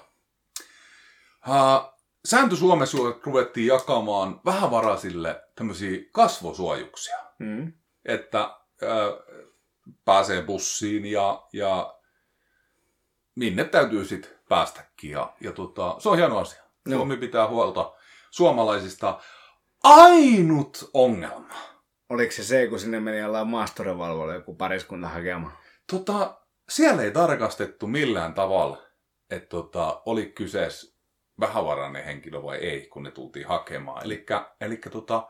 Uh, 1.48 1.94
sääntö 2.24 2.56
Suomessa 2.56 2.98
ruvettiin 3.24 3.66
jakamaan 3.66 4.40
vähävaraisille 4.44 5.42
tämmöisiä 5.54 6.00
kasvosuojuksia, 6.12 7.16
Mm. 7.38 7.72
että 8.04 8.56
uh, 8.82 9.36
pääsee 10.04 10.42
bussiin 10.42 11.06
ja, 11.06 11.46
ja 11.52 11.94
minne 13.34 13.64
täytyy 13.64 14.04
sitten 14.04 14.30
päästäkin. 14.48 15.10
Ja, 15.10 15.32
ja 15.40 15.52
tota, 15.52 15.96
se 15.98 16.08
on 16.08 16.16
hieno 16.16 16.38
asia. 16.38 16.62
Joo. 16.86 16.98
Suomi 16.98 17.16
pitää 17.16 17.48
huolta 17.48 17.92
suomalaisista. 18.30 19.20
Ainut 19.82 20.90
ongelma. 20.94 21.54
Oliko 22.08 22.32
se 22.32 22.44
se, 22.44 22.66
kun 22.66 22.80
sinne 22.80 23.00
meni 23.00 23.18
jollain 23.18 23.48
maastorevalvolla 23.48 24.34
joku 24.34 24.54
pariskunta 24.54 25.08
hakemaan? 25.08 25.52
Tota, 25.90 26.40
siellä 26.68 27.02
ei 27.02 27.10
tarkastettu 27.10 27.86
millään 27.86 28.34
tavalla, 28.34 28.82
että 29.30 29.48
tota, 29.48 30.02
oli 30.06 30.26
kyseessä 30.26 30.96
vähävarainen 31.40 32.04
henkilö 32.04 32.42
vai 32.42 32.56
ei, 32.58 32.86
kun 32.86 33.02
ne 33.02 33.10
tultiin 33.10 33.48
hakemaan. 33.48 34.02
Eli 34.60 34.76
tota, 34.90 35.28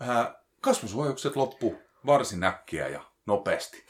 ää, 0.00 0.34
kasvosuojukset 0.60 1.36
loppu 1.36 1.78
varsin 2.06 2.44
äkkiä 2.44 2.88
ja 2.88 3.04
nopeasti. 3.26 3.86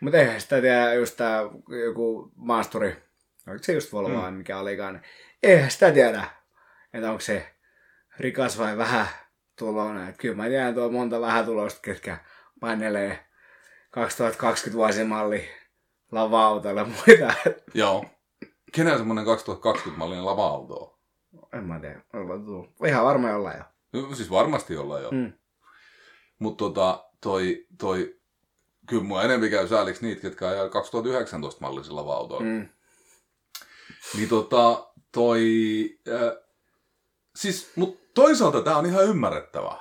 Mutta 0.00 0.18
eihän 0.18 0.40
sitä 0.40 0.60
tiedä, 0.60 0.94
just 0.94 1.16
tää 1.16 1.40
joku 1.86 2.32
maasturi, 2.36 3.02
oliko 3.48 3.64
se 3.64 3.72
just 3.72 3.92
Volvo 3.92 4.30
Mm. 4.30 4.34
mikä 4.34 4.58
olikaan, 4.58 4.94
niin 4.94 5.04
eihän 5.42 5.70
sitä 5.70 5.92
tiedä, 5.92 6.24
että 6.92 7.08
onko 7.08 7.20
se 7.20 7.54
rikas 8.20 8.58
vai 8.58 8.76
vähän 8.76 9.06
tuloinen. 9.58 10.08
Et 10.08 10.16
kyllä 10.18 10.36
mä 10.36 10.46
tiedän 10.46 10.74
tuo 10.74 10.90
monta 10.90 11.20
vähän 11.20 11.44
tulosta, 11.44 11.80
ketkä 11.82 12.18
painelee 12.60 13.26
2020 13.90 14.76
vuosimalli 14.76 15.48
lava-autolla 16.12 16.80
ja 16.80 16.86
muita. 16.86 17.34
Joo. 17.74 18.04
Kenellä 18.72 18.98
semmoinen 18.98 19.24
2020-mallinen 19.24 20.24
lava-auto 20.24 20.74
on? 20.74 21.00
en 21.52 21.64
mä 21.64 21.80
tiedä, 21.80 22.02
ollaan 22.12 22.44
tullut. 22.44 22.70
Ihan 22.86 23.04
varma 23.04 23.28
jollain 23.28 23.58
jo. 23.58 23.64
No, 23.92 24.14
siis 24.14 24.30
varmasti 24.30 24.76
ollaan 24.76 25.02
jo. 25.02 25.10
Mm. 25.10 25.32
Mutta 26.38 26.64
tota, 26.64 27.04
toi, 27.20 27.66
toi, 27.78 28.20
kyllä 28.86 29.02
mua 29.02 29.22
enemmän 29.22 29.50
käy 29.50 29.68
sääliksi 29.68 30.06
niitä, 30.06 30.22
ketkä 30.22 30.48
ajaa 30.48 30.68
2019 30.68 31.60
mallisilla 31.60 32.00
lava-autoilla. 32.00 32.44
Mm. 32.44 32.68
Niin 34.16 34.28
tota, 34.28 34.92
toi... 35.12 35.42
Äh, 36.08 36.44
siis, 37.36 37.72
mut 37.76 37.99
toisaalta 38.14 38.62
tää 38.62 38.76
on 38.76 38.86
ihan 38.86 39.04
ymmärrettävää. 39.04 39.78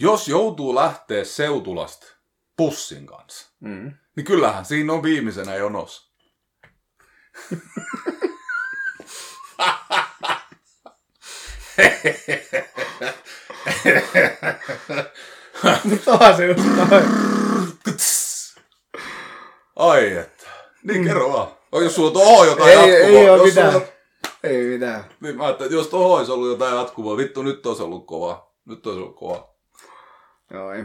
Jos 0.00 0.28
joutuu 0.28 0.74
lähteä 0.74 1.24
Seutulasta 1.24 2.06
pussin 2.56 3.06
kanssa, 3.06 3.46
Mm. 3.60 3.92
niin 4.16 4.24
kyllähän 4.26 4.64
siinä 4.64 4.92
on 4.92 5.02
viimeisenä 5.02 5.54
jonos. 5.54 6.08
Mutta 15.84 16.12
onhan 16.12 16.36
se 16.36 16.46
just. 16.46 16.60
Ai 19.76 20.16
että. 20.16 20.46
Niin 20.82 21.04
kerro 21.04 21.32
vaan. 21.32 21.48
O, 21.74 21.80
jos 21.80 21.94
sulla 21.94 22.20
on 22.20 22.46
jotain 22.46 22.70
Ei, 22.70 22.74
jatkuvaa. 22.76 23.20
ei 23.20 23.28
oo 23.28 23.36
jos 23.36 23.46
mitään. 23.46 23.72
sulla- 23.72 23.86
Ei 24.42 24.64
mitään. 24.64 25.04
Niin 25.20 25.36
mä 25.36 25.44
ajattelin, 25.44 25.68
että 25.68 25.80
jos 25.80 25.86
tohon 25.88 26.18
olisi 26.18 26.32
ollut 26.32 26.48
jotain 26.48 26.76
jatkuvaa, 26.76 27.16
vittu 27.16 27.42
nyt 27.42 27.66
olisi 27.66 27.82
ollut 27.82 28.06
kova. 28.06 28.54
Nyt 28.64 28.86
olisi 28.86 29.00
ollut 29.02 29.16
kova. 29.16 29.54
Joo, 30.50 30.72
ei. 30.72 30.84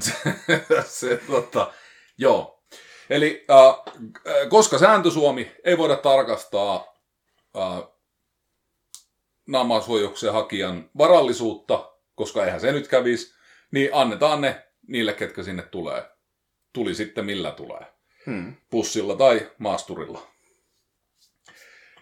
se, 0.84 1.20
tota, 1.26 1.72
joo. 2.18 2.64
Eli 3.10 3.44
äh, 3.50 4.48
koska 4.48 4.78
sääntö 4.78 5.10
Suomi 5.10 5.52
ei 5.64 5.78
voida 5.78 5.96
tarkastaa 5.96 6.96
äh, 7.56 7.82
naamasuojuksen 9.46 10.32
hakijan 10.32 10.90
varallisuutta, 10.98 11.92
koska 12.14 12.44
eihän 12.44 12.60
se 12.60 12.72
nyt 12.72 12.88
kävisi, 12.88 13.34
niin 13.70 13.90
annetaan 13.92 14.40
ne 14.40 14.66
niille, 14.86 15.12
ketkä 15.12 15.42
sinne 15.42 15.62
tulee. 15.62 16.10
Tuli 16.72 16.94
sitten 16.94 17.24
millä 17.24 17.50
tulee. 17.50 17.86
Hmm. 18.26 18.54
Bussilla 18.70 19.16
tai 19.16 19.50
maasturilla. 19.58 20.29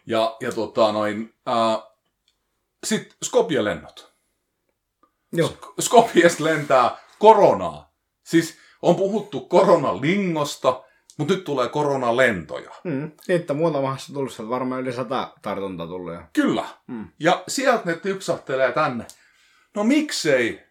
Ja, 0.08 0.36
ja 0.40 0.52
tota 0.52 0.92
noin, 0.92 1.34
äh, 1.48 1.82
sitten 2.84 3.18
Skopje-lennot. 3.24 4.12
Joo. 5.32 5.74
Skopjesta 5.80 6.44
lentää 6.44 6.96
koronaa. 7.18 7.92
Siis 8.24 8.58
on 8.82 8.96
puhuttu 8.96 9.40
koronalingosta, 9.40 10.84
mutta 11.18 11.34
nyt 11.34 11.44
tulee 11.44 11.68
koronalentoja. 11.68 12.70
Mm. 12.84 13.12
Niitä 13.28 13.54
muutamassa 13.54 14.12
tullut, 14.12 14.32
sieltä 14.32 14.50
varmaan 14.50 14.80
yli 14.80 14.92
sata 14.92 15.32
tartuntaa 15.42 15.86
tullut 15.86 16.14
jo. 16.14 16.20
Kyllä. 16.32 16.64
Mm. 16.86 17.08
Ja 17.20 17.44
sieltä 17.48 17.82
ne 17.84 17.94
typsahtelee 17.94 18.72
tänne. 18.72 19.06
No 19.74 19.84
miksei 19.84 20.62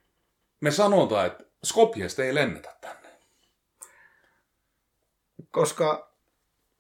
me 0.59 0.71
sanota, 0.71 1.25
että 1.25 1.43
Skopjesta 1.63 2.23
ei 2.23 2.35
lennetä 2.35 2.75
tänne? 2.81 3.09
Koska, 5.51 6.13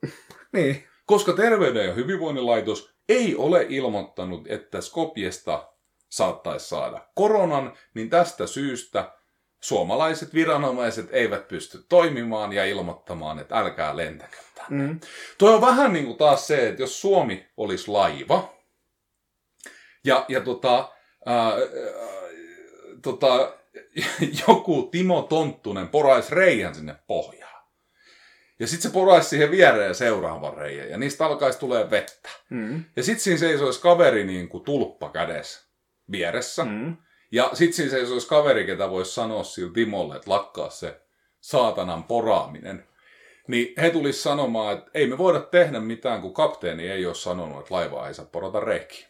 niin, 0.53 0.87
Koska 1.07 1.33
Terveyden 1.33 1.85
ja 1.85 1.93
hyvinvoinnin 1.93 2.45
laitos 2.45 2.93
ei 3.09 3.35
ole 3.35 3.65
ilmoittanut, 3.69 4.47
että 4.47 4.81
Skopjesta 4.81 5.73
saattaisi 6.09 6.67
saada 6.67 7.07
koronan, 7.15 7.77
niin 7.93 8.09
tästä 8.09 8.47
syystä 8.47 9.11
suomalaiset 9.61 10.33
viranomaiset 10.33 11.09
eivät 11.11 11.47
pysty 11.47 11.85
toimimaan 11.89 12.53
ja 12.53 12.65
ilmoittamaan, 12.65 13.39
että 13.39 13.59
älkää 13.59 13.97
lentäkö 13.97 14.37
tänne. 14.55 14.87
mm. 14.87 14.99
Toi 15.37 15.53
on 15.53 15.61
vähän 15.61 15.93
niin 15.93 16.05
kuin 16.05 16.17
taas 16.17 16.47
se, 16.47 16.67
että 16.67 16.81
jos 16.81 17.01
Suomi 17.01 17.47
olisi 17.57 17.91
laiva 17.91 18.53
ja, 20.03 20.25
ja 20.27 20.41
tota, 20.41 20.91
ää, 21.25 21.45
ää, 21.45 21.57
tota, 23.01 23.53
joku 24.47 24.83
Timo 24.91 25.21
Tonttunen 25.21 25.87
poraisi 25.87 26.35
reijän 26.35 26.75
sinne 26.75 26.95
pohjaan. 27.07 27.36
Ja 28.59 28.67
sitten 28.67 28.91
se 28.91 28.93
poraisi 28.93 29.29
siihen 29.29 29.51
viereen 29.51 29.95
seuraavan 29.95 30.57
reijän 30.57 30.89
ja 30.89 30.97
niistä 30.97 31.25
alkaisi 31.25 31.59
tulee 31.59 31.91
vettä. 31.91 32.29
Mm. 32.49 32.83
Ja 32.95 33.03
sitten 33.03 33.23
siinä 33.23 33.39
seisoisi 33.39 33.81
kaveri 33.81 34.23
niin 34.25 34.49
kuin 34.49 34.63
tulppa 34.63 35.09
kädessä 35.09 35.67
vieressä. 36.11 36.65
Mm. 36.65 36.97
Ja 37.31 37.49
sitten 37.53 37.73
siinä 37.73 37.91
seisoisi 37.91 38.27
kaveri, 38.27 38.65
ketä 38.65 38.89
voisi 38.89 39.13
sanoa 39.13 39.43
sille 39.43 39.73
Timolle, 39.73 40.15
että 40.15 40.31
lakkaa 40.31 40.69
se 40.69 41.01
saatanan 41.39 42.03
poraaminen. 42.03 42.87
Niin 43.47 43.73
he 43.81 43.89
tulisi 43.89 44.21
sanomaan, 44.21 44.77
että 44.77 44.91
ei 44.93 45.07
me 45.07 45.17
voida 45.17 45.39
tehdä 45.39 45.79
mitään, 45.79 46.21
kun 46.21 46.33
kapteeni 46.33 46.87
ei 46.87 47.05
ole 47.05 47.15
sanonut, 47.15 47.59
että 47.59 47.73
laivaa 47.73 48.07
ei 48.07 48.13
saa 48.13 48.25
porata 48.25 48.59
reikiä. 48.59 49.07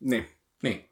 Niin. 0.00 0.28
Niin. 0.62 0.90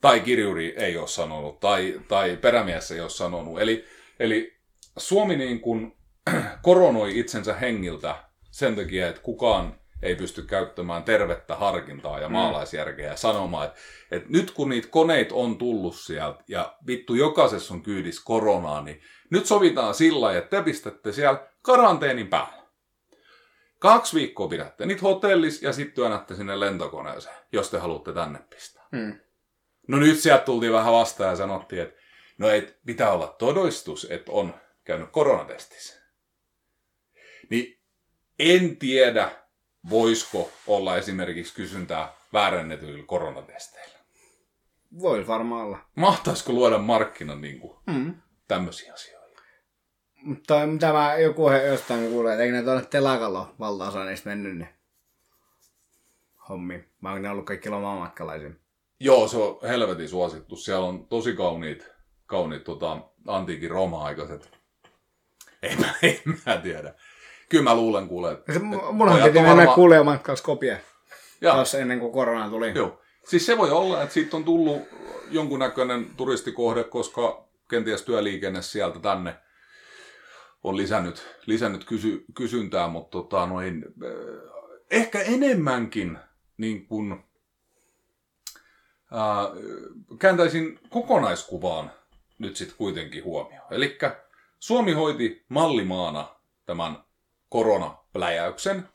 Tai 0.00 0.20
kirjuri 0.20 0.74
ei 0.76 0.96
ole 0.96 1.08
sanonut, 1.08 1.60
tai, 1.60 2.00
tai 2.08 2.36
perämies 2.36 2.90
ei 2.90 3.00
ole 3.00 3.10
sanonut. 3.10 3.60
Eli, 3.60 3.84
eli 4.22 4.56
Suomi 4.96 5.36
niin 5.36 5.60
kuin 5.60 5.96
koronoi 6.62 7.18
itsensä 7.18 7.54
hengiltä 7.54 8.16
sen 8.50 8.76
takia, 8.76 9.08
että 9.08 9.20
kukaan 9.20 9.74
ei 10.02 10.16
pysty 10.16 10.42
käyttämään 10.42 11.02
tervettä 11.02 11.56
harkintaa 11.56 12.20
ja 12.20 12.28
maalaisjärkeä 12.28 13.10
ja 13.10 13.16
sanomaan, 13.16 13.66
että, 13.66 13.80
että 14.10 14.28
nyt 14.30 14.50
kun 14.50 14.68
niitä 14.68 14.88
koneita 14.88 15.34
on 15.34 15.58
tullut 15.58 15.96
sieltä 15.96 16.44
ja 16.48 16.76
vittu 16.86 17.14
jokaisessa 17.14 17.74
on 17.74 17.82
kyydis 17.82 18.24
koronaa, 18.24 18.82
niin 18.82 19.00
nyt 19.30 19.46
sovitaan 19.46 19.94
sillä 19.94 20.38
että 20.38 20.56
te 20.56 20.62
pistätte 20.62 21.12
siellä 21.12 21.46
karanteenin 21.62 22.28
päällä. 22.28 22.62
Kaksi 23.78 24.16
viikkoa 24.16 24.48
pidätte 24.48 24.86
niitä 24.86 25.02
hotellis 25.02 25.62
ja 25.62 25.72
sitten 25.72 25.94
työnnätte 25.94 26.34
sinne 26.34 26.60
lentokoneeseen, 26.60 27.36
jos 27.52 27.70
te 27.70 27.78
haluatte 27.78 28.12
tänne 28.12 28.38
pistää. 28.50 28.86
Mm. 28.92 29.18
No 29.88 29.96
nyt 29.96 30.18
sieltä 30.18 30.44
tultiin 30.44 30.72
vähän 30.72 30.92
vastaan 30.92 31.30
ja 31.30 31.36
sanottiin, 31.36 31.82
että 31.82 32.01
no 32.42 32.50
ei, 32.50 32.74
pitää 32.86 33.12
olla 33.12 33.26
todistus, 33.26 34.06
että 34.10 34.32
on 34.32 34.54
käynyt 34.84 35.08
koronatestissä. 35.10 36.02
Niin 37.50 37.78
en 38.38 38.76
tiedä, 38.76 39.30
voisiko 39.90 40.50
olla 40.66 40.96
esimerkiksi 40.96 41.54
kysyntää 41.54 42.12
väärännetyillä 42.32 43.04
koronatesteillä. 43.06 43.98
Voi 45.00 45.26
varmaan 45.26 45.66
olla. 45.66 45.78
Mahtaisiko 45.96 46.52
luoda 46.52 46.78
markkinan 46.78 47.40
niin 47.40 47.60
kuin, 47.60 47.78
Mm. 47.86 48.14
tämmöisiä 48.48 48.94
asioita? 48.94 49.42
Mutta 50.22 50.66
mitä 50.66 50.92
mä 50.92 51.16
joku 51.16 51.48
he- 51.48 51.66
jostain 51.66 52.10
kuulee, 52.10 52.32
että 52.32 52.42
eikö 52.44 52.56
ne 52.56 52.62
tuonne 52.62 52.84
telakalla 52.86 53.54
valtaosa 53.58 54.04
niistä 54.04 54.28
mennyt 54.30 54.58
ne 54.58 54.74
hommi. 56.48 56.84
Mä 57.00 57.12
oon 57.12 57.22
ne 57.22 57.30
ollut 57.30 57.46
kaikki 57.46 57.68
lomamatkalaisia. 57.70 58.50
Joo, 59.00 59.28
se 59.28 59.36
on 59.36 59.58
helvetin 59.68 60.08
suosittu. 60.08 60.56
Siellä 60.56 60.86
on 60.86 61.06
tosi 61.06 61.32
kauniit, 61.36 61.90
kauniit 62.26 62.64
tota, 62.64 62.98
antiikin 63.26 63.70
Rooma-aikaiset. 63.70 64.50
Ei 65.62 65.76
mä, 65.76 65.94
ei 66.02 66.22
mä 66.46 66.56
tiedä. 66.56 66.94
Kyllä 67.48 67.64
mä 67.64 67.74
luulen 67.74 68.08
kuule. 68.08 68.32
että- 68.32 68.52
pojat 68.98 69.24
piti 69.24 69.38
on 69.38 69.44
mennä 69.44 69.74
kuulijamatkalla 69.74 70.36
Skopje, 70.36 70.80
Joo, 71.40 71.54
taas 71.54 71.74
ennen 71.74 72.00
kuin 72.00 72.12
korona 72.12 72.50
tuli. 72.50 72.72
joo. 72.74 73.00
Siis 73.28 73.46
se 73.46 73.58
voi 73.58 73.70
olla, 73.70 74.02
että 74.02 74.14
siitä 74.14 74.36
on 74.36 74.44
tullut 74.44 74.82
jonkunnäköinen 75.30 76.06
turistikohde, 76.16 76.84
koska 76.84 77.48
kenties 77.70 78.02
työliikenne 78.02 78.62
sieltä 78.62 78.98
tänne 79.00 79.34
on 80.64 80.76
lisännyt, 80.76 81.36
lisännyt 81.46 81.84
kysy, 81.84 82.24
kysyntää, 82.34 82.88
mutta 82.88 83.10
tota, 83.10 83.46
noin, 83.46 83.84
äh, 84.04 84.10
ehkä 84.90 85.18
enemmänkin 85.20 86.18
niin 86.56 86.86
kuin, 86.86 87.12
äh, 89.12 89.46
kääntäisin 90.18 90.78
kokonaiskuvaan 90.88 91.90
nyt 92.42 92.56
sitten 92.56 92.76
kuitenkin 92.76 93.24
huomioon. 93.24 93.66
Eli 93.70 93.98
Suomi 94.58 94.92
hoiti 94.92 95.44
mallimaana 95.48 96.36
tämän 96.66 97.04
koronapläjäyksen. 97.48 98.88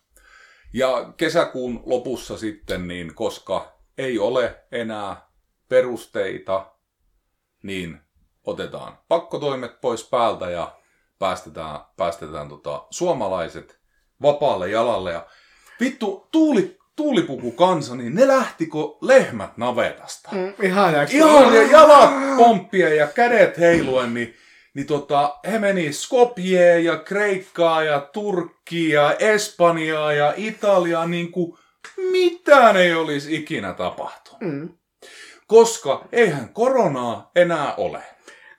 Ja 0.74 1.14
kesäkuun 1.18 1.84
lopussa 1.86 2.38
sitten, 2.38 2.88
niin 2.88 3.16
koska 3.16 3.78
ei 3.98 4.20
ole 4.20 4.66
enää 4.72 5.30
perusteita, 5.70 6.72
niin 7.64 8.02
otetaan 8.44 9.00
pakkotoimet 9.08 9.82
pois 9.82 10.10
päältä 10.10 10.50
ja 10.50 10.80
päästetään, 11.20 11.80
päästetään 11.98 12.50
tota 12.50 12.88
suomalaiset 12.90 13.80
vapaalle 14.22 14.70
jalalle. 14.70 15.12
Ja 15.12 15.26
vittu, 15.80 16.28
tuuli, 16.32 16.77
tuulipuku 16.98 17.52
kansa, 17.52 17.96
niin 17.96 18.16
ne 18.16 18.28
lähtikö 18.28 18.78
lehmät 19.02 19.58
navetasta? 19.58 20.30
Mm, 20.32 20.54
ihan 20.62 21.08
Ihan 21.10 21.56
ja 21.56 21.64
jalat 21.72 22.38
pomppien 22.38 22.98
ja 22.98 23.08
kädet 23.08 23.58
heiluen, 23.58 24.14
niin, 24.14 24.34
niin 24.74 24.88
tota, 24.88 25.36
he 25.52 25.60
meni 25.60 25.94
Skopjeen 25.94 26.86
ja 26.86 26.98
Kreikkaa 26.98 27.84
ja 27.84 28.00
Turkkia 28.00 29.02
ja 29.02 29.16
Espanjaa 29.20 30.14
ja 30.14 30.34
Italiaa 30.38 31.08
niin 31.08 31.32
kuin 31.32 31.58
mitään 32.12 32.78
ei 32.78 32.94
olisi 32.94 33.36
ikinä 33.36 33.74
tapahtunut. 33.74 34.42
Mm. 34.42 34.70
Koska 35.48 36.08
eihän 36.12 36.50
koronaa 36.50 37.32
enää 37.36 37.74
ole. 37.76 38.02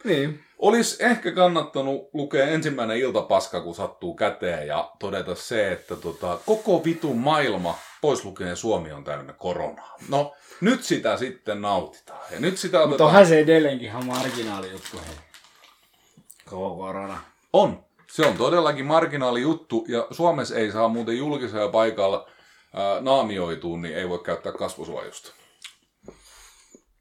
Niin. 0.04 0.40
Olisi 0.58 1.04
ehkä 1.04 1.32
kannattanut 1.32 2.10
lukea 2.12 2.46
ensimmäinen 2.46 2.96
iltapaska, 2.96 3.60
kun 3.60 3.74
sattuu 3.74 4.14
käteen 4.14 4.66
ja 4.66 4.90
todeta 4.98 5.34
se, 5.34 5.72
että 5.72 5.96
tota, 5.96 6.38
koko 6.46 6.84
vitun 6.84 7.18
maailma, 7.18 7.78
pois 8.00 8.24
lukien 8.24 8.56
Suomi, 8.56 8.92
on 8.92 9.04
täynnä 9.04 9.32
koronaa. 9.32 9.96
No, 10.08 10.34
nyt 10.60 10.84
sitä 10.84 11.16
sitten 11.16 11.62
nautitaan. 11.62 12.20
Ja 12.30 12.40
nyt 12.40 12.58
sitä 12.58 12.78
Mutta 12.78 12.88
otetaan... 12.88 13.08
onhan 13.08 13.26
se 13.26 13.38
edelleenkin 13.38 13.88
ihan 13.88 14.06
marginaali 14.06 14.70
juttu. 14.70 15.00
Hei. 15.06 15.16
Koko 16.44 16.76
korona. 16.76 17.20
On. 17.52 17.84
Se 18.12 18.26
on 18.26 18.36
todellakin 18.36 18.86
marginaali 18.86 19.40
juttu, 19.40 19.84
ja 19.88 20.06
Suomessa 20.10 20.54
ei 20.54 20.72
saa 20.72 20.88
muuten 20.88 21.18
julkisella 21.18 21.68
paikalla 21.68 22.30
ää, 22.74 23.00
naamioitua, 23.00 23.78
niin 23.78 23.96
ei 23.96 24.08
voi 24.08 24.18
käyttää 24.18 24.52
kasvosuojusta. 24.52 25.32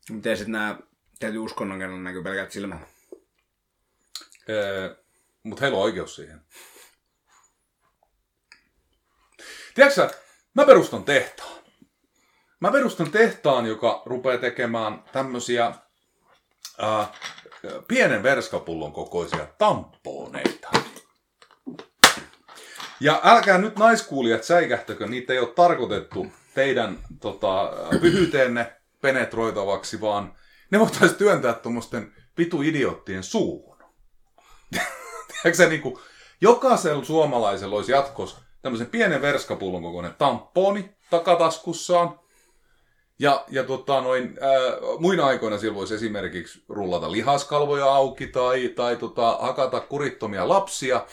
Miten 0.10 0.38
sitten 0.38 0.52
nämä 0.52 0.78
täytyy 1.20 1.40
uskonnon 1.40 2.04
näkyy 2.04 2.24
pelkät 2.24 2.52
silmät? 2.52 2.80
Mutta 5.44 5.62
heillä 5.62 5.78
on 5.78 5.84
oikeus 5.84 6.16
siihen. 6.16 6.42
Tiedätkö 9.76 10.10
mä 10.58 10.66
perustan 10.66 11.04
tehtaan. 11.04 11.58
Mä 12.60 12.72
perustan 12.72 13.12
tehtaan, 13.12 13.66
joka 13.66 14.02
rupeaa 14.06 14.38
tekemään 14.38 15.04
tämmösiä 15.12 15.74
ää, 16.78 17.08
pienen 17.88 18.24
verskapullon 18.24 18.92
kokoisia 18.92 19.48
tamponeita. 19.58 20.70
Ja 23.00 23.22
älkää 23.24 23.58
nyt 23.58 23.78
naiskuulijat 23.78 24.44
säikähtäkö, 24.44 25.08
niitä 25.08 25.34
ei 25.34 25.40
ole 25.40 25.54
tarkoitettu 25.56 26.28
teidän 26.54 27.00
tota, 27.22 27.72
pyhyyteenne 28.02 28.76
penetroitavaksi, 29.02 30.02
vaan 30.02 30.36
ne 30.72 30.80
voitaisiin 30.80 31.16
työntää 31.16 31.54
tuommoisten 31.54 32.14
pitu 32.36 32.62
idioottien 32.62 33.24
suuhun. 33.24 33.78
Tiedätkö 35.44 35.70
niin 35.70 35.82
kuin, 35.82 35.96
jokaisella 36.42 37.04
suomalaisella 37.04 37.76
olisi 37.76 37.92
jatkossa 37.92 38.47
tämmöisen 38.62 38.88
pienen 38.88 39.22
verskapullon 39.22 39.82
kokoinen 39.82 40.16
tamponi 40.18 40.90
takataskussaan. 41.10 42.20
Ja, 43.20 43.46
ja 43.50 43.64
tota, 43.64 44.02
noin, 44.02 44.38
ää, 44.42 44.52
muina 45.00 45.26
aikoina 45.26 45.58
sillä 45.58 45.76
voisi 45.76 45.96
esimerkiksi 45.96 46.64
rullata 46.70 47.12
lihaskalvoja 47.12 47.86
auki 47.86 48.28
tai, 48.28 48.68
tai 48.68 48.96
tota, 48.96 49.38
hakata 49.42 49.80
kurittomia 49.80 50.50
lapsia. 50.50 51.06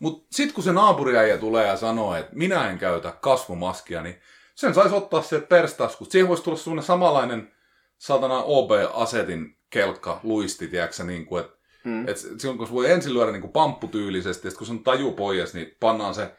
Mutta 0.00 0.26
sitten 0.30 0.54
kun 0.54 0.64
se 0.64 0.72
naapuriäijä 0.72 1.38
tulee 1.38 1.66
ja 1.66 1.76
sanoo, 1.76 2.14
että 2.14 2.36
minä 2.36 2.70
en 2.70 2.78
käytä 2.78 3.12
kasvomaskia, 3.20 4.02
niin 4.02 4.20
sen 4.54 4.74
saisi 4.74 4.94
ottaa 4.94 5.22
sieltä 5.22 5.46
perstaskusta. 5.46 6.12
Siihen 6.12 6.28
voisi 6.28 6.42
tulla 6.42 6.56
sellainen 6.56 6.84
samanlainen 6.84 7.52
satana 7.98 8.42
OB-asetin 8.42 9.56
kelkka 9.70 10.20
luisti, 10.22 10.68
tiedätkö, 10.68 11.04
niin 11.04 11.26
kuin, 11.26 11.44
että 11.44 11.56
Mm. 11.84 12.08
et 12.08 12.16
silloin 12.16 12.58
kun 12.58 12.66
se 12.66 12.72
voi 12.72 12.90
ensin 12.90 13.14
lyödä 13.14 13.32
niin 13.32 13.40
kuin 13.40 13.52
pampputyylisesti, 13.52 14.46
ja 14.46 14.50
sit 14.50 14.58
kun 14.58 14.66
se 14.66 14.72
on 14.72 14.84
taju 14.84 15.12
pois, 15.12 15.54
niin 15.54 15.76
pannaan 15.80 16.14
se 16.14 16.34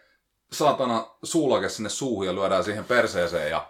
saatana 0.52 1.08
suulake 1.24 1.70
sinne 1.70 1.90
suuhun 1.90 2.26
ja 2.26 2.36
lyödään 2.36 2.64
siihen 2.64 2.86
perseeseen 2.86 3.52
ja, 3.52 3.68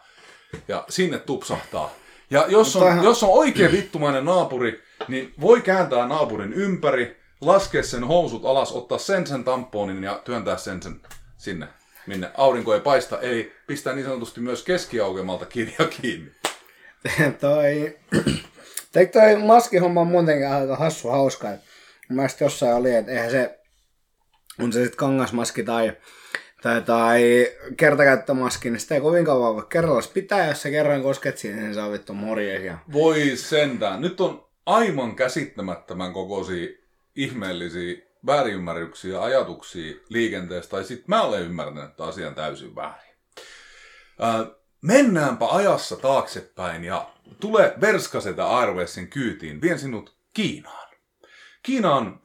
ja 0.67 0.86
sinne 0.89 1.19
tupsahtaa. 1.19 1.93
Ja 2.30 2.45
jos 2.47 2.75
on, 2.75 2.88
ihan- 2.88 3.03
jos 3.03 3.23
on 3.23 3.30
oikein 3.30 3.71
vittumainen 3.71 4.25
naapuri, 4.25 4.84
niin 5.07 5.34
voi 5.41 5.61
kääntää 5.61 6.07
naapurin 6.07 6.53
ympäri, 6.53 7.17
laskea 7.41 7.84
sen 7.84 8.03
housut 8.03 8.45
alas, 8.45 8.71
ottaa 8.71 8.97
sen 8.97 9.28
sen 9.28 9.43
tamponin 9.43 10.03
ja 10.03 10.21
työntää 10.25 10.57
sen, 10.57 10.84
sen 10.84 11.01
sinne, 11.38 11.67
minne 12.07 12.32
aurinko 12.38 12.73
ei 12.73 12.82
paista. 12.82 13.19
Eli 13.19 13.53
pistää 13.67 13.93
niin 13.93 14.05
sanotusti 14.05 14.41
myös 14.41 14.63
keskiaukemalta 14.63 15.45
kirja 15.45 15.88
kiinni. 16.01 16.32
toi... 17.41 17.97
Teikö 18.91 19.11
toi 19.11 19.36
maskihomma 19.36 20.01
on 20.01 20.07
muutenkin 20.07 20.47
aika 20.47 20.75
hassu 20.75 21.07
hauska. 21.07 21.47
Mielestä 22.09 22.43
jossain 22.43 22.73
oli, 22.75 22.95
että 22.95 23.11
eihän 23.11 23.32
se, 23.32 23.59
on 24.59 24.73
se 24.73 24.80
sitten 24.80 24.97
kangasmaski 24.97 25.63
tai, 25.63 25.93
tai, 26.62 26.82
tai 26.82 27.51
kertakäyttömaski, 27.78 28.70
niin 28.70 28.80
sitä 28.80 28.95
ei 28.95 29.01
kovin 29.01 29.26
kauan 29.26 29.55
voi 29.55 29.66
kerrallaan 29.70 30.03
pitää, 30.14 30.47
jos 30.47 30.62
sä 30.62 30.70
kerran 30.70 31.03
kosket 31.03 31.38
siihen, 31.38 31.72
niin 31.72 31.80
on 31.80 31.91
vittu 31.91 32.14
morjes. 32.14 32.64
Ja... 32.64 32.78
Voi 32.93 33.32
sentään. 33.36 34.01
Nyt 34.01 34.22
on 34.22 34.47
aivan 34.66 35.16
käsittämättömän 35.16 36.14
kokoisia 36.14 36.68
ihmeellisiä 37.16 37.97
väärinymmärryksiä 38.26 39.14
ja 39.14 39.24
ajatuksia 39.24 39.95
liikenteestä, 40.10 40.72
tai 40.72 40.84
sitten 40.84 41.05
mä 41.08 41.22
olen 41.22 41.43
ymmärtänyt 41.43 41.95
tämän 41.95 42.10
asian 42.10 42.36
täysin 42.36 42.76
väärin. 42.76 43.16
Ää, 44.20 44.45
mennäänpä 44.82 45.45
ajassa 45.49 45.95
taaksepäin 45.95 46.84
ja 46.84 47.10
tule 47.39 47.74
Verskasetä 47.82 48.47
Airwaysin 48.47 49.08
kyytiin, 49.08 49.62
vien 49.62 49.80
sinut 49.80 50.18
Kiinaan. 50.34 50.88
Kiina 51.64 51.93
on 51.93 52.20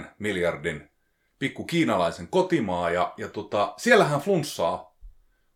1,4 0.00 0.04
miljardin 0.18 0.90
pikku 1.38 1.64
kiinalaisen 1.64 2.28
kotimaa 2.28 2.90
ja, 2.90 3.14
ja 3.16 3.28
tota, 3.28 3.74
siellähän 3.76 4.20
flunssaa 4.20 4.96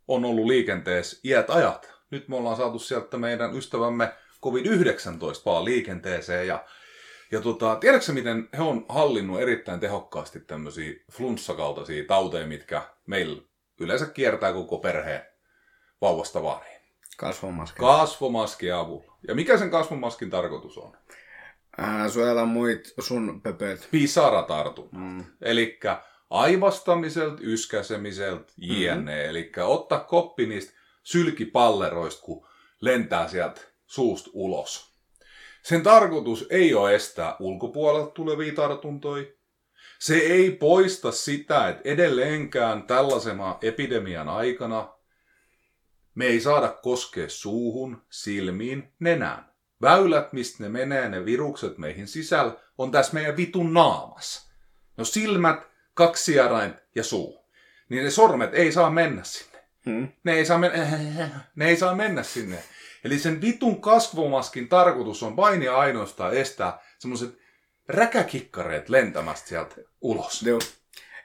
on 0.09 0.25
ollut 0.25 0.47
liikenteessä 0.47 1.21
iät 1.25 1.51
ajat. 1.51 1.93
Nyt 2.11 2.29
me 2.29 2.37
ollaan 2.37 2.57
saatu 2.57 2.79
sieltä 2.79 3.17
meidän 3.17 3.57
ystävämme 3.57 4.13
COVID-19 4.45 5.43
vaan 5.47 5.65
liikenteeseen 5.65 6.47
ja 6.47 6.65
ja 7.31 7.41
tota, 7.41 7.77
tiedätkö 7.77 8.13
miten 8.13 8.49
he 8.57 8.63
on 8.63 8.87
hallinnut 8.89 9.41
erittäin 9.41 9.81
tehokkaasti 9.81 10.41
tämmöisiä 10.41 10.93
flunssakaltaisia 11.13 12.05
tauteja, 12.05 12.47
mitkä 12.47 12.83
meillä 13.07 13.43
yleensä 13.81 14.07
kiertää 14.07 14.53
koko 14.53 14.79
perheen 14.79 15.23
vauvasta 16.01 16.43
vaariin? 16.43 16.81
Kasvomaski. 17.17 17.81
Kasvomaskin 17.81 18.75
avulla. 18.75 19.19
Ja 19.29 19.35
mikä 19.35 19.59
sen 19.59 19.71
kasvomaskin 19.71 20.31
tarkoitus 20.31 20.79
on? 20.79 20.97
Ää, 21.79 22.09
suojella 22.09 22.45
muit 22.45 22.95
sun 23.01 23.41
pöpöt. 23.43 23.89
Pisaratartunta. 23.91 24.97
Mm. 24.97 25.25
Eli 25.43 25.81
aivastamiselta, 26.31 27.37
yskäsemiseltä, 27.43 28.53
jne. 28.57 28.95
Mm-hmm. 28.95 29.09
Eli 29.09 29.53
ottaa 29.65 30.01
koppi 30.01 30.47
niistä 30.47 30.73
sylkipalleroista, 31.03 32.23
kun 32.23 32.47
lentää 32.81 33.29
sieltä 33.29 33.61
suusta 33.87 34.31
ulos. 34.33 34.95
Sen 35.63 35.83
tarkoitus 35.83 36.47
ei 36.51 36.75
ole 36.75 36.95
estää 36.95 37.37
ulkopuolelta 37.41 38.11
tulevia 38.11 38.55
tartuntoja. 38.55 39.25
Se 39.99 40.15
ei 40.15 40.51
poista 40.51 41.13
sitä, 41.13 41.69
että 41.69 41.83
edelleenkään 41.85 42.83
tällaisena 42.83 43.59
epidemian 43.63 44.29
aikana 44.29 44.99
me 46.15 46.27
ei 46.27 46.41
saada 46.41 46.69
koskea 46.69 47.29
suuhun, 47.29 48.03
silmiin, 48.11 48.93
nenään. 48.99 49.48
Väylät, 49.83 50.33
mistä 50.33 50.63
ne 50.63 50.69
menee, 50.69 51.09
ne 51.09 51.25
virukset 51.25 51.79
meihin 51.79 52.09
sisällä, 52.09 52.53
on 52.79 52.91
tässä 52.91 53.15
meidän 53.15 53.37
vitun 53.37 53.75
naamassa. 53.75 54.51
No 54.97 55.05
silmät, 55.05 55.69
kaksi 55.95 56.25
sierain 56.25 56.75
ja 56.95 57.05
suu. 57.05 57.45
Niin 57.89 58.05
ne 58.05 58.11
sormet 58.11 58.55
ei 58.55 58.73
saa 58.73 58.91
mennä 58.91 59.25
sinne. 59.25 59.59
Hmm. 59.87 60.09
Ne 60.25 60.33
ei 60.33 60.47
saa, 60.47 60.59
men- 60.59 60.73
ne 61.57 61.69
ei 61.69 61.77
saa 61.77 61.95
mennä 61.95 62.23
sinne. 62.23 62.59
Eli 63.05 63.19
sen 63.19 63.41
vitun 63.41 63.81
kasvomaskin 63.81 64.69
tarkoitus 64.69 65.23
on 65.23 65.37
vain 65.37 65.63
ja 65.63 65.79
ainoastaan 65.79 66.35
estää 66.35 66.79
semmoiset 66.99 67.39
räkäkikkareet 67.89 68.89
lentämästä 68.89 69.49
sieltä 69.49 69.75
ulos. 70.01 70.43
Joo. 70.43 70.59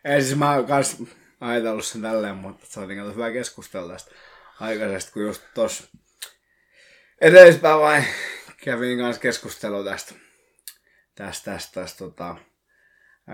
Ei 0.06 0.22
siis 0.22 0.38
mä 0.38 0.56
oon 0.56 0.66
kans 0.66 1.04
ajatellut 1.41 1.86
sen 1.86 2.01
tälleen, 2.01 2.36
mutta 2.36 2.66
se 2.70 2.80
on 2.80 2.88
niin 2.88 3.14
hyvä 3.14 3.32
keskustella 3.32 3.93
tästä 3.93 4.12
aikaisesta, 4.60 5.12
kun 5.12 5.22
just 5.22 5.41
tossa 5.54 5.84
edellispäivän 7.22 8.06
kävin 8.64 8.99
kanssa 8.99 9.22
keskustelua 9.22 9.84
tästä, 9.84 10.14
tästä, 11.16 11.51
tästä, 11.51 11.82
tästä 11.82 11.97
tota, 11.97 12.36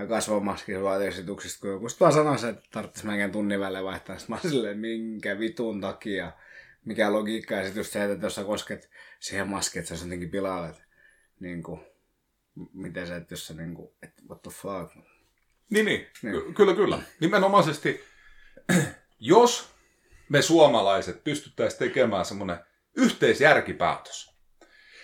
kasvomaskisuosituksista, 0.07 1.61
kun 1.61 1.69
joku 1.69 1.87
vaan 1.99 2.13
sanoi 2.13 2.35
että 2.49 2.69
tarvitsisi 2.71 3.07
melkein 3.07 3.31
tunnin 3.31 3.59
välein 3.59 3.85
vaihtaa. 3.85 4.17
Sitten 4.17 4.35
mä 4.35 4.41
silleen, 4.41 4.79
minkä 4.79 5.39
vitun 5.39 5.81
takia, 5.81 6.31
mikä 6.85 7.13
logiikka, 7.13 7.55
ja 7.55 7.63
sitten 7.63 7.79
just 7.79 7.91
se, 7.91 8.03
että 8.05 8.25
jos 8.25 8.35
sä 8.35 8.43
kosket 8.43 8.89
siihen 9.19 9.47
maskiin, 9.47 9.83
että 9.83 9.93
on 9.93 9.99
jotenkin 9.99 10.31
pilalle, 10.31 10.69
että 10.69 10.83
niin 11.39 11.63
kuin, 11.63 11.81
miten 12.73 13.07
se, 13.07 13.15
että 13.15 13.33
jos 13.33 13.47
sä 13.47 13.53
niin 13.53 13.75
kuin, 13.75 13.91
että 14.03 14.21
what 14.29 14.41
the 14.41 14.51
fuck, 14.51 14.95
Niin, 15.69 15.85
niin. 15.85 16.07
Ky- 16.21 16.53
Kyllä, 16.53 16.73
kyllä. 16.73 17.01
Nimenomaisesti, 17.19 18.03
jos 19.19 19.69
me 20.29 20.41
suomalaiset 20.41 21.23
pystyttäisiin 21.23 21.79
tekemään 21.79 22.25
semmoinen 22.25 22.57
yhteisjärkipäätös, 22.95 24.28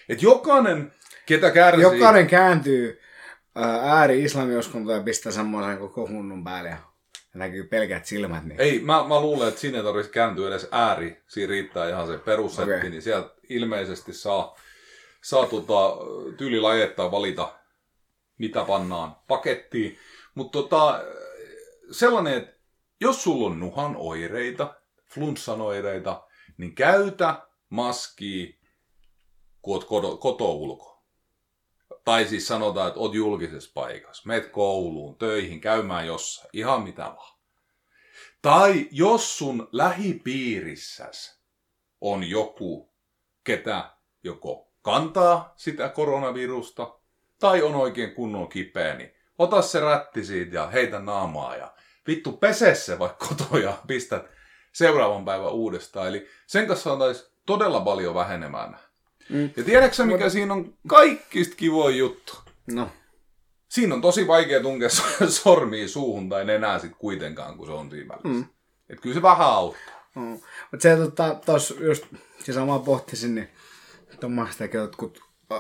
että 0.10 0.26
jokainen, 0.26 0.92
ketä 1.26 1.52
kärsii... 1.52 1.82
Jokainen 1.82 2.28
kääntyy 2.28 3.02
ää, 3.56 3.98
ääri-islamiuskontoon 3.98 4.98
ja 4.98 5.04
pistää 5.04 5.32
semmoisen 5.32 5.78
koko 5.78 6.08
hunnun 6.08 6.44
päälle 6.44 6.70
ja 6.70 6.78
näkyy 7.34 7.64
pelkät 7.64 8.06
silmät. 8.06 8.46
Niin. 8.46 8.62
Ei, 8.62 8.80
mä, 8.80 9.08
mä 9.08 9.22
luulen, 9.22 9.48
että 9.48 9.60
sinne 9.60 9.78
ei 9.78 9.84
tarvitse 9.84 10.12
kääntyä 10.12 10.50
edes 10.50 10.68
ääri. 10.72 11.24
Siinä 11.28 11.50
riittää 11.50 11.90
ihan 11.90 12.08
se 12.08 12.18
perussetti, 12.18 12.74
okay. 12.74 12.90
niin 12.90 13.02
sieltä 13.02 13.30
ilmeisesti 13.50 14.14
saa, 14.14 14.56
saa 15.24 15.46
tota, 15.46 15.98
tyylilajetta 16.38 17.12
valita, 17.12 17.54
mitä 18.38 18.64
pannaan 18.64 19.16
pakettiin. 19.28 19.98
Mutta 20.36 20.60
tota, 20.60 21.04
sellainen, 21.92 22.34
että 22.34 22.56
jos 23.02 23.24
sulla 23.24 23.48
on 23.48 23.60
nuhan 23.60 23.96
oireita, 23.98 24.76
flunssan 25.14 25.62
oireita, 25.62 26.24
niin 26.58 26.76
käytä 26.76 27.36
maskia, 27.70 28.54
kun 29.66 29.76
oot 29.76 29.84
koto, 29.84 30.18
koto 30.18 30.52
ulko. 30.52 31.06
Tai 32.04 32.26
siis 32.26 32.48
sanotaan, 32.48 32.88
että 32.88 33.00
oot 33.00 33.14
julkisessa 33.14 33.72
paikassa, 33.74 34.24
meet 34.26 34.50
kouluun, 34.50 35.18
töihin, 35.18 35.62
käymään 35.62 36.08
jossain, 36.08 36.50
ihan 36.54 36.84
mitä 36.84 37.04
vaan. 37.04 37.36
Tai 38.42 38.88
jos 38.92 39.38
sun 39.38 39.68
lähipiirissäs 39.72 41.42
on 42.02 42.24
joku, 42.24 42.94
ketä 43.44 43.92
joko 44.24 44.72
kantaa 44.82 45.54
sitä 45.56 45.90
koronavirusta, 45.90 47.00
tai 47.40 47.62
on 47.62 47.76
oikein 47.76 48.16
kunnon 48.16 48.50
kipeä, 48.50 48.96
niin 48.96 49.14
ota 49.38 49.62
se 49.62 49.80
rätti 49.80 50.26
siitä 50.26 50.56
ja 50.56 50.68
heitä 50.68 51.00
naamaa 51.00 51.56
ja 51.56 51.74
vittu 52.08 52.32
pese 52.32 52.76
se 52.76 53.00
vaikka 53.00 53.28
kotoa 53.28 53.60
ja 53.60 53.78
pistät 53.88 54.26
seuraavan 54.74 55.26
päivän 55.26 55.54
uudestaan. 55.54 56.08
Eli 56.08 56.28
sen 56.48 56.68
kanssa 56.68 56.84
saataisiin 56.84 57.32
todella 57.46 57.82
paljon 57.82 58.16
vähenemään. 58.16 58.85
Mm. 59.30 59.50
Ja 59.58 59.64
tiedätkö 59.64 60.06
mikä 60.06 60.30
siinä 60.30 60.54
on 60.54 60.74
kaikista 60.88 61.56
kivoin 61.56 61.98
juttu? 61.98 62.38
No, 62.72 62.90
Siinä 63.70 63.96
on 63.96 64.02
tosi 64.02 64.28
vaikea 64.28 64.62
tunkea 64.62 64.90
sormia 65.44 65.88
suuhun 65.88 66.30
tai 66.30 66.46
nenään 66.46 66.80
sit 66.82 66.92
kuitenkaan, 66.98 67.58
kun 67.58 67.68
se 67.68 67.72
on 67.74 67.90
siinä 67.92 68.08
välissä. 68.08 68.28
Mm. 68.28 68.46
Et 68.90 69.00
kyllä 69.02 69.14
se 69.14 69.22
vähän 69.22 69.48
auttaa. 69.48 70.10
no. 70.16 70.22
Mutta 70.72 70.80
se 70.84 70.96
tota, 70.96 71.36
tos 71.46 71.76
just, 71.80 72.06
se 72.44 72.54
sama 72.54 72.80
pohtisin, 72.80 73.36
niin 73.36 73.50
tuommoistakin 74.20 74.80
jotkut 74.80 75.20
äh, 75.52 75.60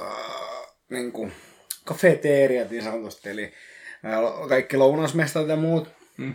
niinku, 0.89 1.31
kafeteriat 1.85 2.69
niin 2.71 2.83
sanotusti, 2.83 3.29
eli 3.29 3.43
äh, 4.05 4.49
kaikki 4.49 4.77
lounasmestat 4.77 5.47
ja 5.47 5.55
muut, 5.55 5.87
Mm. 6.17 6.33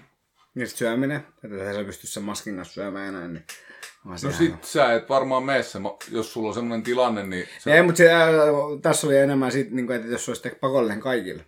niin 0.54 0.68
sit 0.68 0.76
syöminen, 0.78 1.26
että 1.44 1.74
sä 1.74 1.84
pysty 1.84 2.06
sen 2.06 2.22
maskin 2.22 2.56
kanssa 2.56 2.74
syömään 2.74 3.08
enää, 3.08 3.28
niin 3.28 3.44
No 4.04 4.18
sehän- 4.18 4.36
sit 4.36 4.64
sä 4.64 4.92
et 4.92 5.08
varmaan 5.08 5.42
mene 5.44 5.62
se, 5.62 5.78
jos 6.10 6.32
sulla 6.32 6.48
on 6.48 6.54
semmoinen 6.54 6.82
tilanne, 6.82 7.26
niin 7.26 7.48
se, 7.58 7.74
Ei, 7.76 7.82
mutta 7.82 7.98
se, 7.98 8.12
ää, 8.12 8.30
tässä 8.82 9.06
oli 9.06 9.16
enemmän 9.18 9.52
siitä, 9.52 9.74
niin 9.74 9.86
kuin, 9.86 9.96
että 9.96 10.08
jos 10.08 10.24
se 10.24 10.30
olisi 10.30 10.48
pakollinen 10.60 11.00
kaikille. 11.00 11.44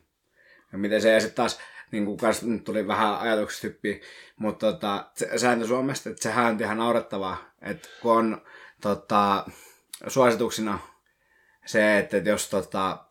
Ja 0.72 0.78
miten 0.78 1.03
se, 1.03 1.12
ja 1.12 1.20
sitten 1.20 1.36
taas, 1.36 1.61
niin 1.90 2.05
kuin, 2.05 2.16
kans, 2.16 2.42
nyt 2.42 2.64
tuli 2.64 2.86
vähän 2.86 3.18
ajatuksista 3.18 3.66
hyppiä, 3.66 3.96
mutta 4.36 4.72
tota, 4.72 5.11
sääntö 5.36 5.66
Suomesta, 5.66 6.11
että 6.11 6.22
sehän 6.22 6.46
on 6.55 6.61
ihan 6.61 6.76
naurettavaa, 6.78 7.36
että 7.62 7.88
kun 8.03 8.12
on 8.16 8.42
tota, 8.80 9.44
suosituksina 10.07 10.78
se, 11.66 11.98
että, 11.98 12.16
että 12.16 12.30
jos, 12.30 12.50
tota, 12.50 13.05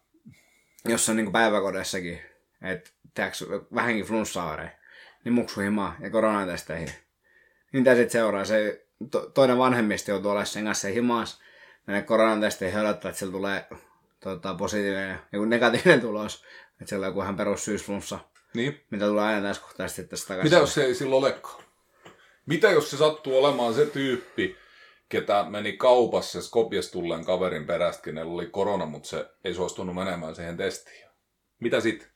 jos 0.86 1.10
on 1.10 1.16
niin 1.16 1.26
kuin 1.26 1.34
päiväkodessakin, 1.34 2.22
että 2.62 2.90
tehdäänkö 3.14 3.66
vähänkin 3.76 4.06
flunssaoireja, 4.06 4.70
niin 5.24 5.34
muksu 5.34 5.60
himaa 5.62 5.96
ja 6.00 6.10
koronatesteihin. 6.10 6.88
Niin 7.74 7.84
mitä 7.84 7.96
sitten 7.96 8.10
seuraa? 8.10 8.46
Se 8.46 8.88
to, 9.12 9.32
toinen 9.34 9.58
vanhemmista 9.58 10.12
joutuu 10.12 10.32
olemaan 10.32 10.48
sen 10.48 10.66
kanssa 10.66 10.88
himas, 10.88 11.40
mennä 11.88 12.02
koronatesteihin 12.02 12.78
ja 12.78 12.82
odottaa, 12.82 13.10
että 13.10 13.20
sillä 13.20 13.32
tulee 13.32 13.66
tota, 14.20 14.54
positiivinen 14.54 15.10
ja 15.10 15.18
joku 15.32 15.46
negatiivinen 15.46 16.02
tulos. 16.02 16.44
Että 16.82 16.90
siellä 16.90 17.06
on 17.06 17.10
joku 17.10 17.22
ihan 17.22 17.38
perus 17.38 17.66
syysflunssa, 17.66 18.20
niin. 18.54 18.82
mitä 18.90 19.06
tulee 19.06 19.24
aina 19.24 19.42
täyskohtaisesti 19.42 20.04
tästä 20.04 20.28
takaisin. 20.28 20.46
Mitä 20.52 20.62
jos 20.62 20.74
se 20.74 20.84
ei 20.84 20.96
sillä 20.96 21.16
olekaan? 21.16 21.64
Mitä 22.46 22.72
jos 22.72 22.92
se 22.92 22.98
sattuu 22.98 23.38
olemaan 23.38 23.74
se 23.74 23.86
tyyppi, 23.86 24.56
ketä 25.10 25.46
meni 25.50 25.78
kaupassa 25.78 26.42
Skopjes 26.42 26.92
tulleen 26.92 27.26
kaverin 27.26 27.66
perästä, 27.66 28.04
kenellä 28.04 28.34
oli 28.34 28.48
korona, 28.48 28.86
mutta 28.86 29.10
se 29.10 29.30
ei 29.44 29.54
suostunut 29.54 29.96
menemään 29.96 30.36
siihen 30.36 30.58
testiin. 30.58 31.06
Mitä 31.60 31.80
sitten? 31.80 32.08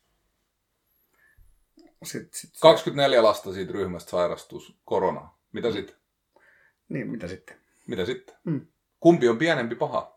Sit, 2.04 2.34
sit, 2.34 2.50
24 2.62 3.24
lasta 3.24 3.54
siitä 3.54 3.74
ryhmästä 3.74 4.12
sairastus 4.12 4.78
koronaan. 4.86 5.30
Mitä 5.52 5.72
sitten? 5.72 5.96
Niin, 6.90 7.08
mitä 7.08 7.28
sitten? 7.28 7.58
Mitä 7.88 8.06
sitten? 8.06 8.36
Mm. 8.44 8.68
Kumpi 9.00 9.30
on 9.30 9.38
pienempi 9.38 9.76
paha? 9.76 10.16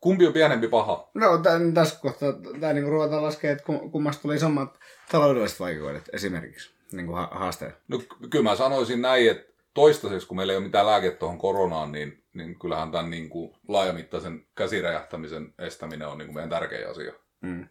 Kumpi 0.00 0.26
on 0.26 0.32
pienempi 0.32 0.68
paha? 0.68 1.10
No 1.14 1.38
tämän, 1.38 1.74
tässä 1.74 2.00
kohtaa 2.00 2.32
tämä 2.60 2.72
niin 2.72 2.88
ruvetaan 2.88 3.22
laskemaan, 3.22 3.58
että 3.58 3.72
kum- 3.72 3.90
kummasta 3.90 4.22
tuli 4.22 4.34
isommat 4.34 4.78
taloudelliset 5.12 5.60
vaikeudet 5.60 6.10
esimerkiksi 6.12 6.74
niin 6.92 7.06
kuin 7.06 7.16
ha- 7.16 7.30
haasteet. 7.32 7.74
No 7.88 7.98
ky- 7.98 8.28
kyllä 8.30 8.50
mä 8.50 8.56
sanoisin 8.56 9.02
näin, 9.02 9.30
että 9.30 9.52
toistaiseksi, 9.74 10.28
kun 10.28 10.36
meillä 10.36 10.52
ei 10.52 10.56
ole 10.56 10.64
mitään 10.64 10.86
lääkettä 10.86 11.18
tuohon 11.18 11.38
koronaan, 11.38 11.92
niin, 11.92 12.24
niin 12.34 12.58
kyllähän 12.58 12.90
tämän 12.90 13.10
niin 13.10 13.28
kuin 13.28 13.56
laajamittaisen 13.68 14.46
käsiräjähtämisen 14.54 15.54
estäminen 15.58 16.08
on 16.08 16.18
niin 16.18 16.26
kuin 16.26 16.34
meidän 16.34 16.50
tärkeä 16.50 16.90
asia. 16.90 17.12
Mm. 17.40 17.68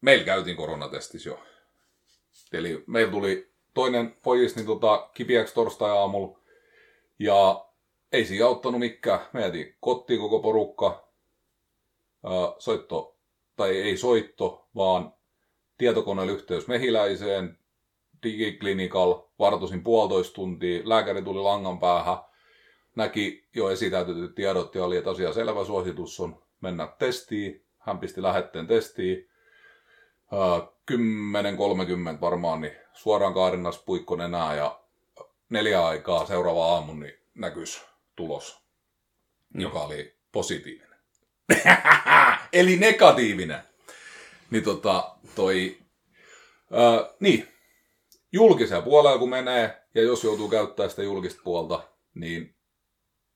Meillä 0.00 0.24
käytiin 0.24 0.56
koronatestissä 0.56 1.28
jo. 1.28 1.42
Eli 2.52 2.84
meillä 2.86 3.12
tuli 3.12 3.49
toinen 3.74 4.16
pojista 4.22 4.60
niin 4.60 4.66
tota, 4.66 5.08
kipiäksi 5.14 5.54
torstai-aamulla. 5.54 6.38
Ja 7.18 7.66
ei 8.12 8.24
siinä 8.24 8.46
auttanut 8.46 8.80
mikään. 8.80 9.20
Me 9.32 9.40
jätiin 9.40 9.74
kotiin 9.80 10.20
koko 10.20 10.40
porukka. 10.40 11.08
Ää, 12.24 12.54
soitto, 12.58 13.16
tai 13.56 13.76
ei 13.80 13.96
soitto, 13.96 14.68
vaan 14.74 15.14
tietokoneella 15.78 16.32
yhteys 16.32 16.68
mehiläiseen, 16.68 17.58
digiklinikal, 18.22 19.22
vartosin 19.38 19.82
puolitoista 19.82 20.34
tuntia, 20.34 20.82
lääkäri 20.84 21.22
tuli 21.22 21.40
langan 21.40 21.78
päähän, 21.78 22.18
näki 22.96 23.48
jo 23.54 23.70
esitäytetyt 23.70 24.34
tiedot 24.34 24.74
ja 24.74 24.84
oli, 24.84 24.96
että 24.96 25.10
asia 25.10 25.32
selvä 25.32 25.64
suositus 25.64 26.20
on 26.20 26.42
mennä 26.60 26.88
testiin. 26.98 27.64
Hän 27.78 27.98
pisti 27.98 28.22
lähetteen 28.22 28.66
testiin. 28.66 29.30
Ää, 30.32 30.60
10.30 32.14 32.20
varmaan, 32.20 32.60
niin 32.60 32.72
suoraan 33.02 33.34
kaarinnas 33.34 33.78
puikko 33.78 34.16
nenää 34.16 34.54
ja 34.54 34.80
neljä 35.48 35.86
aikaa 35.86 36.26
seuraava 36.26 36.74
aamu 36.74 36.94
niin 36.94 37.14
näkys 37.34 37.84
tulos, 38.16 38.62
joka 39.54 39.82
oli 39.82 40.16
positiivinen. 40.32 40.98
Eli 42.52 42.76
negatiivinen. 42.76 43.62
Niin 44.50 44.64
tota, 44.64 45.16
toi, 45.34 45.78
ää, 46.72 47.14
niin, 47.20 47.48
julkiseen 48.32 48.82
puolella 48.82 49.18
kun 49.18 49.30
menee, 49.30 49.82
ja 49.94 50.02
jos 50.02 50.24
joutuu 50.24 50.48
käyttämään 50.48 50.90
sitä 50.90 51.02
julkista 51.02 51.40
puolta, 51.44 51.88
niin 52.14 52.56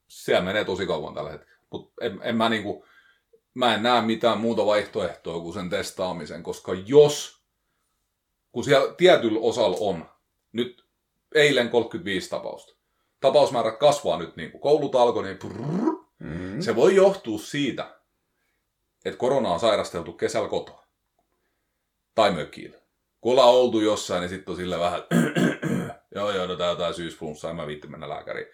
siellä 0.08 0.44
menee 0.44 0.64
tosi 0.64 0.86
kauan 0.86 1.14
tällä 1.14 1.30
hetkellä. 1.30 1.60
Mutta 1.70 2.04
en, 2.04 2.20
en 2.22 2.36
mä 2.36 2.48
niinku, 2.48 2.86
mä 3.54 3.74
en 3.74 3.82
näe 3.82 4.02
mitään 4.02 4.40
muuta 4.40 4.66
vaihtoehtoa 4.66 5.40
kuin 5.40 5.54
sen 5.54 5.70
testaamisen, 5.70 6.42
koska 6.42 6.72
jos, 6.86 7.43
kun 8.54 8.64
siellä 8.64 8.94
tietyllä 8.94 9.38
osalla 9.42 9.76
on, 9.80 10.04
nyt 10.52 10.84
eilen 11.34 11.68
35 11.68 12.30
tapausta, 12.30 12.76
tapausmäärät 13.20 13.78
kasvaa 13.78 14.18
nyt 14.18 14.36
niin 14.36 14.50
kuin 14.50 14.60
koulut 14.60 14.94
alkoi, 14.94 15.22
niin 15.22 15.38
prrr, 15.38 15.94
Mm. 16.18 16.60
se 16.60 16.76
voi 16.76 16.94
johtua 16.94 17.38
siitä, 17.38 18.00
että 19.04 19.18
korona 19.18 19.48
on 19.48 19.60
sairasteltu 19.60 20.12
kesällä 20.12 20.48
kotoa. 20.48 20.86
Tai 22.14 22.30
mökillä. 22.32 22.78
Kun 23.20 23.32
ollaan 23.32 23.48
oltu 23.48 23.80
jossain, 23.80 24.20
niin 24.20 24.28
sitten 24.28 24.52
on 24.52 24.56
sillä 24.56 24.78
vähän, 24.78 25.02
joo 26.14 26.30
joo, 26.30 26.46
no 26.46 26.56
tää 26.56 26.70
jotain 26.70 26.94
syysflunssaa, 26.94 27.50
en 27.50 27.56
mä 27.56 27.66
viitti 27.66 27.88
mennä 27.88 28.08
lääkäriin. 28.08 28.46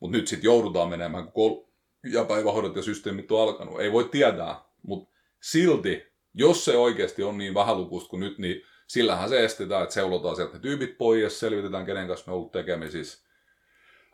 Mutta 0.00 0.16
nyt 0.16 0.28
sitten 0.28 0.44
joudutaan 0.48 0.88
menemään, 0.88 1.24
kun 1.24 1.32
koulu 1.32 1.68
ja 2.12 2.24
päivähoidot 2.24 2.76
ja 2.76 2.82
systeemit 2.82 3.32
on 3.32 3.42
alkanut. 3.42 3.80
Ei 3.80 3.92
voi 3.92 4.08
tietää, 4.08 4.60
mutta 4.82 5.14
silti, 5.42 6.02
jos 6.34 6.64
se 6.64 6.76
oikeasti 6.76 7.22
on 7.22 7.38
niin 7.38 7.54
vähälukuista 7.54 8.08
kuin 8.08 8.20
nyt, 8.20 8.38
niin 8.38 8.62
sillähän 8.86 9.28
se 9.28 9.44
estetään, 9.44 9.82
että 9.82 9.94
seulotaan 9.94 10.36
sieltä 10.36 10.52
ne 10.52 10.58
tyypit 10.60 10.98
pois, 10.98 11.40
selvitetään 11.40 11.86
kenen 11.86 12.06
kanssa 12.08 12.24
me 12.26 12.32
on 12.32 12.38
ollut 12.38 12.52
tekemisissä. 12.52 13.26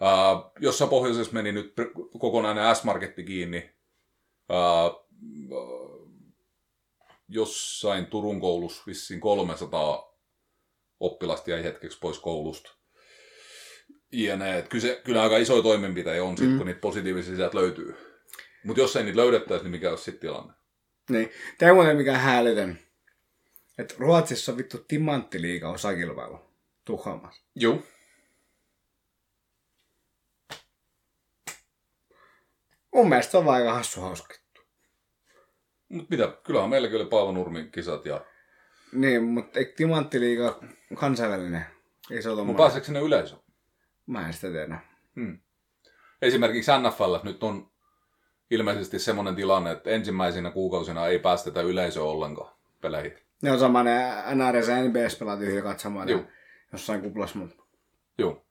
Uh, 0.01 0.53
jossain 0.61 0.91
pohjoisessa 0.91 1.33
meni 1.33 1.53
nyt 1.53 1.75
kokonainen 2.19 2.77
S-marketti 2.77 3.25
kiinni. 3.25 3.71
Uh, 4.51 5.09
jossain 7.29 8.07
Turun 8.07 8.41
koulussa 8.41 8.83
vissiin 8.87 9.21
300 9.21 10.19
oppilasta 11.01 11.51
jäi 11.51 11.65
hetkeksi 11.65 11.99
pois 12.01 12.19
koulusta. 12.19 12.71
Jne. 14.13 14.59
Et 14.59 14.69
kyllä, 14.69 14.83
se, 14.83 15.01
kyllä 15.05 15.23
aika 15.23 15.37
isoja 15.37 15.63
toimenpiteitä 15.63 16.25
on, 16.25 16.39
sit, 16.39 16.49
Mm. 16.51 16.57
kun 16.59 16.67
niitä 16.67 16.81
positiivisia 16.81 17.37
sieltä 17.37 17.59
löytyy. 17.59 17.97
Mutta 18.65 18.83
jos 18.83 18.97
ei 18.97 19.05
niitä 19.05 19.17
löydettäisi, 19.21 19.65
niin 19.65 19.71
mikä 19.71 19.91
olisi 19.91 20.05
sitten 20.05 20.21
tilanne? 20.21 20.53
Niin. 21.11 21.31
Tämä 21.59 21.71
ei 21.71 21.75
muuten 21.75 21.97
mikään 21.97 22.21
Että 23.79 23.95
Ruotsissa 23.99 24.53
on 24.53 24.59
vittu 24.59 24.79
timanttiliiga 24.79 25.71
osakilpailu. 25.71 26.39
Tukholmassa. 26.85 27.43
Joo. 27.55 27.83
Mun 32.95 33.09
mielestä 33.09 33.31
se 33.31 33.37
on 33.37 33.45
vaan 33.45 33.57
aika 33.57 33.75
hassu 33.75 34.01
hauska. 34.01 34.35
Mutta 35.89 36.07
mitä, 36.11 36.37
kyllähän 36.45 36.71
meilläkin 36.71 36.97
oli 36.97 37.09
Paavo 37.09 37.33
Nurmin 37.33 37.73
kisat 37.73 38.07
ja... 38.07 38.25
Niin, 38.93 39.23
mutta 39.23 39.59
eikö 39.59 39.73
timanttiliiga 39.77 40.61
kansainvälinen? 40.95 41.67
Ei 42.11 42.23
se 42.23 42.31
ole 42.31 42.45
Mutta 42.45 42.63
pääseekö 42.63 42.87
sinne 42.87 43.01
yleisö? 43.01 43.37
Mä 44.07 44.27
en 44.27 44.33
sitä 44.33 44.51
tiedä. 44.51 44.81
Hmm. 45.17 45.39
Esimerkiksi 46.23 46.71
NFL 46.83 47.17
nyt 47.23 47.43
on 47.43 47.71
ilmeisesti 48.51 48.99
semmoinen 48.99 49.37
tilanne, 49.37 49.71
että 49.71 49.91
ensimmäisinä 49.91 50.51
kuukausina 50.51 51.07
ei 51.07 51.19
päästetä 51.19 51.61
yleisöä 51.61 52.03
ollenkaan 52.03 52.55
peleihin. 52.81 53.19
Ne 53.43 53.53
on 53.53 53.59
sama, 53.59 53.83
ne 53.83 54.13
NRS 54.35 54.69
ja 54.69 54.77
NBS 54.85 55.17
pelaat 55.17 55.41
yhdellä 55.41 55.63
katsomaan 55.63 56.09
Joo. 56.09 56.21
ne 56.21 56.27
jossain 56.73 57.01
kuplassa, 57.03 57.39
mutta 57.39 57.63
Joo. 58.19 58.45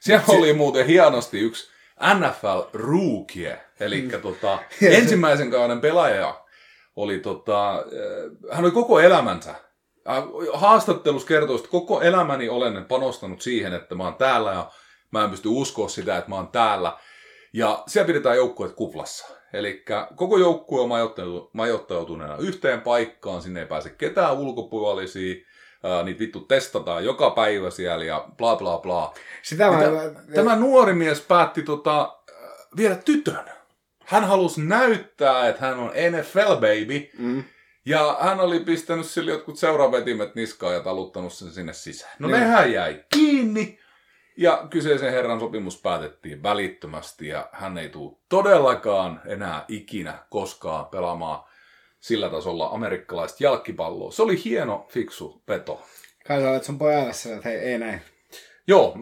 Siellä 0.00 0.24
oli 0.28 0.52
muuten 0.52 0.86
hienosti 0.86 1.40
yksi 1.40 1.70
NFL 2.18 2.60
rookie, 2.72 3.60
eli 3.80 4.02
Mm. 4.02 4.20
tota, 4.22 4.58
ensimmäisen 4.82 5.50
kauden 5.50 5.80
pelaaja 5.80 6.44
oli 6.96 7.18
tota, 7.18 7.74
äh, 7.74 7.82
hän 8.56 8.64
oli 8.64 8.70
koko 8.72 9.00
elämänsä 9.00 9.54
haastattelussa 10.52 11.28
kertoi, 11.28 11.56
että 11.56 11.68
koko 11.68 12.00
elämäni 12.00 12.48
olen 12.48 12.84
panostanut 12.84 13.40
siihen, 13.40 13.72
että 13.72 13.94
mä 13.94 14.04
oon 14.04 14.14
täällä 14.14 14.52
ja 14.52 14.70
mä 15.10 15.24
en 15.24 15.30
pysty 15.30 15.48
uskoa 15.48 15.88
sitä, 15.88 16.18
että 16.18 16.30
mä 16.30 16.36
oon 16.36 16.48
täällä. 16.48 16.98
Ja 17.52 17.82
siellä 17.86 18.06
pidetään 18.06 18.36
joukkueet 18.36 18.72
kuplassa. 18.72 19.37
Eli 19.52 19.84
koko 20.16 20.38
joukkue 20.38 20.80
on 20.80 20.88
majoittautu- 20.88 21.50
majoittautuneena 21.52 22.36
yhteen 22.36 22.80
paikkaan, 22.80 23.42
sinne 23.42 23.60
ei 23.60 23.66
pääse 23.66 23.90
ketään 23.90 24.38
ulkopuolisia, 24.38 25.34
ää, 25.84 26.02
niitä 26.02 26.18
vittu 26.20 26.40
testataan 26.40 27.04
joka 27.04 27.30
päivä 27.30 27.70
siellä 27.70 28.04
ja 28.04 28.28
bla 28.36 28.56
bla 28.56 28.78
bla. 28.78 29.14
sitä 29.42 29.70
mä... 29.70 29.78
Tämä 30.34 30.56
nuori 30.56 30.92
mies 30.92 31.20
päätti 31.20 31.62
tota, 31.62 32.16
viedä 32.76 32.94
tytön. 32.96 33.44
Hän 34.04 34.24
halusi 34.24 34.60
näyttää, 34.60 35.48
että 35.48 35.66
hän 35.66 35.78
on 35.78 35.90
NFL 36.10 36.54
baby. 36.54 37.10
Mm. 37.18 37.44
Ja 37.86 38.16
hän 38.20 38.40
oli 38.40 38.60
pistänyt 38.60 39.06
sille 39.06 39.30
jotkut 39.30 39.58
seuraavetimet 39.58 40.34
niskaan 40.34 40.74
ja 40.74 40.80
taluttanut 40.80 41.32
sen 41.32 41.50
sinne 41.50 41.72
sisään. 41.72 42.12
No 42.18 42.28
Niin. 42.28 42.40
nehän 42.40 42.72
jäi 42.72 43.04
kiinni. 43.14 43.78
Ja 44.40 44.66
kyseisen 44.70 45.12
herran 45.12 45.40
sopimus 45.40 45.82
päätettiin 45.82 46.42
välittömästi 46.42 47.28
ja 47.28 47.48
hän 47.52 47.78
ei 47.78 47.88
tule 47.88 48.16
todellakaan 48.28 49.20
enää 49.26 49.64
ikinä 49.68 50.18
koskaan 50.30 50.86
pelaamaan 50.86 51.44
sillä 52.00 52.30
tasolla 52.30 52.68
amerikkalaista 52.68 53.44
jalkipalloa. 53.44 54.12
Se 54.12 54.22
oli 54.22 54.44
hieno, 54.44 54.86
fiksu 54.88 55.42
peto. 55.46 55.82
Kai 56.26 56.40
sä 56.40 56.50
olet 56.50 56.64
sun 56.64 56.78
pojalle 56.78 57.12
sillä, 57.12 57.36
että 57.36 57.48
hei, 57.48 57.58
ei 57.58 57.78
näin. 57.78 58.00
Joo, 58.66 58.98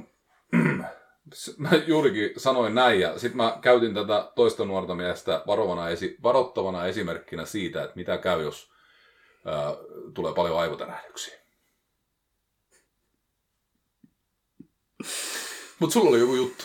mä 1.58 1.70
juurikin 1.86 2.30
sanoin 2.36 2.74
näin 2.74 3.00
ja 3.00 3.18
sitten 3.18 3.36
mä 3.36 3.58
käytin 3.60 3.94
tätä 3.94 4.32
toista 4.34 4.64
nuorta 4.64 4.94
miestä 4.94 5.42
varovana 5.46 5.88
esi- 5.88 6.16
varoittavana 6.22 6.86
esimerkkinä 6.86 7.44
siitä, 7.44 7.84
että 7.84 7.96
mitä 7.96 8.18
käy, 8.18 8.42
jos 8.42 8.70
ää, 9.44 9.74
tulee 10.14 10.34
paljon 10.34 10.58
aivotärähdyksiä. 10.58 11.45
Mutta 15.78 15.92
sulla 15.92 16.10
oli 16.10 16.20
joku 16.20 16.34
juttu. 16.34 16.64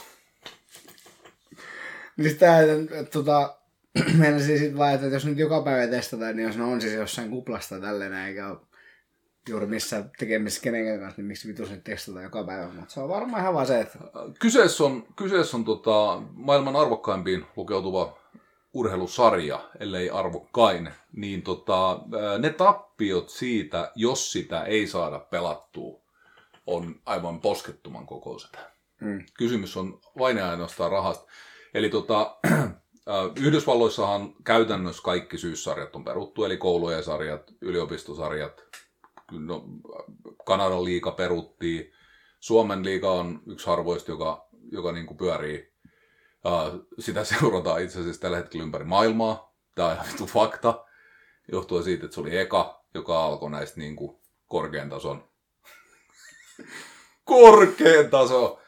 Että, 2.26 2.62
että 3.00 3.12
tota, 3.12 3.58
meinasin 4.20 4.60
sit 4.60 4.78
vaan, 4.78 4.94
että 4.94 5.08
jos 5.08 5.26
nyt 5.26 5.38
joka 5.38 5.62
päivä 5.62 5.88
testataan, 5.88 6.36
niin 6.36 6.48
jos 6.48 6.58
ne 6.58 6.64
on 6.64 6.82
siis 6.82 6.94
jossain 6.94 7.30
kuplasta 7.30 7.80
tälleen, 7.80 8.14
eikä 8.14 8.48
ole 8.48 8.58
juuri 9.50 9.66
missään 9.66 10.12
tekemisissä 10.20 10.64
kenenkään 10.64 11.00
kanssa, 11.00 11.22
niin 11.22 11.28
miksi 11.28 11.48
vitus 11.48 11.72
nyt 11.72 11.84
testataan 11.84 12.24
joka 12.24 12.44
päivä. 12.44 12.74
Mutta 12.74 12.94
se 12.94 13.00
on 13.00 13.10
varmaan 13.10 13.42
ihan 13.42 13.54
vaan 13.54 13.68
se, 13.68 13.80
että 13.80 14.00
Kyseessä 14.40 14.84
on, 14.84 15.08
kyseessä 15.16 15.58
on 15.58 15.66
tota, 15.66 16.22
maailman 16.34 16.76
arvokkaimpiin 16.76 17.46
lukeutuva 17.56 18.18
urheilusarja, 18.74 19.70
ellei 19.80 20.10
arvokkain, 20.10 20.90
niin 21.14 21.42
tota, 21.42 22.00
ne 22.40 22.50
tappiot 22.50 23.30
siitä, 23.30 23.92
jos 23.96 24.32
sitä 24.32 24.64
ei 24.64 24.88
saada 24.88 25.20
pelattua, 25.20 26.01
on 26.66 26.96
aivan 27.06 27.42
poskettoman 27.42 28.06
kokoiset. 28.08 28.58
mm, 29.02 29.26
Kysymys 29.38 29.78
on 29.78 30.00
vain 30.20 30.38
ja 30.38 30.50
ainoastaan 30.50 30.92
rahasta. 30.92 31.32
Eli 31.74 31.90
tota, 31.90 32.38
ää, 33.08 33.30
Yhdysvalloissahan 33.40 34.34
käytännössä 34.44 35.04
kaikki 35.04 35.38
syyssarjat 35.38 35.96
on 35.96 36.04
peruttu, 36.04 36.44
eli 36.44 36.58
koulujen 36.58 37.04
sarjat, 37.04 37.52
yliopistosarjat, 37.62 38.64
no, 39.32 39.66
Kanadan 40.46 40.86
liiga 40.86 41.12
peruttiin, 41.12 41.92
Suomen 42.40 42.86
liiga 42.86 43.12
on 43.12 43.42
yksi 43.48 43.68
harvoista, 43.68 44.12
joka, 44.12 44.48
joka 44.72 44.92
niin 44.92 45.06
kuin 45.06 45.18
pyörii. 45.18 45.72
Uh, 46.46 46.86
sitä 47.00 47.24
seurataan 47.24 47.82
itse 47.82 48.00
asiassa 48.00 48.22
tällä 48.22 48.38
hetkellä 48.38 48.64
ympäri 48.64 48.86
maailmaa. 48.86 49.56
Tämä 49.76 49.88
on 49.88 49.94
ihan 49.94 50.08
vittu 50.08 50.26
fakta. 50.26 50.86
Johtuen 51.52 51.84
siitä, 51.84 52.06
että 52.06 52.16
se 52.16 52.22
oli 52.22 52.38
eka, 52.38 52.84
joka 52.94 53.24
alkoi 53.24 53.52
näistä 53.52 53.80
niin 53.80 53.96
kuin 53.96 54.18
korkean 54.48 54.90
tason 54.90 55.31
korkean 57.26 58.10
taso 58.10 58.62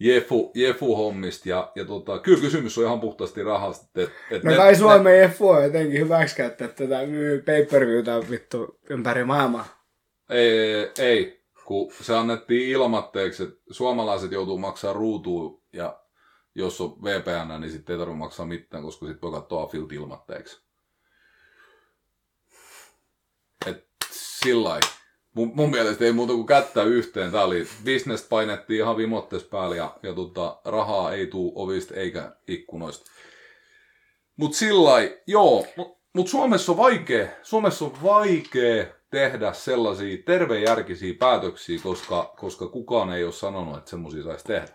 jefu, 0.00 0.52
jefu 0.54 0.96
hommista. 0.96 1.48
Ja, 1.48 1.72
ja 1.74 1.84
tota, 1.84 2.18
kyllä 2.18 2.40
kysymys 2.40 2.78
on 2.78 2.84
ihan 2.84 3.00
puhtaasti 3.00 3.42
rahasta. 3.42 4.00
Et, 4.00 4.10
et 4.30 4.44
No 4.44 4.56
kai 4.56 4.76
Suomen 4.76 5.30
FU 5.30 5.48
on 5.48 5.64
jotenkin 5.64 6.00
hyväksikäyttää 6.00 6.68
tätä 6.68 6.98
pay 7.46 7.66
per 7.66 7.86
vittu 8.30 8.78
ympäri 8.90 9.24
maailmaa. 9.24 9.86
Ei, 10.30 10.90
ei, 10.98 11.44
kun 11.64 11.92
se 12.00 12.16
annettiin 12.16 12.70
ilmatteeksi, 12.70 13.42
että 13.42 13.56
suomalaiset 13.70 14.32
joutuu 14.32 14.58
maksaa 14.58 14.92
ruutuun 14.92 15.62
ja 15.72 16.00
jos 16.54 16.80
on 16.80 17.02
VPN, 17.02 17.60
niin 17.60 17.70
sitten 17.70 17.94
ei 17.94 17.98
tarvitse 17.98 18.18
maksaa 18.18 18.46
mitään, 18.46 18.82
koska 18.82 19.06
sitten 19.06 19.22
voi 19.22 19.40
katsoa 19.40 19.66
Filt 19.66 19.92
ilmatteeksi. 19.92 20.62
Et 23.66 23.86
sillä 24.12 24.68
lailla. 24.68 24.99
Mun, 25.34 25.52
mun 25.54 25.70
mielestä 25.70 26.04
ei 26.04 26.12
muuta 26.12 26.32
kuin 26.32 26.46
kättä 26.46 26.82
yhteen. 26.82 27.32
Tää 27.32 27.44
oli, 27.44 27.66
business 27.84 28.28
painettiin 28.28 28.80
ihan 28.80 28.96
vimottees 28.96 29.44
päälle 29.44 29.76
ja, 29.76 29.96
ja 30.02 30.14
tota, 30.14 30.60
rahaa 30.64 31.12
ei 31.12 31.26
tuu 31.26 31.52
ovista 31.54 31.94
eikä 31.94 32.32
ikkunoista. 32.48 33.10
Mut 34.36 34.54
sillä 34.54 34.90
joo, 35.26 35.66
mut, 35.76 35.98
mut 36.14 36.28
Suomessa 36.28 36.72
on 36.72 36.78
vaikea, 36.78 37.28
Suomessa 37.42 37.84
on 37.84 38.02
vaikea 38.02 38.86
tehdä 39.10 39.52
sellaisia 39.52 40.18
tervejärkisiä 40.26 41.14
päätöksiä, 41.18 41.78
koska, 41.82 42.34
koska 42.36 42.68
kukaan 42.68 43.12
ei 43.12 43.24
ole 43.24 43.32
sanonut, 43.32 43.78
että 43.78 43.90
semmoisia 43.90 44.22
saisi 44.22 44.44
tehdä. 44.44 44.68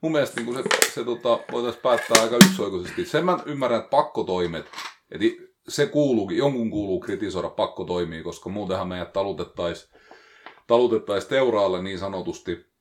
Mun 0.00 0.12
mielestä 0.12 0.40
niin 0.40 0.54
se, 0.54 0.92
se 0.92 1.04
tota, 1.04 1.38
voitaisiin 1.52 1.82
päättää 1.82 2.22
aika 2.22 2.36
yksioikoisesti. 2.36 3.04
Sen 3.04 3.24
mä 3.24 3.38
ymmärrän, 3.46 3.80
että 3.80 3.90
pakkotoimet, 3.90 4.66
että 5.10 5.26
se 5.68 5.86
kuuluu, 5.86 6.30
jonkun 6.30 6.70
kuuluu 6.70 7.00
kritisoida 7.00 7.48
pakkotoimia, 7.48 8.22
koska 8.22 8.48
muutenhan 8.50 8.88
meidät 8.88 9.12
talutettaisiin 9.12 9.90
talutettais 10.68 11.26
teuraalle 11.26 11.82
niin 11.82 11.98
sanotusti. 11.98 12.72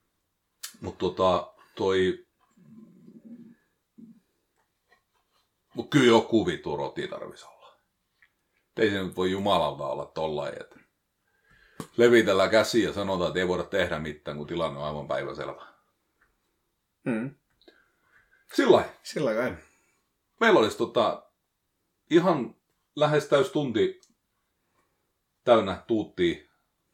Mutta 0.81 0.99
tota, 0.99 1.53
toi... 1.75 2.27
Mut 5.73 5.89
kyllä 5.89 6.07
joku 6.07 6.45
vitu 6.45 6.77
roti 6.77 7.07
tarvisi 7.07 7.45
olla. 7.45 7.77
Ei 8.77 8.89
se 8.89 9.03
nyt 9.03 9.15
voi 9.15 9.31
jumalalta 9.31 9.87
olla 9.87 10.05
tollain, 10.05 10.61
että 10.61 10.79
levitellään 11.97 12.49
käsiä 12.49 12.87
ja 12.87 12.93
sanotaan, 12.93 13.27
että 13.27 13.39
ei 13.39 13.47
voida 13.47 13.63
tehdä 13.63 13.99
mitään, 13.99 14.37
kun 14.37 14.47
tilanne 14.47 14.79
on 14.79 14.85
aivan 14.85 15.07
päiväselvä. 15.07 15.67
Mm. 17.03 17.35
Sillä 18.53 18.75
lailla. 18.75 18.91
Sillä 19.03 19.33
kai. 19.33 19.55
meillä 20.39 20.59
olisi 20.59 20.77
tota, 20.77 21.31
ihan 22.09 22.55
lähes 22.97 23.25
täys 23.25 23.49
tunti 23.49 24.01
täynnä 25.43 25.83
tuuttia 25.87 26.35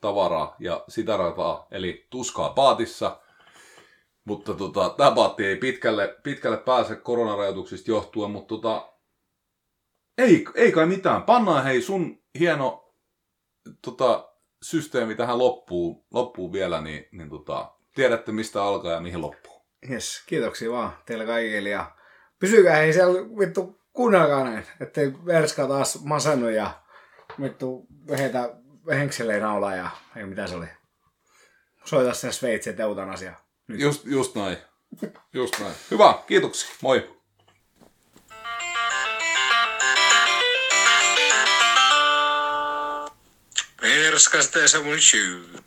tavaraa 0.01 0.56
ja 0.60 0.84
sitä 0.88 1.18
rataa, 1.18 1.68
eli 1.72 2.08
tuskaa 2.10 2.49
paatissa. 2.49 3.22
Mutta 4.26 4.54
tota, 4.54 4.93
tämä 4.97 5.12
paatti 5.12 5.45
ei 5.45 5.56
pitkälle, 5.56 6.20
pitkälle 6.24 6.58
pääse 6.58 6.95
koronarajoituksista 6.95 7.91
johtuen, 7.91 8.32
mutta 8.32 8.56
tota, 8.56 8.93
ei, 10.18 10.45
ei 10.56 10.72
kai 10.72 10.86
mitään. 10.86 11.24
Pannaan 11.24 11.64
hei 11.64 11.82
sun 11.82 12.24
hieno 12.39 12.93
tota, 13.82 14.34
systeemi 14.64 15.16
tähän 15.16 15.38
loppuun, 15.38 16.06
loppuun 16.14 16.54
vielä, 16.54 16.82
niin, 16.82 17.06
niin 17.12 17.30
tota, 17.30 17.74
tiedätte 17.95 18.32
mistä 18.32 18.64
alkaa 18.64 18.91
ja 18.91 18.99
mihin 18.99 19.22
loppuu. 19.22 19.62
Jes, 19.89 20.24
kiitoksia 20.26 20.72
vaan 20.72 20.97
teille 21.06 21.26
kaikille 21.26 21.70
ja 21.70 21.95
pysykää 22.39 22.76
hei 22.76 22.93
siellä 22.93 23.14
vittu 23.39 23.82
kuunnelkaa 23.93 24.43
näin, 24.43 24.65
ettei 24.81 25.13
Verska 25.25 25.67
taas 25.67 26.03
masannut 26.03 26.51
ja 26.51 26.83
vittu 27.41 27.87
heitä 28.17 28.49
henkseleen 28.89 29.41
naulaa 29.41 29.75
ja 29.75 29.89
ei 30.15 30.25
mitä 30.25 30.47
se 30.47 30.55
oli. 30.55 30.67
Soita 31.85 32.13
sen 32.13 32.33
Sveitsi 32.33 32.69
ja 32.69 32.75
eutanasia. 32.85 33.33
Nyt. 33.67 33.79
Just, 33.79 34.05
just 34.05 34.35
näin. 34.35 34.57
Just 35.33 35.59
näin. 35.59 35.73
Hyvä, 35.91 36.13
kiitoksia. 36.27 36.69
Moi. 36.81 37.17
Perskasteessa 43.81 44.83
mun 44.83 44.99
syy. 44.99 45.63